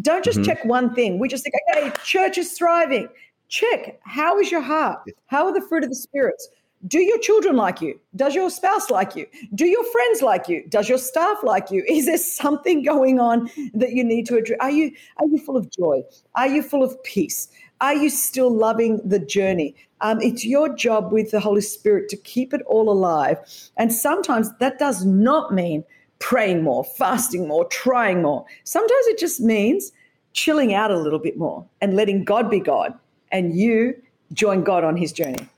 Don't 0.00 0.24
just 0.24 0.38
mm-hmm. 0.38 0.46
check 0.46 0.64
one 0.64 0.94
thing. 0.94 1.18
We 1.18 1.28
just 1.28 1.44
think, 1.44 1.54
okay, 1.70 1.92
church 2.04 2.38
is 2.38 2.52
thriving. 2.52 3.08
Check 3.48 4.00
how 4.04 4.38
is 4.38 4.50
your 4.50 4.60
heart? 4.60 5.00
How 5.26 5.46
are 5.46 5.52
the 5.52 5.66
fruit 5.68 5.82
of 5.82 5.90
the 5.90 5.96
spirits? 5.96 6.48
Do 6.86 6.98
your 6.98 7.18
children 7.18 7.56
like 7.56 7.82
you? 7.82 8.00
Does 8.16 8.34
your 8.34 8.48
spouse 8.48 8.90
like 8.90 9.14
you? 9.14 9.26
Do 9.54 9.66
your 9.66 9.84
friends 9.84 10.22
like 10.22 10.48
you? 10.48 10.64
Does 10.68 10.88
your 10.88 10.96
staff 10.96 11.38
like 11.42 11.70
you? 11.70 11.84
Is 11.86 12.06
there 12.06 12.16
something 12.16 12.82
going 12.82 13.20
on 13.20 13.50
that 13.74 13.92
you 13.92 14.02
need 14.02 14.26
to 14.26 14.36
address? 14.36 14.58
Are 14.60 14.70
you 14.70 14.92
are 15.18 15.26
you 15.26 15.38
full 15.38 15.58
of 15.58 15.70
joy? 15.70 16.02
Are 16.36 16.48
you 16.48 16.62
full 16.62 16.82
of 16.82 17.02
peace? 17.02 17.48
Are 17.82 17.94
you 17.94 18.08
still 18.08 18.50
loving 18.50 19.00
the 19.04 19.18
journey? 19.18 19.74
Um, 20.00 20.20
it's 20.22 20.44
your 20.44 20.74
job 20.74 21.12
with 21.12 21.30
the 21.30 21.40
Holy 21.40 21.60
Spirit 21.60 22.08
to 22.10 22.16
keep 22.16 22.54
it 22.54 22.62
all 22.66 22.90
alive. 22.90 23.38
And 23.76 23.92
sometimes 23.92 24.50
that 24.58 24.78
does 24.78 25.04
not 25.04 25.52
mean 25.52 25.84
praying 26.18 26.62
more, 26.62 26.84
fasting 26.84 27.48
more, 27.48 27.66
trying 27.66 28.22
more. 28.22 28.44
Sometimes 28.64 29.06
it 29.06 29.18
just 29.18 29.40
means 29.40 29.92
chilling 30.32 30.74
out 30.74 30.90
a 30.90 30.98
little 30.98 31.18
bit 31.18 31.36
more 31.36 31.66
and 31.80 31.94
letting 31.94 32.24
God 32.24 32.50
be 32.50 32.60
God 32.60 32.94
and 33.32 33.54
you 33.54 33.94
join 34.32 34.62
God 34.62 34.84
on 34.84 34.96
his 34.96 35.12
journey. 35.12 35.48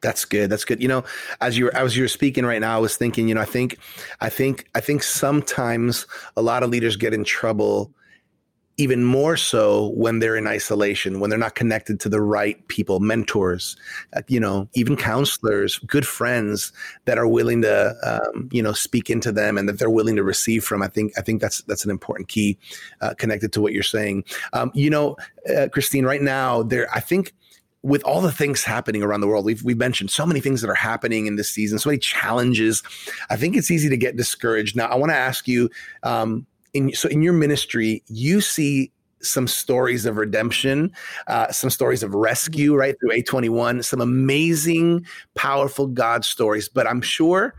That's 0.00 0.24
good. 0.24 0.50
That's 0.50 0.64
good. 0.64 0.80
You 0.80 0.88
know, 0.88 1.04
as 1.40 1.58
you're 1.58 1.74
as 1.76 1.96
you're 1.96 2.08
speaking 2.08 2.46
right 2.46 2.60
now, 2.60 2.76
I 2.76 2.78
was 2.78 2.96
thinking, 2.96 3.28
you 3.28 3.34
know, 3.34 3.40
I 3.40 3.46
think 3.46 3.78
I 4.20 4.28
think 4.28 4.68
I 4.74 4.80
think 4.80 5.02
sometimes 5.02 6.06
a 6.36 6.42
lot 6.42 6.62
of 6.62 6.70
leaders 6.70 6.96
get 6.96 7.12
in 7.12 7.24
trouble 7.24 7.92
even 8.80 9.02
more 9.02 9.36
so 9.36 9.88
when 9.96 10.20
they're 10.20 10.36
in 10.36 10.46
isolation, 10.46 11.18
when 11.18 11.28
they're 11.28 11.38
not 11.38 11.56
connected 11.56 11.98
to 11.98 12.08
the 12.08 12.20
right 12.20 12.66
people, 12.68 13.00
mentors, 13.00 13.76
uh, 14.14 14.22
you 14.28 14.38
know, 14.38 14.68
even 14.74 14.96
counselors, 14.96 15.78
good 15.80 16.06
friends 16.06 16.72
that 17.04 17.18
are 17.18 17.26
willing 17.26 17.60
to, 17.60 17.92
um, 18.04 18.48
you 18.52 18.62
know, 18.62 18.72
speak 18.72 19.10
into 19.10 19.32
them 19.32 19.58
and 19.58 19.68
that 19.68 19.80
they're 19.80 19.90
willing 19.90 20.14
to 20.14 20.22
receive 20.22 20.62
from. 20.62 20.80
I 20.80 20.86
think 20.86 21.12
I 21.18 21.22
think 21.22 21.40
that's 21.40 21.60
that's 21.62 21.84
an 21.84 21.90
important 21.90 22.28
key 22.28 22.56
uh, 23.00 23.14
connected 23.14 23.52
to 23.54 23.60
what 23.60 23.72
you're 23.72 23.82
saying. 23.82 24.24
Um, 24.52 24.70
you 24.74 24.90
know, 24.90 25.16
uh, 25.54 25.66
Christine, 25.72 26.06
right 26.06 26.22
now 26.22 26.62
there, 26.62 26.88
I 26.94 27.00
think 27.00 27.34
with 27.82 28.02
all 28.02 28.20
the 28.20 28.32
things 28.32 28.64
happening 28.64 29.02
around 29.02 29.20
the 29.20 29.28
world, 29.28 29.44
we've 29.44 29.62
we've 29.62 29.78
mentioned 29.78 30.10
so 30.10 30.26
many 30.26 30.40
things 30.40 30.60
that 30.60 30.70
are 30.70 30.74
happening 30.74 31.26
in 31.26 31.36
this 31.36 31.48
season, 31.48 31.78
so 31.78 31.90
many 31.90 31.98
challenges. 31.98 32.82
I 33.30 33.36
think 33.36 33.56
it's 33.56 33.70
easy 33.70 33.88
to 33.88 33.96
get 33.96 34.16
discouraged. 34.16 34.76
Now, 34.76 34.86
I 34.86 34.96
want 34.96 35.10
to 35.10 35.16
ask 35.16 35.46
you, 35.46 35.70
um, 36.02 36.46
in 36.74 36.92
so 36.92 37.08
in 37.08 37.22
your 37.22 37.34
ministry, 37.34 38.02
you 38.08 38.40
see 38.40 38.90
some 39.20 39.48
stories 39.48 40.06
of 40.06 40.16
redemption, 40.16 40.92
uh, 41.26 41.50
some 41.50 41.70
stories 41.70 42.02
of 42.02 42.14
rescue, 42.14 42.74
right 42.74 42.96
through 43.00 43.12
A 43.12 43.22
twenty 43.22 43.48
one, 43.48 43.82
some 43.82 44.00
amazing, 44.00 45.06
powerful 45.34 45.86
God 45.86 46.24
stories. 46.24 46.68
But 46.68 46.86
I'm 46.86 47.00
sure 47.00 47.54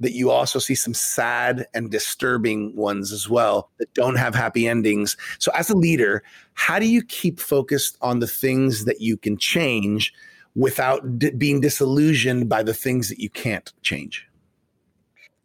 that 0.00 0.12
you 0.12 0.30
also 0.30 0.58
see 0.58 0.74
some 0.74 0.94
sad 0.94 1.66
and 1.74 1.90
disturbing 1.90 2.74
ones 2.74 3.12
as 3.12 3.28
well 3.28 3.70
that 3.78 3.92
don't 3.94 4.16
have 4.16 4.34
happy 4.34 4.66
endings. 4.66 5.16
So, 5.38 5.52
as 5.54 5.70
a 5.70 5.76
leader, 5.76 6.22
how 6.54 6.78
do 6.78 6.86
you 6.86 7.02
keep 7.02 7.38
focused 7.38 7.96
on 8.00 8.20
the 8.20 8.26
things 8.26 8.84
that 8.86 9.00
you 9.00 9.16
can 9.16 9.36
change 9.36 10.12
without 10.56 11.18
d- 11.18 11.30
being 11.30 11.60
disillusioned 11.60 12.48
by 12.48 12.62
the 12.62 12.74
things 12.74 13.08
that 13.08 13.20
you 13.20 13.30
can't 13.30 13.72
change? 13.82 14.26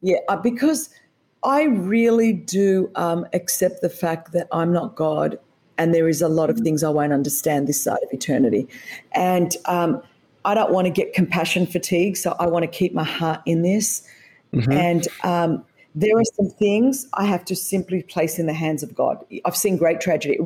Yeah, 0.01 0.17
uh, 0.29 0.37
because 0.37 0.89
I 1.43 1.63
really 1.63 2.33
do 2.33 2.89
um, 2.95 3.25
accept 3.33 3.81
the 3.81 3.89
fact 3.89 4.31
that 4.31 4.47
I'm 4.51 4.73
not 4.73 4.95
God 4.95 5.37
and 5.77 5.93
there 5.93 6.07
is 6.07 6.21
a 6.21 6.27
lot 6.27 6.49
of 6.49 6.59
things 6.59 6.83
I 6.83 6.89
won't 6.89 7.13
understand 7.13 7.67
this 7.67 7.83
side 7.83 7.99
of 8.03 8.09
eternity. 8.11 8.67
And 9.13 9.55
um, 9.65 10.01
I 10.45 10.53
don't 10.53 10.71
want 10.71 10.85
to 10.85 10.91
get 10.91 11.13
compassion 11.13 11.65
fatigue, 11.65 12.17
so 12.17 12.35
I 12.39 12.47
want 12.47 12.63
to 12.63 12.67
keep 12.67 12.93
my 12.93 13.03
heart 13.03 13.41
in 13.45 13.61
this. 13.61 14.07
Mm-hmm. 14.55 14.71
And 14.71 15.07
um, 15.23 15.65
there 15.95 16.17
are 16.17 16.23
some 16.35 16.49
things 16.49 17.07
I 17.13 17.23
have 17.23 17.45
to 17.45 17.55
simply 17.55 18.03
place 18.03 18.37
in 18.37 18.47
the 18.47 18.53
hands 18.53 18.83
of 18.83 18.93
God. 18.93 19.25
I've 19.45 19.55
seen 19.55 19.77
great 19.77 20.01
tragedy. 20.01 20.37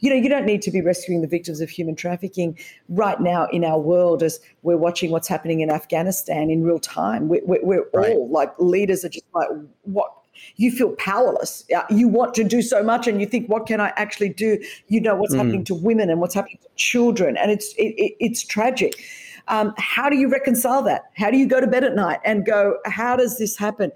You 0.00 0.10
know, 0.10 0.16
you 0.16 0.28
don't 0.28 0.44
need 0.44 0.60
to 0.62 0.70
be 0.70 0.82
rescuing 0.82 1.22
the 1.22 1.26
victims 1.26 1.62
of 1.62 1.70
human 1.70 1.96
trafficking 1.96 2.58
right 2.90 3.18
now 3.18 3.46
in 3.46 3.64
our 3.64 3.80
world 3.80 4.22
as 4.22 4.38
we're 4.62 4.76
watching 4.76 5.10
what's 5.10 5.26
happening 5.26 5.60
in 5.60 5.70
Afghanistan 5.70 6.50
in 6.50 6.62
real 6.62 6.78
time. 6.78 7.28
We're, 7.28 7.40
we're, 7.44 7.86
right. 7.94 8.12
all 8.12 8.28
like 8.28 8.52
leaders 8.58 9.02
are 9.02 9.08
just 9.08 9.24
like, 9.34 9.48
what? 9.84 10.12
You 10.56 10.70
feel 10.70 10.94
powerless. 10.96 11.64
You 11.90 12.06
want 12.06 12.34
to 12.34 12.44
do 12.44 12.62
so 12.62 12.80
much, 12.80 13.08
and 13.08 13.20
you 13.20 13.26
think, 13.26 13.48
"What 13.48 13.66
can 13.66 13.80
I 13.80 13.92
actually 13.96 14.28
do?" 14.28 14.62
You 14.86 15.00
know 15.00 15.16
what's 15.16 15.34
mm. 15.34 15.38
happening 15.38 15.64
to 15.64 15.74
women 15.74 16.10
and 16.10 16.20
what's 16.20 16.34
happening 16.34 16.58
to 16.62 16.68
children, 16.76 17.36
and 17.36 17.50
it's 17.50 17.72
it, 17.74 17.94
it, 17.98 18.14
it's 18.20 18.44
tragic. 18.44 19.02
Um, 19.48 19.74
how 19.78 20.08
do 20.08 20.16
you 20.16 20.28
reconcile 20.28 20.82
that? 20.82 21.10
How 21.16 21.30
do 21.30 21.36
you 21.36 21.46
go 21.46 21.60
to 21.60 21.66
bed 21.66 21.84
at 21.84 21.94
night 21.94 22.20
and 22.24 22.44
go, 22.44 22.76
how 22.84 23.16
does 23.16 23.38
this 23.38 23.56
happen? 23.56 23.90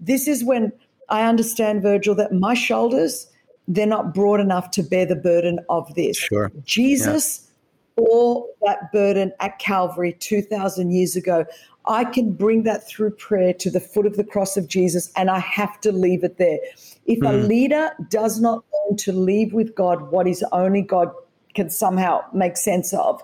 This 0.00 0.28
is 0.28 0.44
when 0.44 0.72
I 1.08 1.22
understand, 1.22 1.82
Virgil, 1.82 2.14
that 2.16 2.32
my 2.32 2.54
shoulders, 2.54 3.28
they're 3.68 3.86
not 3.86 4.14
broad 4.14 4.40
enough 4.40 4.70
to 4.72 4.82
bear 4.82 5.06
the 5.06 5.16
burden 5.16 5.60
of 5.68 5.94
this. 5.94 6.18
Sure. 6.18 6.50
Jesus 6.64 7.48
yeah. 7.96 8.04
bore 8.04 8.46
that 8.62 8.92
burden 8.92 9.32
at 9.40 9.58
Calvary 9.58 10.16
2,000 10.18 10.90
years 10.90 11.16
ago. 11.16 11.44
I 11.88 12.04
can 12.04 12.32
bring 12.32 12.64
that 12.64 12.88
through 12.88 13.12
prayer 13.12 13.54
to 13.54 13.70
the 13.70 13.80
foot 13.80 14.06
of 14.06 14.16
the 14.16 14.24
cross 14.24 14.56
of 14.56 14.66
Jesus, 14.66 15.12
and 15.16 15.30
I 15.30 15.38
have 15.38 15.80
to 15.82 15.92
leave 15.92 16.24
it 16.24 16.36
there. 16.36 16.58
If 17.06 17.20
mm. 17.20 17.28
a 17.28 17.40
hmm. 17.40 17.46
leader 17.46 17.90
does 18.10 18.40
not 18.40 18.64
learn 18.72 18.96
to 18.98 19.12
leave 19.12 19.52
with 19.52 19.74
God 19.76 20.10
what 20.10 20.26
is 20.26 20.44
only 20.50 20.82
God 20.82 21.12
can 21.54 21.70
somehow 21.70 22.22
make 22.34 22.56
sense 22.56 22.92
of, 22.92 23.22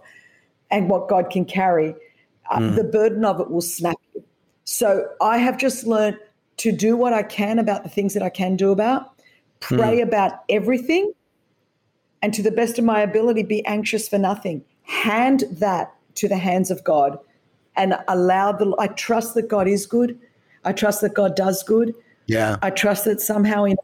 and 0.73 0.89
what 0.89 1.09
God 1.09 1.31
can 1.31 1.45
carry, 1.45 1.95
uh, 2.51 2.59
mm. 2.59 2.75
the 2.75 2.83
burden 2.83 3.25
of 3.25 3.39
it 3.39 3.51
will 3.51 3.61
snap 3.61 3.97
you. 4.15 4.25
So 4.65 5.09
I 5.21 5.39
have 5.39 5.59
just 5.59 5.87
learned 5.87 6.19
to 6.57 6.73
do 6.73 6.97
what 6.97 7.13
I 7.13 7.23
can 7.23 7.59
about 7.59 7.85
the 7.85 7.89
things 7.89 8.15
that 8.15 8.23
I 8.23 8.31
can 8.31 8.57
do 8.57 8.73
about, 8.73 9.13
pray 9.61 9.99
mm. 9.99 10.03
about 10.03 10.43
everything, 10.49 11.13
and 12.23 12.33
to 12.35 12.43
the 12.43 12.51
best 12.51 12.79
of 12.79 12.85
my 12.85 13.01
ability, 13.01 13.43
be 13.43 13.65
anxious 13.67 14.09
for 14.09 14.19
nothing. 14.19 14.65
Hand 14.83 15.45
that 15.51 15.95
to 16.17 16.29
the 16.29 16.37
hands 16.37 16.71
of 16.71 16.83
God 16.85 17.19
and 17.77 17.95
allow 18.09 18.53
the, 18.53 18.75
I 18.79 18.89
trust 18.89 19.35
that 19.35 19.49
God 19.49 19.69
is 19.69 19.87
good. 19.87 20.19
I 20.65 20.73
trust 20.73 21.01
that 21.01 21.15
God 21.15 21.35
does 21.35 21.63
good. 21.63 21.95
Yeah. 22.27 22.57
I 22.63 22.71
trust 22.71 23.05
that 23.07 23.21
somehow 23.21 23.65
in 23.65 23.77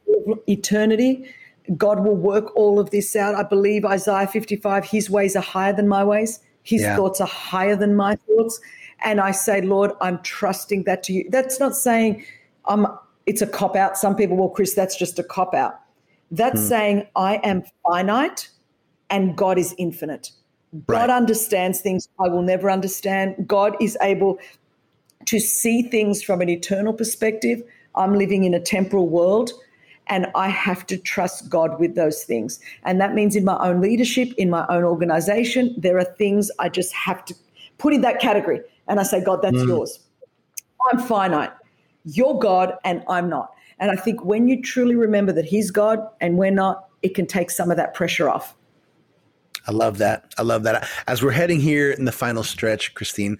eternity, 0.47 1.29
God 1.77 2.01
will 2.01 2.17
work 2.17 2.55
all 2.57 2.79
of 2.79 2.91
this 2.91 3.17
out. 3.17 3.35
I 3.35 3.43
believe 3.43 3.85
Isaiah 3.85 4.27
55, 4.27 4.85
his 4.85 5.11
ways 5.11 5.37
are 5.37 5.43
higher 5.43 5.73
than 5.73 5.89
my 5.89 6.05
ways. 6.05 6.41
His 6.69 6.83
yeah. 6.83 6.97
thoughts 6.97 7.19
are 7.19 7.27
higher 7.27 7.75
than 7.75 7.97
my 7.97 8.15
thoughts. 8.15 8.61
And 9.03 9.23
I 9.23 9.31
say, 9.31 9.63
Lord, 9.63 9.93
I'm 10.03 10.23
trusting 10.23 10.85
that 10.85 11.03
to 11.05 11.15
you. 11.15 11.25
That's 11.31 11.59
not 11.59 11.75
saying 11.75 12.27
I'm 12.67 12.87
it's 13.25 13.41
a 13.41 13.47
cop 13.47 13.75
out. 13.75 13.97
Some 13.97 14.15
people, 14.15 14.37
well, 14.37 14.51
Chris, 14.51 14.75
that's 14.75 14.95
just 14.95 15.19
a 15.19 15.23
cop 15.23 15.55
out. 15.55 15.81
That's 16.31 16.61
hmm. 16.61 16.67
saying 16.67 17.07
I 17.17 17.37
am 17.37 17.63
finite 17.87 18.51
and 19.09 19.35
God 19.35 19.57
is 19.57 19.75
infinite. 19.79 20.31
Right. 20.73 20.87
God 20.89 21.11
understands 21.11 21.81
things 21.81 22.07
I 22.21 22.29
will 22.29 22.43
never 22.43 22.71
understand. 22.71 23.49
God 23.49 23.75
is 23.81 23.97
able 24.03 24.39
to 25.25 25.39
see 25.41 25.81
things 25.81 26.23
from 26.23 26.43
an 26.43 26.51
eternal 26.51 26.93
perspective. 26.93 27.63
I'm 27.95 28.15
living 28.15 28.45
in 28.45 28.53
a 28.53 28.61
temporal 28.61 29.09
world 29.09 29.53
and 30.09 30.27
I 30.35 30.49
have 30.49 30.87
to 30.87 30.97
trust 30.97 31.49
God 31.49 31.79
with 31.79 31.95
those 31.95 32.25
things. 32.25 32.61
And 32.85 33.01
that 33.01 33.15
means 33.15 33.37
in 33.37 33.45
my 33.45 33.59
own 33.59 33.81
leadership, 33.81 34.33
in 34.39 34.51
my 34.51 34.67
own 34.69 34.85
organization, 34.85 35.75
there 35.79 35.99
are 35.99 36.05
things 36.05 36.51
I 36.59 36.69
just 36.69 36.93
have 36.95 37.25
to 37.27 37.35
put 37.79 37.95
in 37.95 38.01
that 38.03 38.21
category. 38.21 38.61
And 38.89 38.99
I 38.99 39.03
say, 39.03 39.23
God, 39.23 39.43
that's 39.43 39.57
mm. 39.57 39.69
yours. 39.69 40.01
I'm 40.91 40.99
finite. 40.99 41.53
You're 42.05 42.39
God 42.39 42.75
and 42.85 43.03
I'm 43.09 43.29
not. 43.29 43.53
And 43.81 43.91
I 43.91 43.97
think 43.97 44.25
when 44.25 44.49
you 44.49 44.63
truly 44.63 44.95
remember 44.95 45.33
that 45.33 45.45
He's 45.45 45.71
God 45.71 46.01
and 46.21 46.39
we're 46.39 46.51
not, 46.51 46.89
it 47.03 47.15
can 47.15 47.27
take 47.27 47.51
some 47.51 47.71
of 47.71 47.77
that 47.77 47.95
pressure 47.95 48.29
off. 48.29 48.57
I 49.67 49.73
love 49.73 49.99
that. 49.99 50.35
I 50.39 50.43
love 50.43 50.63
that. 50.63 50.89
As 51.07 51.23
we're 51.23 51.31
heading 51.31 51.61
here 51.61 51.91
in 51.91 52.07
the 52.07 52.13
final 52.13 52.43
stretch, 52.43 52.95
Christine, 52.95 53.37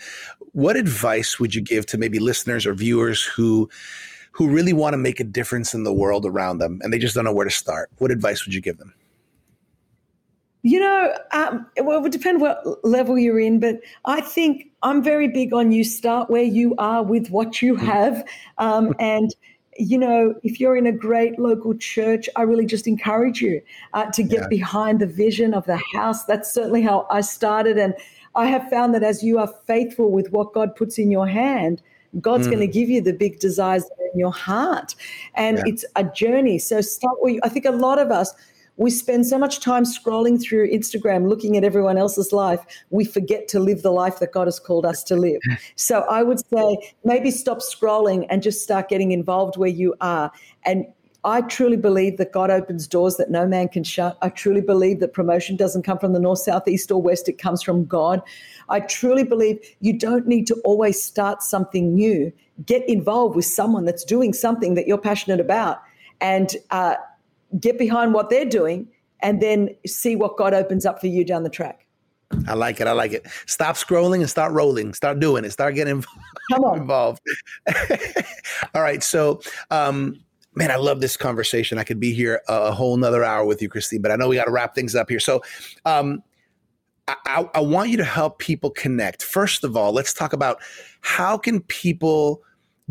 what 0.53 0.77
advice 0.77 1.41
would 1.41 1.55
you 1.55 1.63
give 1.63 1.87
to 1.87 1.99
maybe 1.99 2.19
listeners 2.19 2.67
or 2.67 2.75
viewers 2.75 3.23
who 3.23 3.71
who 4.39 4.49
really 4.49 4.73
want 4.73 4.93
to 4.93 4.97
make 4.97 5.19
a 5.19 5.25
difference 5.25 5.75
in 5.75 5.83
the 5.83 5.93
world 5.93 6.25
around 6.25 6.59
them 6.59 6.79
and 6.85 6.93
they 6.93 6.99
just 6.99 7.17
don't 7.17 7.25
know 7.25 7.33
where 7.33 7.45
to 7.45 7.51
start? 7.51 7.91
What 7.99 8.13
advice 8.13 8.47
would 8.47 8.55
you 8.55 8.61
give 8.61 8.79
them? 8.79 8.95
You 10.63 10.79
know, 10.79 11.13
um, 11.33 11.67
well, 11.79 11.99
it 11.99 12.03
would 12.03 12.13
depend 12.13 12.41
what 12.41 12.63
level 12.85 13.19
you're 13.19 13.41
in, 13.41 13.59
but 13.59 13.81
I 14.05 14.21
think 14.21 14.71
I'm 14.85 15.03
very 15.03 15.27
big 15.27 15.53
on 15.53 15.73
you 15.73 15.83
start 15.83 16.31
where 16.31 16.45
you 16.45 16.77
are 16.79 17.03
with 17.03 17.31
what 17.31 17.61
you 17.61 17.75
mm. 17.75 17.81
have. 17.81 18.25
Um, 18.59 18.95
and, 19.01 19.35
you 19.77 19.99
know, 19.99 20.35
if 20.45 20.61
you're 20.61 20.77
in 20.77 20.87
a 20.87 20.93
great 20.93 21.37
local 21.41 21.75
church, 21.77 22.29
I 22.37 22.43
really 22.43 22.67
just 22.67 22.87
encourage 22.87 23.43
you 23.43 23.61
uh, 23.93 24.09
to 24.13 24.23
get 24.23 24.43
yeah. 24.43 24.49
behind 24.49 25.01
the 25.01 25.07
vision 25.07 25.53
of 25.53 25.67
the 25.67 25.81
house. 25.93 26.27
That's 26.27 26.53
certainly 26.53 26.83
how 26.83 27.09
I 27.11 27.23
started. 27.23 27.77
And 27.77 27.93
I 28.37 28.47
have 28.47 28.71
found 28.71 28.95
that 28.95 29.03
as 29.03 29.21
you 29.21 29.39
are 29.41 29.53
faithful 29.67 30.13
with 30.13 30.31
what 30.31 30.53
God 30.53 30.77
puts 30.77 30.97
in 30.97 31.11
your 31.11 31.27
hand, 31.27 31.83
God's 32.21 32.47
mm. 32.47 32.51
going 32.51 32.61
to 32.61 32.67
give 32.67 32.89
you 32.89 33.01
the 33.01 33.13
big 33.13 33.39
desires 33.39 33.85
in 34.13 34.19
your 34.19 34.33
heart. 34.33 34.95
And 35.35 35.59
yeah. 35.59 35.65
it's 35.67 35.85
a 35.97 36.05
journey. 36.05 36.59
So 36.59 36.81
start 36.81 37.17
you, 37.25 37.41
I 37.43 37.49
think 37.49 37.65
a 37.65 37.71
lot 37.71 37.99
of 37.99 38.11
us, 38.11 38.33
we 38.77 38.91
spend 38.91 39.27
so 39.27 39.39
much 39.39 39.61
time 39.61 39.83
scrolling 39.85 40.41
through 40.41 40.71
Instagram 40.71 41.29
looking 41.29 41.57
at 41.57 41.65
everyone 41.65 41.99
else's 41.99 42.33
life, 42.33 42.61
we 42.91 43.05
forget 43.05 43.49
to 43.49 43.59
live 43.59 43.83
the 43.83 43.91
life 43.91 44.21
that 44.21 44.33
God 44.33 44.47
has 44.47 44.61
called 44.61 44.87
us 44.87 45.03
to 45.05 45.17
live. 45.17 45.41
So 45.75 46.01
I 46.03 46.23
would 46.23 46.39
say 46.39 46.95
maybe 47.05 47.31
stop 47.31 47.59
scrolling 47.59 48.27
and 48.31 48.43
just 48.43 48.63
start 48.63 48.89
getting 48.89 49.13
involved 49.13 49.57
where 49.57 49.69
you 49.69 49.95
are. 50.01 50.31
And 50.65 50.87
I 51.25 51.41
truly 51.43 51.77
believe 51.77 52.17
that 52.19 52.33
God 52.33 52.51
opens 52.51 52.87
doors 52.87 53.17
that 53.17 53.31
no 53.31 53.47
man 53.47 53.69
can 53.69 53.83
shut. 53.83 54.17
I 54.23 54.29
truly 54.29 54.61
believe 54.61 55.01
that 55.01 55.13
promotion 55.13 55.57
doesn't 55.57 55.83
come 55.83 55.99
from 55.99 56.13
the 56.13 56.21
north, 56.21 56.39
south, 56.39 56.69
east, 56.69 56.91
or 56.91 57.03
west. 57.03 57.29
It 57.29 57.39
comes 57.39 57.63
from 57.63 57.85
God. 57.85 58.23
I 58.69 58.81
truly 58.81 59.25
believe 59.25 59.59
you 59.81 59.99
don't 59.99 60.27
need 60.27 60.47
to 60.47 60.55
always 60.65 61.03
start 61.03 61.43
something 61.43 61.95
new. 61.95 62.33
Get 62.65 62.89
involved 62.89 63.35
with 63.35 63.47
someone 63.47 63.85
that's 63.85 64.05
doing 64.05 64.33
something 64.33 64.75
that 64.75 64.87
you're 64.87 64.99
passionate 64.99 65.41
about 65.41 65.83
and 66.21 66.55
uh, 66.71 66.95
get 67.59 67.79
behind 67.79 68.15
what 68.15 68.31
they're 68.31 68.45
doing 68.45 68.89
and 69.21 69.43
then 69.43 69.71
see 69.87 70.15
what 70.15 70.37
God 70.37 70.55
opens 70.55 70.87
up 70.87 71.01
for 71.01 71.09
you 71.09 71.25
down 71.25 71.43
the 71.43 71.51
track. 71.51 71.85
I 72.47 72.55
like 72.55 72.81
it. 72.81 72.87
I 72.87 72.93
like 72.93 73.13
it. 73.13 73.27
Stop 73.47 73.77
scrolling 73.77 74.21
and 74.21 74.29
start 74.29 74.53
rolling. 74.53 74.93
Start 74.93 75.19
doing 75.19 75.45
it. 75.45 75.51
Start 75.51 75.75
getting 75.75 75.93
involved. 75.93 76.21
Come 76.53 76.65
on. 76.65 76.79
involved. 76.79 77.23
All 78.75 78.83
right. 78.83 79.03
So, 79.03 79.41
um, 79.71 80.21
man, 80.59 80.73
I 80.73 80.77
love 80.77 81.01
this 81.01 81.17
conversation. 81.17 81.79
I 81.79 81.85
could 81.85 82.01
be 82.01 82.13
here 82.13 82.43
a, 82.49 82.73
whole 82.73 82.97
nother 82.97 83.25
hour 83.25 83.45
with 83.45 83.63
you, 83.63 83.69
Christine, 83.69 84.03
but 84.03 84.11
I 84.11 84.17
know 84.17 84.29
we 84.29 84.37
got 84.37 84.47
to 84.47 84.51
wrap 84.51 84.75
things 84.75 84.95
up 84.95 85.09
here. 85.09 85.21
So, 85.21 85.41
um, 85.85 86.23
I, 87.25 87.49
I, 87.55 87.61
want 87.61 87.89
you 87.89 87.97
to 87.97 88.05
help 88.05 88.39
people 88.39 88.69
connect. 88.69 89.23
First 89.23 89.65
of 89.65 89.79
all, 89.79 89.93
let's 89.93 90.13
talk 90.13 90.35
about 90.35 90.59
how 91.01 91.39
can 91.39 91.63
people 91.63 92.43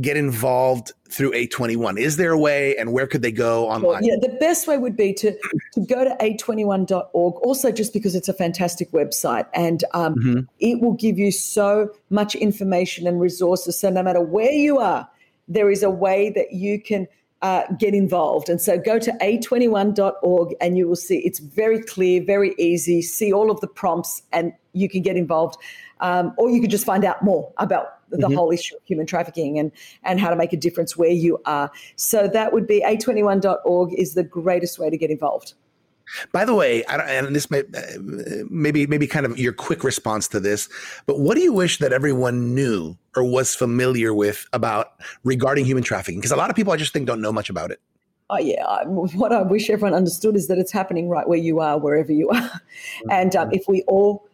get 0.01 0.17
involved 0.17 0.91
through 1.09 1.33
A21? 1.33 1.99
Is 1.99 2.17
there 2.17 2.31
a 2.31 2.39
way 2.39 2.75
and 2.77 2.93
where 2.93 3.05
could 3.05 3.21
they 3.21 3.31
go 3.31 3.67
online? 3.67 3.83
Well, 3.83 4.01
yeah, 4.01 4.15
the 4.19 4.35
best 4.39 4.67
way 4.67 4.79
would 4.79 4.97
be 4.97 5.13
to, 5.13 5.37
to 5.73 5.81
go 5.81 6.03
to 6.03 6.15
a21.org, 6.19 7.35
also 7.43 7.71
just 7.71 7.93
because 7.93 8.15
it's 8.15 8.27
a 8.27 8.33
fantastic 8.33 8.91
website 8.91 9.45
and 9.53 9.83
um, 9.93 10.15
mm-hmm. 10.15 10.39
it 10.59 10.81
will 10.81 10.93
give 10.93 11.19
you 11.19 11.31
so 11.31 11.93
much 12.09 12.33
information 12.33 13.05
and 13.05 13.21
resources. 13.21 13.79
So 13.79 13.91
no 13.91 14.01
matter 14.01 14.21
where 14.21 14.51
you 14.51 14.79
are, 14.79 15.07
there 15.47 15.69
is 15.69 15.83
a 15.83 15.91
way 15.91 16.31
that 16.31 16.53
you 16.53 16.81
can 16.81 17.07
uh, 17.41 17.63
get 17.77 17.93
involved. 17.93 18.49
And 18.49 18.61
so 18.61 18.77
go 18.77 18.99
to 18.99 19.11
a21.org 19.21 20.55
and 20.59 20.77
you 20.77 20.87
will 20.87 20.95
see 20.95 21.19
it's 21.19 21.39
very 21.39 21.81
clear, 21.81 22.23
very 22.23 22.55
easy. 22.57 23.01
See 23.01 23.31
all 23.31 23.51
of 23.51 23.61
the 23.61 23.67
prompts 23.67 24.23
and 24.31 24.53
you 24.73 24.89
can 24.89 25.01
get 25.01 25.15
involved. 25.17 25.57
Um, 25.99 26.33
or 26.37 26.49
you 26.49 26.61
can 26.61 26.69
just 26.69 26.85
find 26.85 27.03
out 27.03 27.23
more 27.23 27.51
about 27.57 27.97
the 28.09 28.17
mm-hmm. 28.17 28.35
whole 28.35 28.51
issue 28.51 28.75
of 28.75 28.81
human 28.85 29.05
trafficking 29.05 29.59
and, 29.59 29.71
and 30.03 30.19
how 30.19 30.29
to 30.29 30.35
make 30.35 30.53
a 30.53 30.57
difference 30.57 30.95
where 30.95 31.09
you 31.09 31.39
are. 31.45 31.71
So 31.95 32.27
that 32.27 32.53
would 32.53 32.67
be 32.67 32.81
a21.org 32.81 33.93
is 33.93 34.13
the 34.13 34.23
greatest 34.23 34.79
way 34.79 34.89
to 34.89 34.97
get 34.97 35.09
involved. 35.09 35.53
By 36.31 36.45
the 36.45 36.55
way, 36.55 36.83
and 36.85 37.35
this 37.35 37.51
may 37.51 37.59
uh, 37.59 38.43
maybe 38.49 38.87
maybe 38.87 39.07
kind 39.07 39.25
of 39.25 39.37
your 39.37 39.53
quick 39.53 39.83
response 39.83 40.27
to 40.29 40.39
this, 40.39 40.69
but 41.05 41.19
what 41.19 41.35
do 41.35 41.41
you 41.41 41.53
wish 41.53 41.79
that 41.79 41.91
everyone 41.91 42.55
knew 42.55 42.97
or 43.15 43.23
was 43.23 43.55
familiar 43.55 44.13
with 44.13 44.47
about 44.53 44.93
regarding 45.23 45.65
human 45.65 45.83
trafficking? 45.83 46.19
Because 46.19 46.31
a 46.31 46.37
lot 46.37 46.49
of 46.49 46.55
people, 46.55 46.71
I 46.73 46.77
just 46.77 46.93
think, 46.93 47.07
don't 47.07 47.21
know 47.21 47.33
much 47.33 47.49
about 47.49 47.71
it. 47.71 47.81
Oh 48.29 48.37
yeah, 48.37 48.83
what 48.85 49.31
I 49.31 49.41
wish 49.41 49.69
everyone 49.69 49.93
understood 49.93 50.35
is 50.35 50.47
that 50.47 50.57
it's 50.57 50.71
happening 50.71 51.09
right 51.09 51.27
where 51.27 51.37
you 51.37 51.59
are, 51.59 51.77
wherever 51.77 52.11
you 52.11 52.29
are, 52.29 52.41
mm-hmm. 52.41 53.11
and 53.11 53.35
um, 53.35 53.49
if 53.51 53.65
we 53.67 53.83
all 53.83 54.27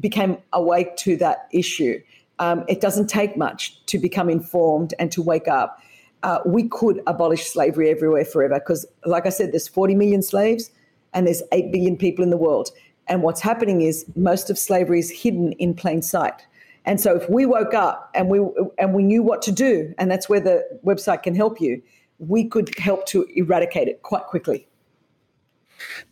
became 0.00 0.38
awake 0.52 0.96
to 0.96 1.16
that 1.16 1.48
issue, 1.52 2.00
um, 2.38 2.64
it 2.68 2.80
doesn't 2.80 3.08
take 3.08 3.36
much 3.36 3.84
to 3.86 3.98
become 3.98 4.30
informed 4.30 4.94
and 4.98 5.12
to 5.12 5.22
wake 5.22 5.48
up. 5.48 5.78
Uh, 6.22 6.38
we 6.46 6.68
could 6.68 7.02
abolish 7.06 7.46
slavery 7.46 7.90
everywhere 7.90 8.24
forever 8.24 8.54
because, 8.54 8.86
like 9.04 9.26
I 9.26 9.28
said, 9.28 9.52
there's 9.52 9.68
40 9.68 9.96
million 9.96 10.22
slaves 10.22 10.70
and 11.14 11.26
there's 11.26 11.42
8 11.52 11.72
billion 11.72 11.96
people 11.96 12.22
in 12.22 12.30
the 12.30 12.36
world. 12.36 12.70
And 13.08 13.22
what's 13.22 13.40
happening 13.40 13.82
is 13.82 14.04
most 14.16 14.50
of 14.50 14.58
slavery 14.58 14.98
is 14.98 15.10
hidden 15.10 15.52
in 15.52 15.74
plain 15.74 16.02
sight. 16.02 16.46
And 16.84 17.00
so 17.00 17.14
if 17.14 17.28
we 17.28 17.46
woke 17.46 17.74
up 17.74 18.10
and 18.14 18.28
we 18.28 18.40
and 18.78 18.92
we 18.92 19.02
knew 19.02 19.22
what 19.22 19.42
to 19.42 19.52
do, 19.52 19.94
and 19.98 20.10
that's 20.10 20.28
where 20.28 20.40
the 20.40 20.66
website 20.84 21.22
can 21.22 21.34
help 21.34 21.60
you, 21.60 21.80
we 22.18 22.44
could 22.44 22.76
help 22.78 23.06
to 23.06 23.26
eradicate 23.34 23.88
it 23.88 24.02
quite 24.02 24.24
quickly. 24.24 24.66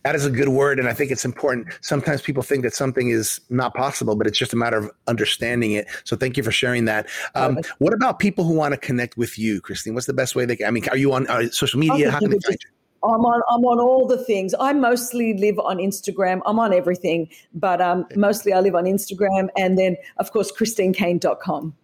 That 0.05 0.15
is 0.17 0.27
a 0.27 0.31
good 0.31 0.49
word, 0.49 0.81
and 0.81 0.89
I 0.89 0.93
think 0.93 1.13
it's 1.13 1.25
important. 1.25 1.69
Sometimes 1.81 2.23
people 2.23 2.43
think 2.43 2.63
that 2.65 2.75
something 2.75 3.11
is 3.11 3.41
not 3.51 3.75
possible, 3.75 4.17
but 4.17 4.27
it's 4.27 4.39
just 4.39 4.53
a 4.53 4.57
matter 4.57 4.77
of 4.77 4.91
understanding 5.07 5.73
it. 5.73 5.87
So, 6.05 6.17
thank 6.17 6.37
you 6.37 6.43
for 6.43 6.51
sharing 6.51 6.87
that. 6.87 7.09
Um, 7.35 7.59
what 7.79 7.93
about 7.93 8.19
people 8.19 8.45
who 8.45 8.55
want 8.55 8.75
to 8.75 8.79
connect 8.79 9.17
with 9.17 9.39
you, 9.39 9.61
Christine? 9.61 9.95
What's 9.95 10.07
the 10.07 10.13
best 10.13 10.35
way 10.35 10.45
they? 10.45 10.57
Can, 10.57 10.67
I 10.67 10.71
mean, 10.71 10.89
are 10.89 10.97
you 10.97 11.13
on 11.13 11.27
uh, 11.29 11.51
social 11.51 11.79
media? 11.79 12.11
How 12.11 12.19
can 12.19 12.31
they 12.31 12.39
find 12.45 12.59
you? 12.61 12.71
I'm 13.03 13.25
on 13.25 13.43
I'm 13.49 13.65
on 13.65 13.81
all 13.81 14.07
the 14.07 14.23
things. 14.25 14.55
I 14.59 14.73
mostly 14.73 15.35
live 15.35 15.59
on 15.59 15.79
Instagram. 15.79 16.41
I'm 16.47 16.59
on 16.59 16.73
everything, 16.73 17.29
but 17.55 17.81
um, 17.81 18.07
mostly 18.15 18.53
I 18.53 18.61
live 18.61 18.75
on 18.75 18.85
Instagram 18.85 19.49
and 19.57 19.79
then 19.79 19.97
of 20.19 20.33
course 20.33 20.53
christinecaine.com. 20.53 21.75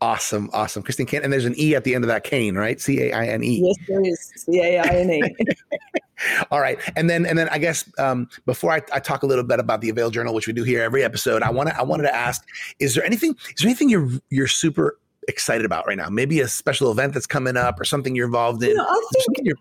Awesome, 0.00 0.50
awesome. 0.52 0.82
Christine 0.82 1.06
Caine. 1.06 1.22
And 1.22 1.32
there's 1.32 1.46
an 1.46 1.54
E 1.56 1.74
at 1.74 1.84
the 1.84 1.94
end 1.94 2.04
of 2.04 2.08
that 2.08 2.24
Caine, 2.24 2.56
right? 2.56 2.80
C 2.80 3.00
A 3.04 3.12
I 3.12 3.26
N 3.26 3.42
E. 3.42 3.62
Yes, 3.64 3.76
there 3.88 4.04
is. 4.04 4.32
C 4.36 4.60
A 4.60 4.80
I 4.80 4.86
N 4.86 5.10
E. 5.10 5.22
All 6.50 6.60
right. 6.60 6.78
And 6.96 7.08
then 7.08 7.24
and 7.26 7.38
then 7.38 7.48
I 7.48 7.58
guess 7.58 7.88
um, 7.98 8.28
before 8.44 8.72
I, 8.72 8.82
I, 8.92 9.00
talk 9.00 9.22
a 9.22 9.26
little 9.26 9.44
bit 9.44 9.60
about 9.60 9.80
the 9.80 9.88
Avail 9.88 10.10
Journal, 10.10 10.34
which 10.34 10.46
we 10.46 10.52
do 10.52 10.62
here 10.62 10.82
every 10.82 11.02
episode, 11.02 11.42
I 11.42 11.50
want 11.50 11.70
to 11.70 11.78
I 11.78 11.82
wanted 11.82 12.04
to 12.04 12.14
ask, 12.14 12.46
is 12.78 12.94
there 12.94 13.04
anything 13.04 13.34
is 13.56 13.62
there 13.62 13.68
anything 13.68 13.88
you're 13.88 14.10
you're 14.30 14.46
super 14.46 14.98
excited 15.26 15.64
about 15.64 15.86
right 15.86 15.96
now? 15.96 16.08
Maybe 16.08 16.40
a 16.40 16.48
special 16.48 16.90
event 16.90 17.14
that's 17.14 17.26
coming 17.26 17.56
up 17.56 17.80
or 17.80 17.84
something 17.84 18.14
you're 18.14 18.26
involved 18.26 18.62
in? 18.62 18.70
You 18.70 18.76
know, 18.76 18.86
I 18.86 19.00
think 19.12 19.56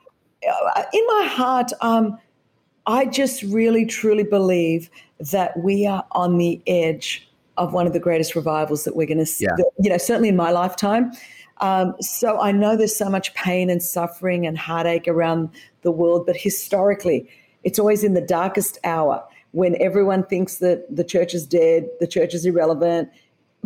in 0.94 1.06
my 1.08 1.28
heart, 1.28 1.72
um, 1.82 2.18
I 2.86 3.06
just 3.06 3.44
really 3.44 3.86
truly 3.86 4.24
believe 4.24 4.89
that 5.20 5.58
we 5.58 5.86
are 5.86 6.06
on 6.12 6.38
the 6.38 6.62
edge 6.68 7.28
of 7.58 7.74
one 7.74 7.88
of 7.88 7.94
the 7.94 8.00
greatest 8.00 8.36
revivals 8.36 8.84
that 8.84 8.96
we're 8.96 9.08
going 9.08 9.20
to 9.20 9.26
see. 9.26 9.46
Yeah. 9.46 9.64
You 9.80 9.89
know, 9.89 9.98
certainly 9.98 10.30
in 10.30 10.36
my 10.36 10.52
lifetime. 10.52 11.12
Um, 11.62 11.96
so 12.02 12.41
I 12.41 12.52
know 12.52 12.76
there's 12.76 12.96
so 12.96 13.10
much 13.10 13.34
pain 13.36 13.70
and 13.70 13.82
suffering 13.82 14.46
and 14.46 14.58
heartache 14.58 15.08
around 15.08 15.50
the 15.84 15.91
world, 15.91 16.26
but 16.26 16.36
historically, 16.36 17.30
it's 17.64 17.80
always 17.80 18.04
in 18.04 18.16
the 18.16 18.22
darkest 18.22 18.80
hour 18.84 19.24
when 19.52 19.80
everyone 19.82 20.24
thinks 20.24 20.58
that 20.58 20.84
the 20.94 21.04
church 21.04 21.34
is 21.34 21.46
dead, 21.46 21.88
the 22.00 22.08
church 22.08 22.34
is 22.34 22.46
irrelevant. 22.46 23.10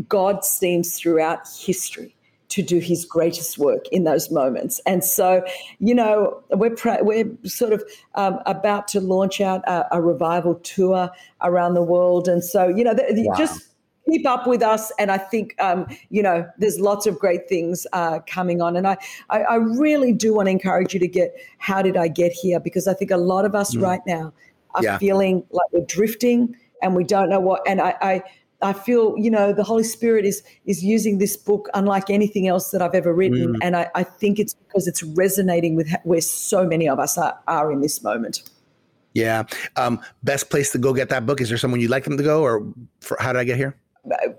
God 0.10 0.44
seems 0.44 1.00
throughout 1.00 1.48
history 1.58 2.14
to 2.50 2.62
do 2.62 2.80
his 2.80 3.06
greatest 3.06 3.58
work 3.58 3.88
in 3.90 4.04
those 4.04 4.32
moments. 4.32 4.80
And 4.86 5.04
so, 5.04 5.46
you 5.80 5.94
know, 5.94 6.42
we're 6.52 6.76
we're 7.02 7.30
sort 7.44 7.74
of 7.74 7.84
um, 8.16 8.40
about 8.46 8.88
to 8.90 9.02
launch 9.02 9.42
out 9.42 9.68
a, 9.68 9.98
a, 9.98 10.02
revival 10.02 10.56
tour 10.56 11.10
around 11.42 11.74
the 11.74 11.82
world, 11.82 12.28
and 12.28 12.44
so 12.44 12.68
you 12.68 12.84
know, 12.84 12.96
wow. 12.98 13.36
just 13.38 13.68
keep 14.10 14.26
up 14.26 14.48
with 14.48 14.62
us. 14.62 14.92
And 15.00 15.12
I 15.12 15.18
think, 15.18 15.56
um, 15.60 15.88
you 16.10 16.24
know, 16.24 16.48
there's 16.58 16.80
lots 16.80 17.06
of 17.06 17.20
great 17.20 17.48
things 17.50 17.86
uh, 17.94 18.20
coming 18.28 18.62
on. 18.62 18.76
And 18.76 18.88
I, 18.88 18.98
I, 19.30 19.42
I, 19.42 19.56
really 19.56 20.14
do 20.14 20.34
want 20.34 20.48
to 20.48 20.52
encourage 20.52 20.94
you 20.94 21.00
to 21.00 21.08
get 21.08 21.36
How 21.58 21.82
Did 21.82 21.98
I 21.98 22.08
Get 22.08 22.32
Here? 22.32 22.60
Because 22.60 22.88
I 22.88 22.94
think 22.94 23.12
a 23.12 23.18
lot 23.18 23.46
of 23.46 23.56
us 23.56 23.76
mm. 23.76 23.82
right 23.82 24.02
now 24.08 24.34
are 24.76 24.84
yeah. 24.84 24.98
feeling 24.98 25.44
like 25.52 25.68
we're 25.72 25.86
drifting 25.86 26.56
and 26.82 26.96
we 26.96 27.04
don't 27.04 27.30
know 27.30 27.40
what. 27.40 27.62
And 27.68 27.82
I, 27.82 27.96
I, 28.02 28.24
I 28.62 28.74
feel, 28.74 29.16
you 29.18 29.30
know, 29.30 29.54
the 29.54 29.64
Holy 29.64 29.84
Spirit 29.84 30.26
is 30.26 30.42
is 30.66 30.84
using 30.84 31.20
this 31.20 31.38
book 31.38 31.70
unlike 31.74 32.10
anything 32.10 32.48
else 32.48 32.72
that 32.72 32.82
I've 32.82 32.96
ever 32.96 33.14
written, 33.14 33.54
mm. 33.54 33.60
and 33.62 33.76
I, 33.76 33.90
I, 33.94 34.04
think 34.04 34.40
it's 34.40 34.56
because 34.56 34.88
it's 34.88 35.04
resonating 35.04 35.76
with 35.76 35.90
where 36.04 36.22
so 36.22 36.66
many 36.66 36.90
of 36.90 37.00
us 37.00 37.18
are, 37.18 37.38
are 37.48 37.72
in 37.72 37.82
this 37.82 38.04
moment. 38.04 38.50
Yeah. 39.14 39.44
Um, 39.76 40.00
best 40.24 40.50
place 40.50 40.72
to 40.72 40.78
go 40.78 40.94
get 40.94 41.10
that 41.10 41.26
book. 41.26 41.42
Is 41.42 41.50
there 41.50 41.58
someone 41.58 41.80
you'd 41.80 41.92
like 41.92 42.04
them 42.04 42.18
to 42.18 42.24
go, 42.24 42.42
or 42.42 42.66
for, 43.02 43.18
how 43.20 43.34
did 43.34 43.40
I 43.40 43.44
get 43.44 43.58
here? 43.58 43.76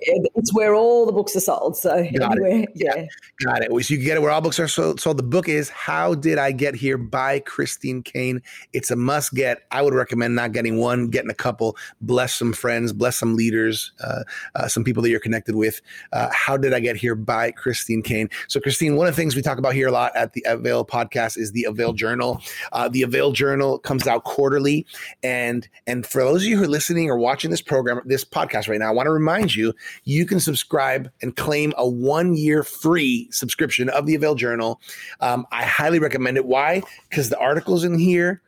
It's 0.01 0.55
where 0.55 0.75
all 0.75 1.07
the 1.07 1.13
books 1.13 1.35
are 1.37 1.41
sold. 1.41 1.77
So 1.77 1.91
Got 2.19 2.33
anywhere, 2.33 2.63
it. 2.63 2.71
yeah. 2.75 3.07
Got 3.45 3.63
it. 3.63 3.71
So 3.71 3.93
you 3.93 3.99
can 3.99 4.07
get 4.07 4.17
it 4.17 4.21
where 4.21 4.31
all 4.31 4.41
books 4.41 4.59
are 4.59 4.69
sold. 4.69 5.01
So 5.01 5.13
the 5.13 5.23
book 5.23 5.49
is 5.49 5.69
How 5.69 6.15
Did 6.15 6.39
I 6.39 6.53
Get 6.53 6.75
Here 6.75 6.99
by 6.99 7.41
Christine 7.41 8.03
Caine. 8.03 8.43
It's 8.73 8.91
a 8.91 8.97
must 8.97 9.35
get. 9.35 9.63
I 9.71 9.83
would 9.83 9.95
recommend 9.95 10.35
not 10.35 10.53
getting 10.53 10.79
one, 10.79 11.09
getting 11.09 11.31
a 11.31 11.35
couple. 11.35 11.77
Bless 12.01 12.35
some 12.35 12.53
friends, 12.53 12.93
bless 12.93 13.17
some 13.17 13.37
leaders, 13.37 13.93
uh, 14.03 14.23
uh, 14.55 14.69
some 14.69 14.85
people 14.85 15.03
that 15.03 15.11
you're 15.11 15.21
connected 15.21 15.55
with. 15.55 15.81
Uh, 16.13 16.29
How 16.33 16.57
Did 16.57 16.73
I 16.73 16.81
Get 16.81 16.97
Here 16.97 17.15
by 17.15 17.51
Christine 17.51 18.03
Caine. 18.03 18.29
So 18.49 18.61
Christine, 18.61 18.97
one 18.97 19.07
of 19.07 19.15
the 19.15 19.21
things 19.21 19.37
we 19.37 19.43
talk 19.43 19.59
about 19.59 19.75
here 19.75 19.89
a 19.89 19.93
lot 19.93 20.15
at 20.17 20.33
the 20.33 20.45
Avail 20.47 20.85
podcast 20.85 21.37
is 21.37 21.53
the 21.53 21.65
Avail 21.65 21.93
Journal. 21.93 22.41
Uh, 22.73 22.89
the 22.89 23.03
Avail 23.03 23.33
Journal 23.33 23.79
comes 23.79 24.07
out 24.07 24.25
quarterly, 24.25 24.87
and 25.23 25.69
and 25.87 26.07
for 26.07 26.23
those 26.23 26.43
of 26.43 26.49
you 26.49 26.57
who 26.57 26.65
are 26.65 26.69
listening 26.69 27.11
or 27.11 27.19
watching 27.19 27.51
this 27.51 27.63
program, 27.63 28.01
this 28.05 28.25
podcast 28.25 28.69
right 28.69 28.79
now, 28.79 28.89
I 28.89 28.93
want 28.93 29.07
to 29.07 29.13
remind 29.13 29.55
you 29.55 29.58
you, 29.59 29.75
you 30.05 30.25
can 30.25 30.41
subscribe 30.41 31.11
and 31.21 31.37
claim 31.37 31.75
a 31.77 31.87
one 31.87 32.35
year 32.35 32.63
free 32.63 33.29
subscription 33.31 33.91
of 33.91 34.07
the 34.07 34.15
Avail 34.15 34.35
Journal. 34.35 34.81
Um, 35.21 35.47
I 35.53 35.65
highly 35.65 35.99
recommend 35.99 36.37
it. 36.39 36.47
Why? 36.47 36.83
Because 37.11 37.29
the 37.29 37.39
articles 37.39 37.85
in 37.85 37.99
here 37.99 38.41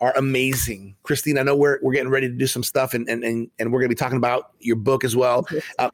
are 0.00 0.16
amazing. 0.16 0.94
Christine, 1.02 1.38
I 1.38 1.42
know 1.42 1.56
we're, 1.56 1.80
we're 1.82 1.92
getting 1.92 2.08
ready 2.08 2.28
to 2.28 2.34
do 2.34 2.46
some 2.46 2.62
stuff 2.62 2.94
and, 2.94 3.08
and, 3.08 3.24
and, 3.24 3.50
and 3.58 3.72
we're 3.72 3.80
going 3.80 3.88
to 3.88 3.96
be 3.96 3.98
talking 3.98 4.16
about 4.16 4.52
your 4.60 4.76
book 4.76 5.02
as 5.02 5.16
well. 5.16 5.44
Uh, 5.80 5.90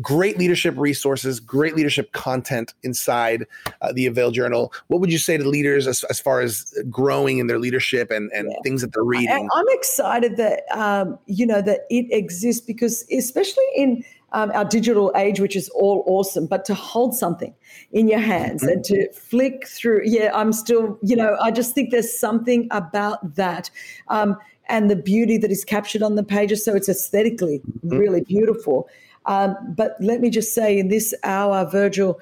great 0.00 0.38
leadership 0.38 0.76
resources, 0.78 1.40
great 1.40 1.74
leadership 1.74 2.12
content 2.12 2.74
inside 2.84 3.44
uh, 3.82 3.92
the 3.92 4.06
Avail 4.06 4.30
Journal. 4.30 4.72
What 4.86 5.00
would 5.00 5.10
you 5.10 5.18
say 5.18 5.36
to 5.36 5.48
leaders 5.48 5.88
as, 5.88 6.04
as 6.04 6.20
far 6.20 6.40
as 6.40 6.72
growing 6.88 7.38
in 7.38 7.48
their 7.48 7.58
leadership 7.58 8.12
and, 8.12 8.30
and 8.32 8.48
yeah. 8.48 8.58
things 8.62 8.80
that 8.82 8.92
they're 8.92 9.02
reading? 9.02 9.28
I, 9.28 9.58
I'm 9.58 9.68
excited 9.70 10.36
that, 10.36 10.62
um, 10.70 11.18
you 11.26 11.44
know, 11.44 11.60
that 11.60 11.80
it 11.90 12.06
exists 12.12 12.64
because 12.64 13.04
especially 13.10 13.66
in– 13.74 14.04
um, 14.32 14.50
our 14.54 14.64
digital 14.64 15.12
age, 15.16 15.40
which 15.40 15.56
is 15.56 15.68
all 15.70 16.04
awesome, 16.06 16.46
but 16.46 16.64
to 16.66 16.74
hold 16.74 17.14
something 17.14 17.54
in 17.92 18.08
your 18.08 18.18
hands 18.18 18.62
mm-hmm. 18.62 18.72
and 18.72 18.84
to 18.84 19.12
flick 19.12 19.66
through, 19.66 20.02
yeah, 20.04 20.30
I'm 20.34 20.52
still, 20.52 20.98
you 21.02 21.16
know, 21.16 21.36
I 21.40 21.50
just 21.50 21.74
think 21.74 21.90
there's 21.90 22.18
something 22.18 22.68
about 22.70 23.36
that. 23.36 23.70
Um, 24.08 24.36
and 24.68 24.90
the 24.90 24.96
beauty 24.96 25.38
that 25.38 25.50
is 25.50 25.64
captured 25.64 26.02
on 26.02 26.16
the 26.16 26.22
pages. 26.22 26.64
So 26.64 26.74
it's 26.74 26.88
aesthetically 26.88 27.60
mm-hmm. 27.60 27.96
really 27.96 28.20
beautiful. 28.22 28.88
Um, 29.26 29.56
but 29.76 29.96
let 30.00 30.20
me 30.20 30.30
just 30.30 30.54
say, 30.54 30.78
in 30.78 30.88
this 30.88 31.14
hour, 31.24 31.68
Virgil, 31.70 32.20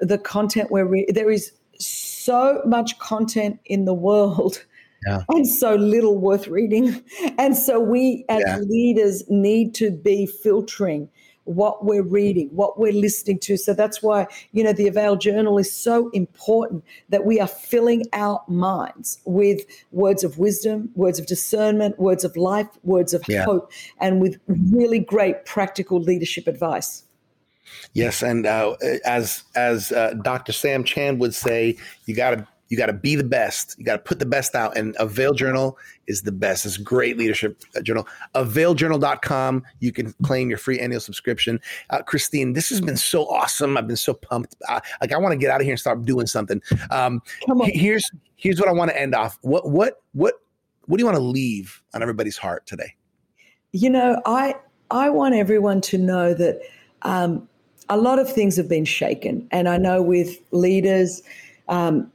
the 0.00 0.18
content 0.18 0.70
where 0.70 0.86
we, 0.86 1.06
there 1.08 1.30
is 1.30 1.52
so 1.78 2.62
much 2.64 2.98
content 2.98 3.60
in 3.66 3.84
the 3.84 3.94
world. 3.94 4.64
Yeah. 5.04 5.24
and 5.30 5.44
so 5.44 5.74
little 5.74 6.16
worth 6.16 6.46
reading. 6.46 7.02
And 7.36 7.56
so 7.56 7.80
we 7.80 8.24
as 8.28 8.44
yeah. 8.46 8.58
leaders 8.58 9.24
need 9.28 9.74
to 9.74 9.90
be 9.90 10.26
filtering 10.26 11.08
what 11.44 11.84
we're 11.84 12.02
reading, 12.02 12.48
what 12.52 12.78
we're 12.78 12.92
listening 12.92 13.38
to. 13.40 13.56
So 13.56 13.74
that's 13.74 14.02
why, 14.02 14.26
you 14.52 14.62
know, 14.62 14.72
the 14.72 14.86
Avail 14.86 15.16
Journal 15.16 15.58
is 15.58 15.72
so 15.72 16.10
important 16.10 16.84
that 17.08 17.24
we 17.24 17.40
are 17.40 17.46
filling 17.46 18.04
our 18.12 18.42
minds 18.48 19.20
with 19.24 19.62
words 19.90 20.24
of 20.24 20.38
wisdom, 20.38 20.90
words 20.94 21.18
of 21.18 21.26
discernment, 21.26 21.98
words 21.98 22.24
of 22.24 22.36
life, 22.36 22.68
words 22.82 23.14
of 23.14 23.22
yeah. 23.28 23.44
hope, 23.44 23.72
and 23.98 24.20
with 24.20 24.38
really 24.46 24.98
great 24.98 25.44
practical 25.44 26.00
leadership 26.00 26.46
advice. 26.46 27.04
Yes, 27.94 28.22
and 28.22 28.46
uh, 28.46 28.76
as 29.04 29.44
as 29.54 29.92
uh, 29.92 30.14
Dr. 30.22 30.52
Sam 30.52 30.84
Chand 30.84 31.20
would 31.20 31.34
say, 31.34 31.76
you 32.06 32.14
got 32.14 32.30
to 32.30 32.46
you 32.72 32.78
got 32.78 32.86
to 32.86 32.94
be 32.94 33.16
the 33.16 33.22
best. 33.22 33.74
You 33.76 33.84
got 33.84 33.96
to 33.96 33.98
put 33.98 34.18
the 34.18 34.24
best 34.24 34.54
out. 34.54 34.78
And 34.78 34.96
Avail 34.98 35.34
Journal 35.34 35.76
is 36.06 36.22
the 36.22 36.32
best. 36.32 36.64
It's 36.64 36.78
a 36.78 36.82
great 36.82 37.18
leadership 37.18 37.62
uh, 37.76 37.82
journal. 37.82 38.08
AvailJournal.com. 38.34 39.62
You 39.80 39.92
can 39.92 40.14
claim 40.22 40.48
your 40.48 40.56
free 40.56 40.80
annual 40.80 40.98
subscription. 40.98 41.60
Uh, 41.90 42.00
Christine, 42.00 42.54
this 42.54 42.70
has 42.70 42.80
been 42.80 42.96
so 42.96 43.26
awesome. 43.26 43.76
I've 43.76 43.86
been 43.86 43.96
so 43.96 44.14
pumped. 44.14 44.56
Uh, 44.70 44.80
like 45.02 45.12
I 45.12 45.18
want 45.18 45.32
to 45.32 45.36
get 45.36 45.50
out 45.50 45.60
of 45.60 45.66
here 45.66 45.74
and 45.74 45.78
start 45.78 46.06
doing 46.06 46.26
something. 46.26 46.62
Um. 46.90 47.20
Here's 47.64 48.10
here's 48.36 48.58
what 48.58 48.70
I 48.70 48.72
want 48.72 48.90
to 48.90 48.98
end 48.98 49.14
off. 49.14 49.38
What 49.42 49.68
what 49.68 50.00
what 50.12 50.36
what 50.86 50.96
do 50.96 51.02
you 51.02 51.06
want 51.06 51.18
to 51.18 51.22
leave 51.22 51.82
on 51.92 52.00
everybody's 52.00 52.38
heart 52.38 52.66
today? 52.66 52.94
You 53.72 53.90
know, 53.90 54.18
I 54.24 54.54
I 54.90 55.10
want 55.10 55.34
everyone 55.34 55.82
to 55.82 55.98
know 55.98 56.32
that 56.32 56.62
um, 57.02 57.46
a 57.90 57.98
lot 57.98 58.18
of 58.18 58.32
things 58.32 58.56
have 58.56 58.70
been 58.70 58.86
shaken, 58.86 59.46
and 59.50 59.68
I 59.68 59.76
know 59.76 60.00
with 60.00 60.38
leaders. 60.52 61.22
Um, 61.68 62.10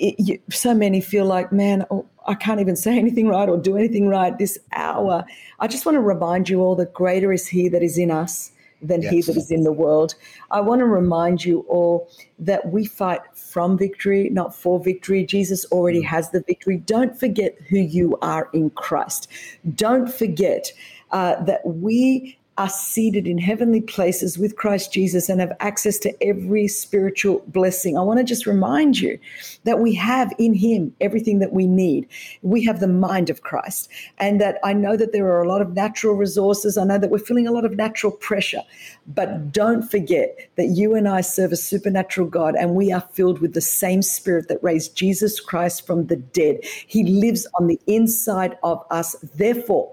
it, 0.00 0.14
you, 0.18 0.38
so 0.50 0.74
many 0.74 1.00
feel 1.00 1.26
like, 1.26 1.52
man, 1.52 1.84
oh, 1.90 2.06
I 2.26 2.34
can't 2.34 2.60
even 2.60 2.76
say 2.76 2.98
anything 2.98 3.28
right 3.28 3.48
or 3.48 3.58
do 3.58 3.76
anything 3.76 4.08
right 4.08 4.36
this 4.36 4.58
hour. 4.72 5.24
I 5.58 5.66
just 5.66 5.86
want 5.86 5.96
to 5.96 6.00
remind 6.00 6.48
you 6.48 6.60
all 6.60 6.74
that 6.76 6.92
greater 6.92 7.32
is 7.32 7.46
He 7.46 7.68
that 7.68 7.82
is 7.82 7.98
in 7.98 8.10
us 8.10 8.52
than 8.82 9.02
yes. 9.02 9.12
He 9.12 9.20
that 9.22 9.36
is 9.36 9.50
in 9.50 9.62
the 9.62 9.72
world. 9.72 10.14
I 10.50 10.60
want 10.60 10.78
to 10.80 10.86
remind 10.86 11.44
you 11.44 11.60
all 11.68 12.10
that 12.38 12.70
we 12.72 12.86
fight 12.86 13.20
from 13.34 13.76
victory, 13.76 14.30
not 14.30 14.54
for 14.54 14.80
victory. 14.80 15.24
Jesus 15.24 15.66
already 15.66 16.00
mm. 16.00 16.06
has 16.06 16.30
the 16.30 16.42
victory. 16.42 16.78
Don't 16.78 17.18
forget 17.18 17.56
who 17.68 17.78
you 17.78 18.18
are 18.22 18.48
in 18.54 18.70
Christ. 18.70 19.28
Don't 19.74 20.12
forget 20.12 20.72
uh, 21.10 21.42
that 21.44 21.60
we 21.66 22.38
are 22.60 22.68
seated 22.68 23.26
in 23.26 23.38
heavenly 23.38 23.80
places 23.80 24.36
with 24.36 24.56
Christ 24.56 24.92
Jesus 24.92 25.30
and 25.30 25.40
have 25.40 25.56
access 25.60 25.98
to 26.00 26.22
every 26.22 26.68
spiritual 26.68 27.42
blessing. 27.46 27.96
I 27.96 28.02
want 28.02 28.18
to 28.18 28.24
just 28.24 28.44
remind 28.44 29.00
you 29.00 29.18
that 29.64 29.78
we 29.78 29.94
have 29.94 30.30
in 30.38 30.52
Him 30.52 30.94
everything 31.00 31.38
that 31.38 31.54
we 31.54 31.66
need. 31.66 32.06
We 32.42 32.62
have 32.64 32.80
the 32.80 32.86
mind 32.86 33.30
of 33.30 33.40
Christ. 33.40 33.88
And 34.18 34.42
that 34.42 34.58
I 34.62 34.74
know 34.74 34.94
that 34.98 35.12
there 35.12 35.24
are 35.24 35.42
a 35.42 35.48
lot 35.48 35.62
of 35.62 35.72
natural 35.72 36.14
resources. 36.14 36.76
I 36.76 36.84
know 36.84 36.98
that 36.98 37.08
we're 37.08 37.18
feeling 37.18 37.46
a 37.46 37.50
lot 37.50 37.64
of 37.64 37.76
natural 37.76 38.12
pressure. 38.12 38.62
But 39.06 39.52
don't 39.52 39.90
forget 39.90 40.36
that 40.56 40.66
you 40.66 40.94
and 40.94 41.08
I 41.08 41.22
serve 41.22 41.52
a 41.52 41.56
supernatural 41.56 42.26
God 42.26 42.56
and 42.56 42.74
we 42.74 42.92
are 42.92 43.08
filled 43.14 43.38
with 43.38 43.54
the 43.54 43.62
same 43.62 44.02
spirit 44.02 44.48
that 44.48 44.62
raised 44.62 44.94
Jesus 44.94 45.40
Christ 45.40 45.86
from 45.86 46.08
the 46.08 46.16
dead. 46.16 46.58
He 46.86 47.04
lives 47.04 47.46
on 47.58 47.68
the 47.68 47.80
inside 47.86 48.58
of 48.62 48.84
us. 48.90 49.16
Therefore, 49.34 49.90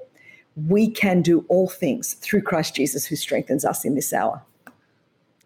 we 0.66 0.89
can 0.89 1.22
do 1.22 1.45
all 1.49 1.70
things 1.70 2.16
through 2.16 2.41
Christ 2.41 2.76
Jesus 2.76 3.05
who 3.05 3.16
strengthens 3.16 3.64
us 3.64 3.86
in 3.86 3.93
this 3.93 4.12
hour. 4.12 4.43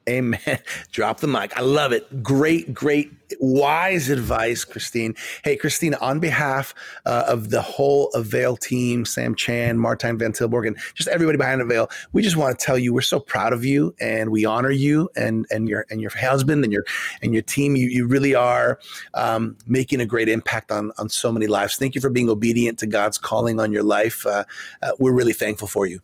Amen. 0.10 0.60
Drop 0.92 1.20
the 1.20 1.28
mic. 1.28 1.56
I 1.58 1.62
love 1.62 1.92
it. 1.92 2.24
Great, 2.24 2.74
great 2.74 3.12
wise 3.40 4.10
advice, 4.10 4.66
Christine. 4.66 5.16
Hey, 5.44 5.56
Christina, 5.56 5.98
on 6.02 6.20
behalf 6.20 6.74
uh, 7.06 7.26
of 7.28 7.50
the 7.50 7.62
whole 7.62 8.10
Avail 8.14 8.58
team, 8.58 9.06
Sam 9.06 9.36
Chand, 9.36 9.80
Martijn 9.80 10.18
Van 10.18 10.34
Tilburg, 10.34 10.68
and 10.68 10.78
just 10.96 11.08
everybody 11.08 11.38
behind 11.38 11.62
Avail, 11.62 11.90
we 12.14 12.22
just 12.22 12.36
want 12.36 12.58
to 12.58 12.66
tell 12.66 12.78
you 12.78 12.94
we're 12.94 13.02
so 13.02 13.20
proud 13.20 13.54
of 13.54 13.64
you 13.64 13.96
and 14.02 14.32
we 14.32 14.44
honor 14.44 14.72
you 14.72 15.10
and 15.16 15.46
and 15.52 15.70
your 15.70 15.86
and 15.90 16.02
your 16.02 16.12
husband 16.18 16.64
and 16.64 16.74
your 16.74 16.84
and 17.22 17.34
your 17.34 17.44
team. 17.44 17.76
You 17.76 17.88
you 17.88 18.08
really 18.08 18.34
are 18.34 18.80
um, 19.14 19.56
making 19.68 20.02
a 20.02 20.06
great 20.06 20.30
impact 20.30 20.72
on 20.72 20.92
on 20.98 21.10
so 21.10 21.32
many 21.32 21.48
lives. 21.48 21.76
Thank 21.76 21.96
you 21.96 22.02
for 22.02 22.10
being 22.10 22.30
obedient 22.30 22.80
to 22.80 22.88
God's 22.88 23.18
calling 23.18 23.60
on 23.60 23.72
your 23.72 23.84
life. 23.84 24.26
Uh, 24.26 24.46
uh, 24.82 24.92
we're 25.00 25.14
really 25.14 25.34
thankful 25.34 25.68
for 25.68 25.86
you. 25.86 26.02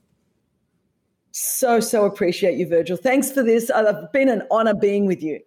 So, 1.40 1.80
so 1.80 2.06
appreciate 2.06 2.58
you, 2.58 2.68
Virgil. 2.68 2.98
Thanks 2.98 3.32
for 3.32 3.44
this. 3.44 3.70
I've 3.70 4.12
been 4.12 4.28
an 4.28 4.42
honor 4.50 4.74
being 4.74 5.06
with 5.06 5.22
you. 5.22 5.40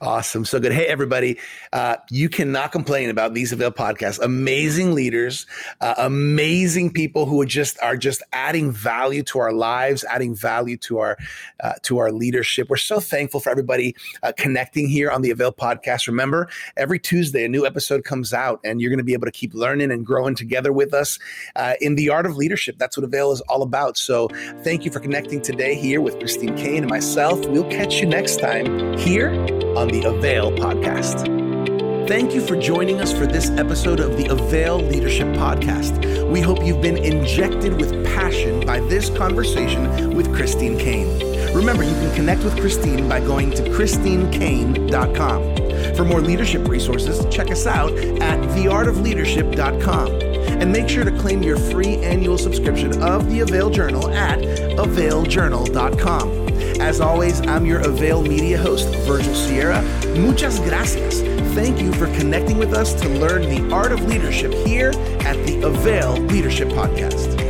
Awesome. 0.00 0.44
So 0.44 0.60
good. 0.60 0.72
Hey, 0.72 0.86
everybody. 0.86 1.38
Uh, 1.72 1.96
you 2.10 2.28
cannot 2.28 2.72
complain 2.72 3.10
about 3.10 3.34
these 3.34 3.52
Avail 3.52 3.70
podcasts. 3.70 4.20
Amazing 4.22 4.94
leaders, 4.94 5.46
uh, 5.80 5.94
amazing 5.98 6.92
people 6.92 7.26
who 7.26 7.40
are 7.40 7.46
just 7.46 7.78
are 7.82 7.96
just 7.96 8.22
adding 8.32 8.70
value 8.70 9.22
to 9.24 9.38
our 9.40 9.52
lives, 9.52 10.04
adding 10.04 10.34
value 10.34 10.76
to 10.78 10.98
our 10.98 11.18
uh, 11.60 11.72
to 11.82 11.98
our 11.98 12.12
leadership. 12.12 12.68
We're 12.70 12.76
so 12.76 13.00
thankful 13.00 13.40
for 13.40 13.50
everybody 13.50 13.94
uh, 14.22 14.32
connecting 14.36 14.88
here 14.88 15.10
on 15.10 15.22
the 15.22 15.30
Avail 15.30 15.52
podcast. 15.52 16.06
Remember, 16.06 16.48
every 16.76 16.98
Tuesday 16.98 17.44
a 17.44 17.48
new 17.48 17.66
episode 17.66 18.04
comes 18.04 18.32
out, 18.32 18.60
and 18.64 18.80
you're 18.80 18.90
going 18.90 18.98
to 18.98 19.04
be 19.04 19.12
able 19.12 19.26
to 19.26 19.32
keep 19.32 19.54
learning 19.54 19.90
and 19.90 20.06
growing 20.06 20.34
together 20.34 20.72
with 20.72 20.94
us 20.94 21.18
uh, 21.56 21.74
in 21.80 21.96
the 21.96 22.08
art 22.08 22.26
of 22.26 22.36
leadership. 22.36 22.78
That's 22.78 22.96
what 22.96 23.04
Avail 23.04 23.32
is 23.32 23.40
all 23.42 23.62
about. 23.62 23.98
So 23.98 24.28
thank 24.62 24.84
you 24.84 24.90
for 24.90 25.00
connecting 25.00 25.42
today 25.42 25.74
here 25.74 26.00
with 26.00 26.18
Christine 26.18 26.56
Caine 26.56 26.84
and 26.84 26.90
myself. 26.90 27.44
We'll 27.48 27.68
catch 27.70 28.00
you 28.00 28.06
next 28.06 28.40
time 28.40 28.96
here 28.96 29.47
on 29.76 29.88
the 29.88 30.04
Avail 30.04 30.52
podcast. 30.52 31.36
Thank 32.08 32.34
you 32.34 32.40
for 32.40 32.56
joining 32.56 33.02
us 33.02 33.12
for 33.12 33.26
this 33.26 33.50
episode 33.50 34.00
of 34.00 34.16
the 34.16 34.28
Avail 34.28 34.78
Leadership 34.78 35.28
Podcast. 35.36 36.32
We 36.32 36.40
hope 36.40 36.64
you've 36.64 36.80
been 36.80 36.96
injected 36.96 37.78
with 37.78 37.92
passion 38.06 38.64
by 38.64 38.80
this 38.80 39.10
conversation 39.10 40.16
with 40.16 40.34
Christine 40.34 40.78
Caine. 40.78 41.28
Remember, 41.54 41.84
you 41.84 41.92
can 41.92 42.14
connect 42.14 42.44
with 42.44 42.58
Christine 42.58 43.06
by 43.08 43.20
going 43.20 43.50
to 43.50 43.62
ChristineCaine.com. 43.64 45.96
For 45.96 46.04
more 46.04 46.20
leadership 46.20 46.66
resources, 46.66 47.24
check 47.34 47.50
us 47.50 47.66
out 47.66 47.92
at 47.92 48.40
theartofleadership.com. 48.56 50.08
And 50.60 50.72
make 50.72 50.88
sure 50.88 51.04
to 51.04 51.12
claim 51.18 51.42
your 51.42 51.58
free 51.58 51.96
annual 51.96 52.38
subscription 52.38 53.02
of 53.02 53.28
the 53.30 53.40
Avail 53.40 53.70
Journal 53.70 54.08
at 54.10 54.38
availjournal.com. 54.38 56.57
As 56.80 57.00
always, 57.00 57.40
I'm 57.40 57.66
your 57.66 57.80
Avail 57.80 58.22
Media 58.22 58.56
host, 58.56 58.88
Virgil 59.06 59.34
Sierra. 59.34 59.82
Muchas 60.16 60.60
gracias. 60.60 61.20
Thank 61.54 61.80
you 61.80 61.92
for 61.92 62.06
connecting 62.18 62.56
with 62.56 62.72
us 62.72 62.94
to 63.00 63.08
learn 63.08 63.42
the 63.42 63.74
art 63.74 63.90
of 63.90 64.04
leadership 64.04 64.52
here 64.52 64.90
at 65.20 65.36
the 65.44 65.60
Avail 65.62 66.16
Leadership 66.26 66.68
Podcast. 66.68 67.47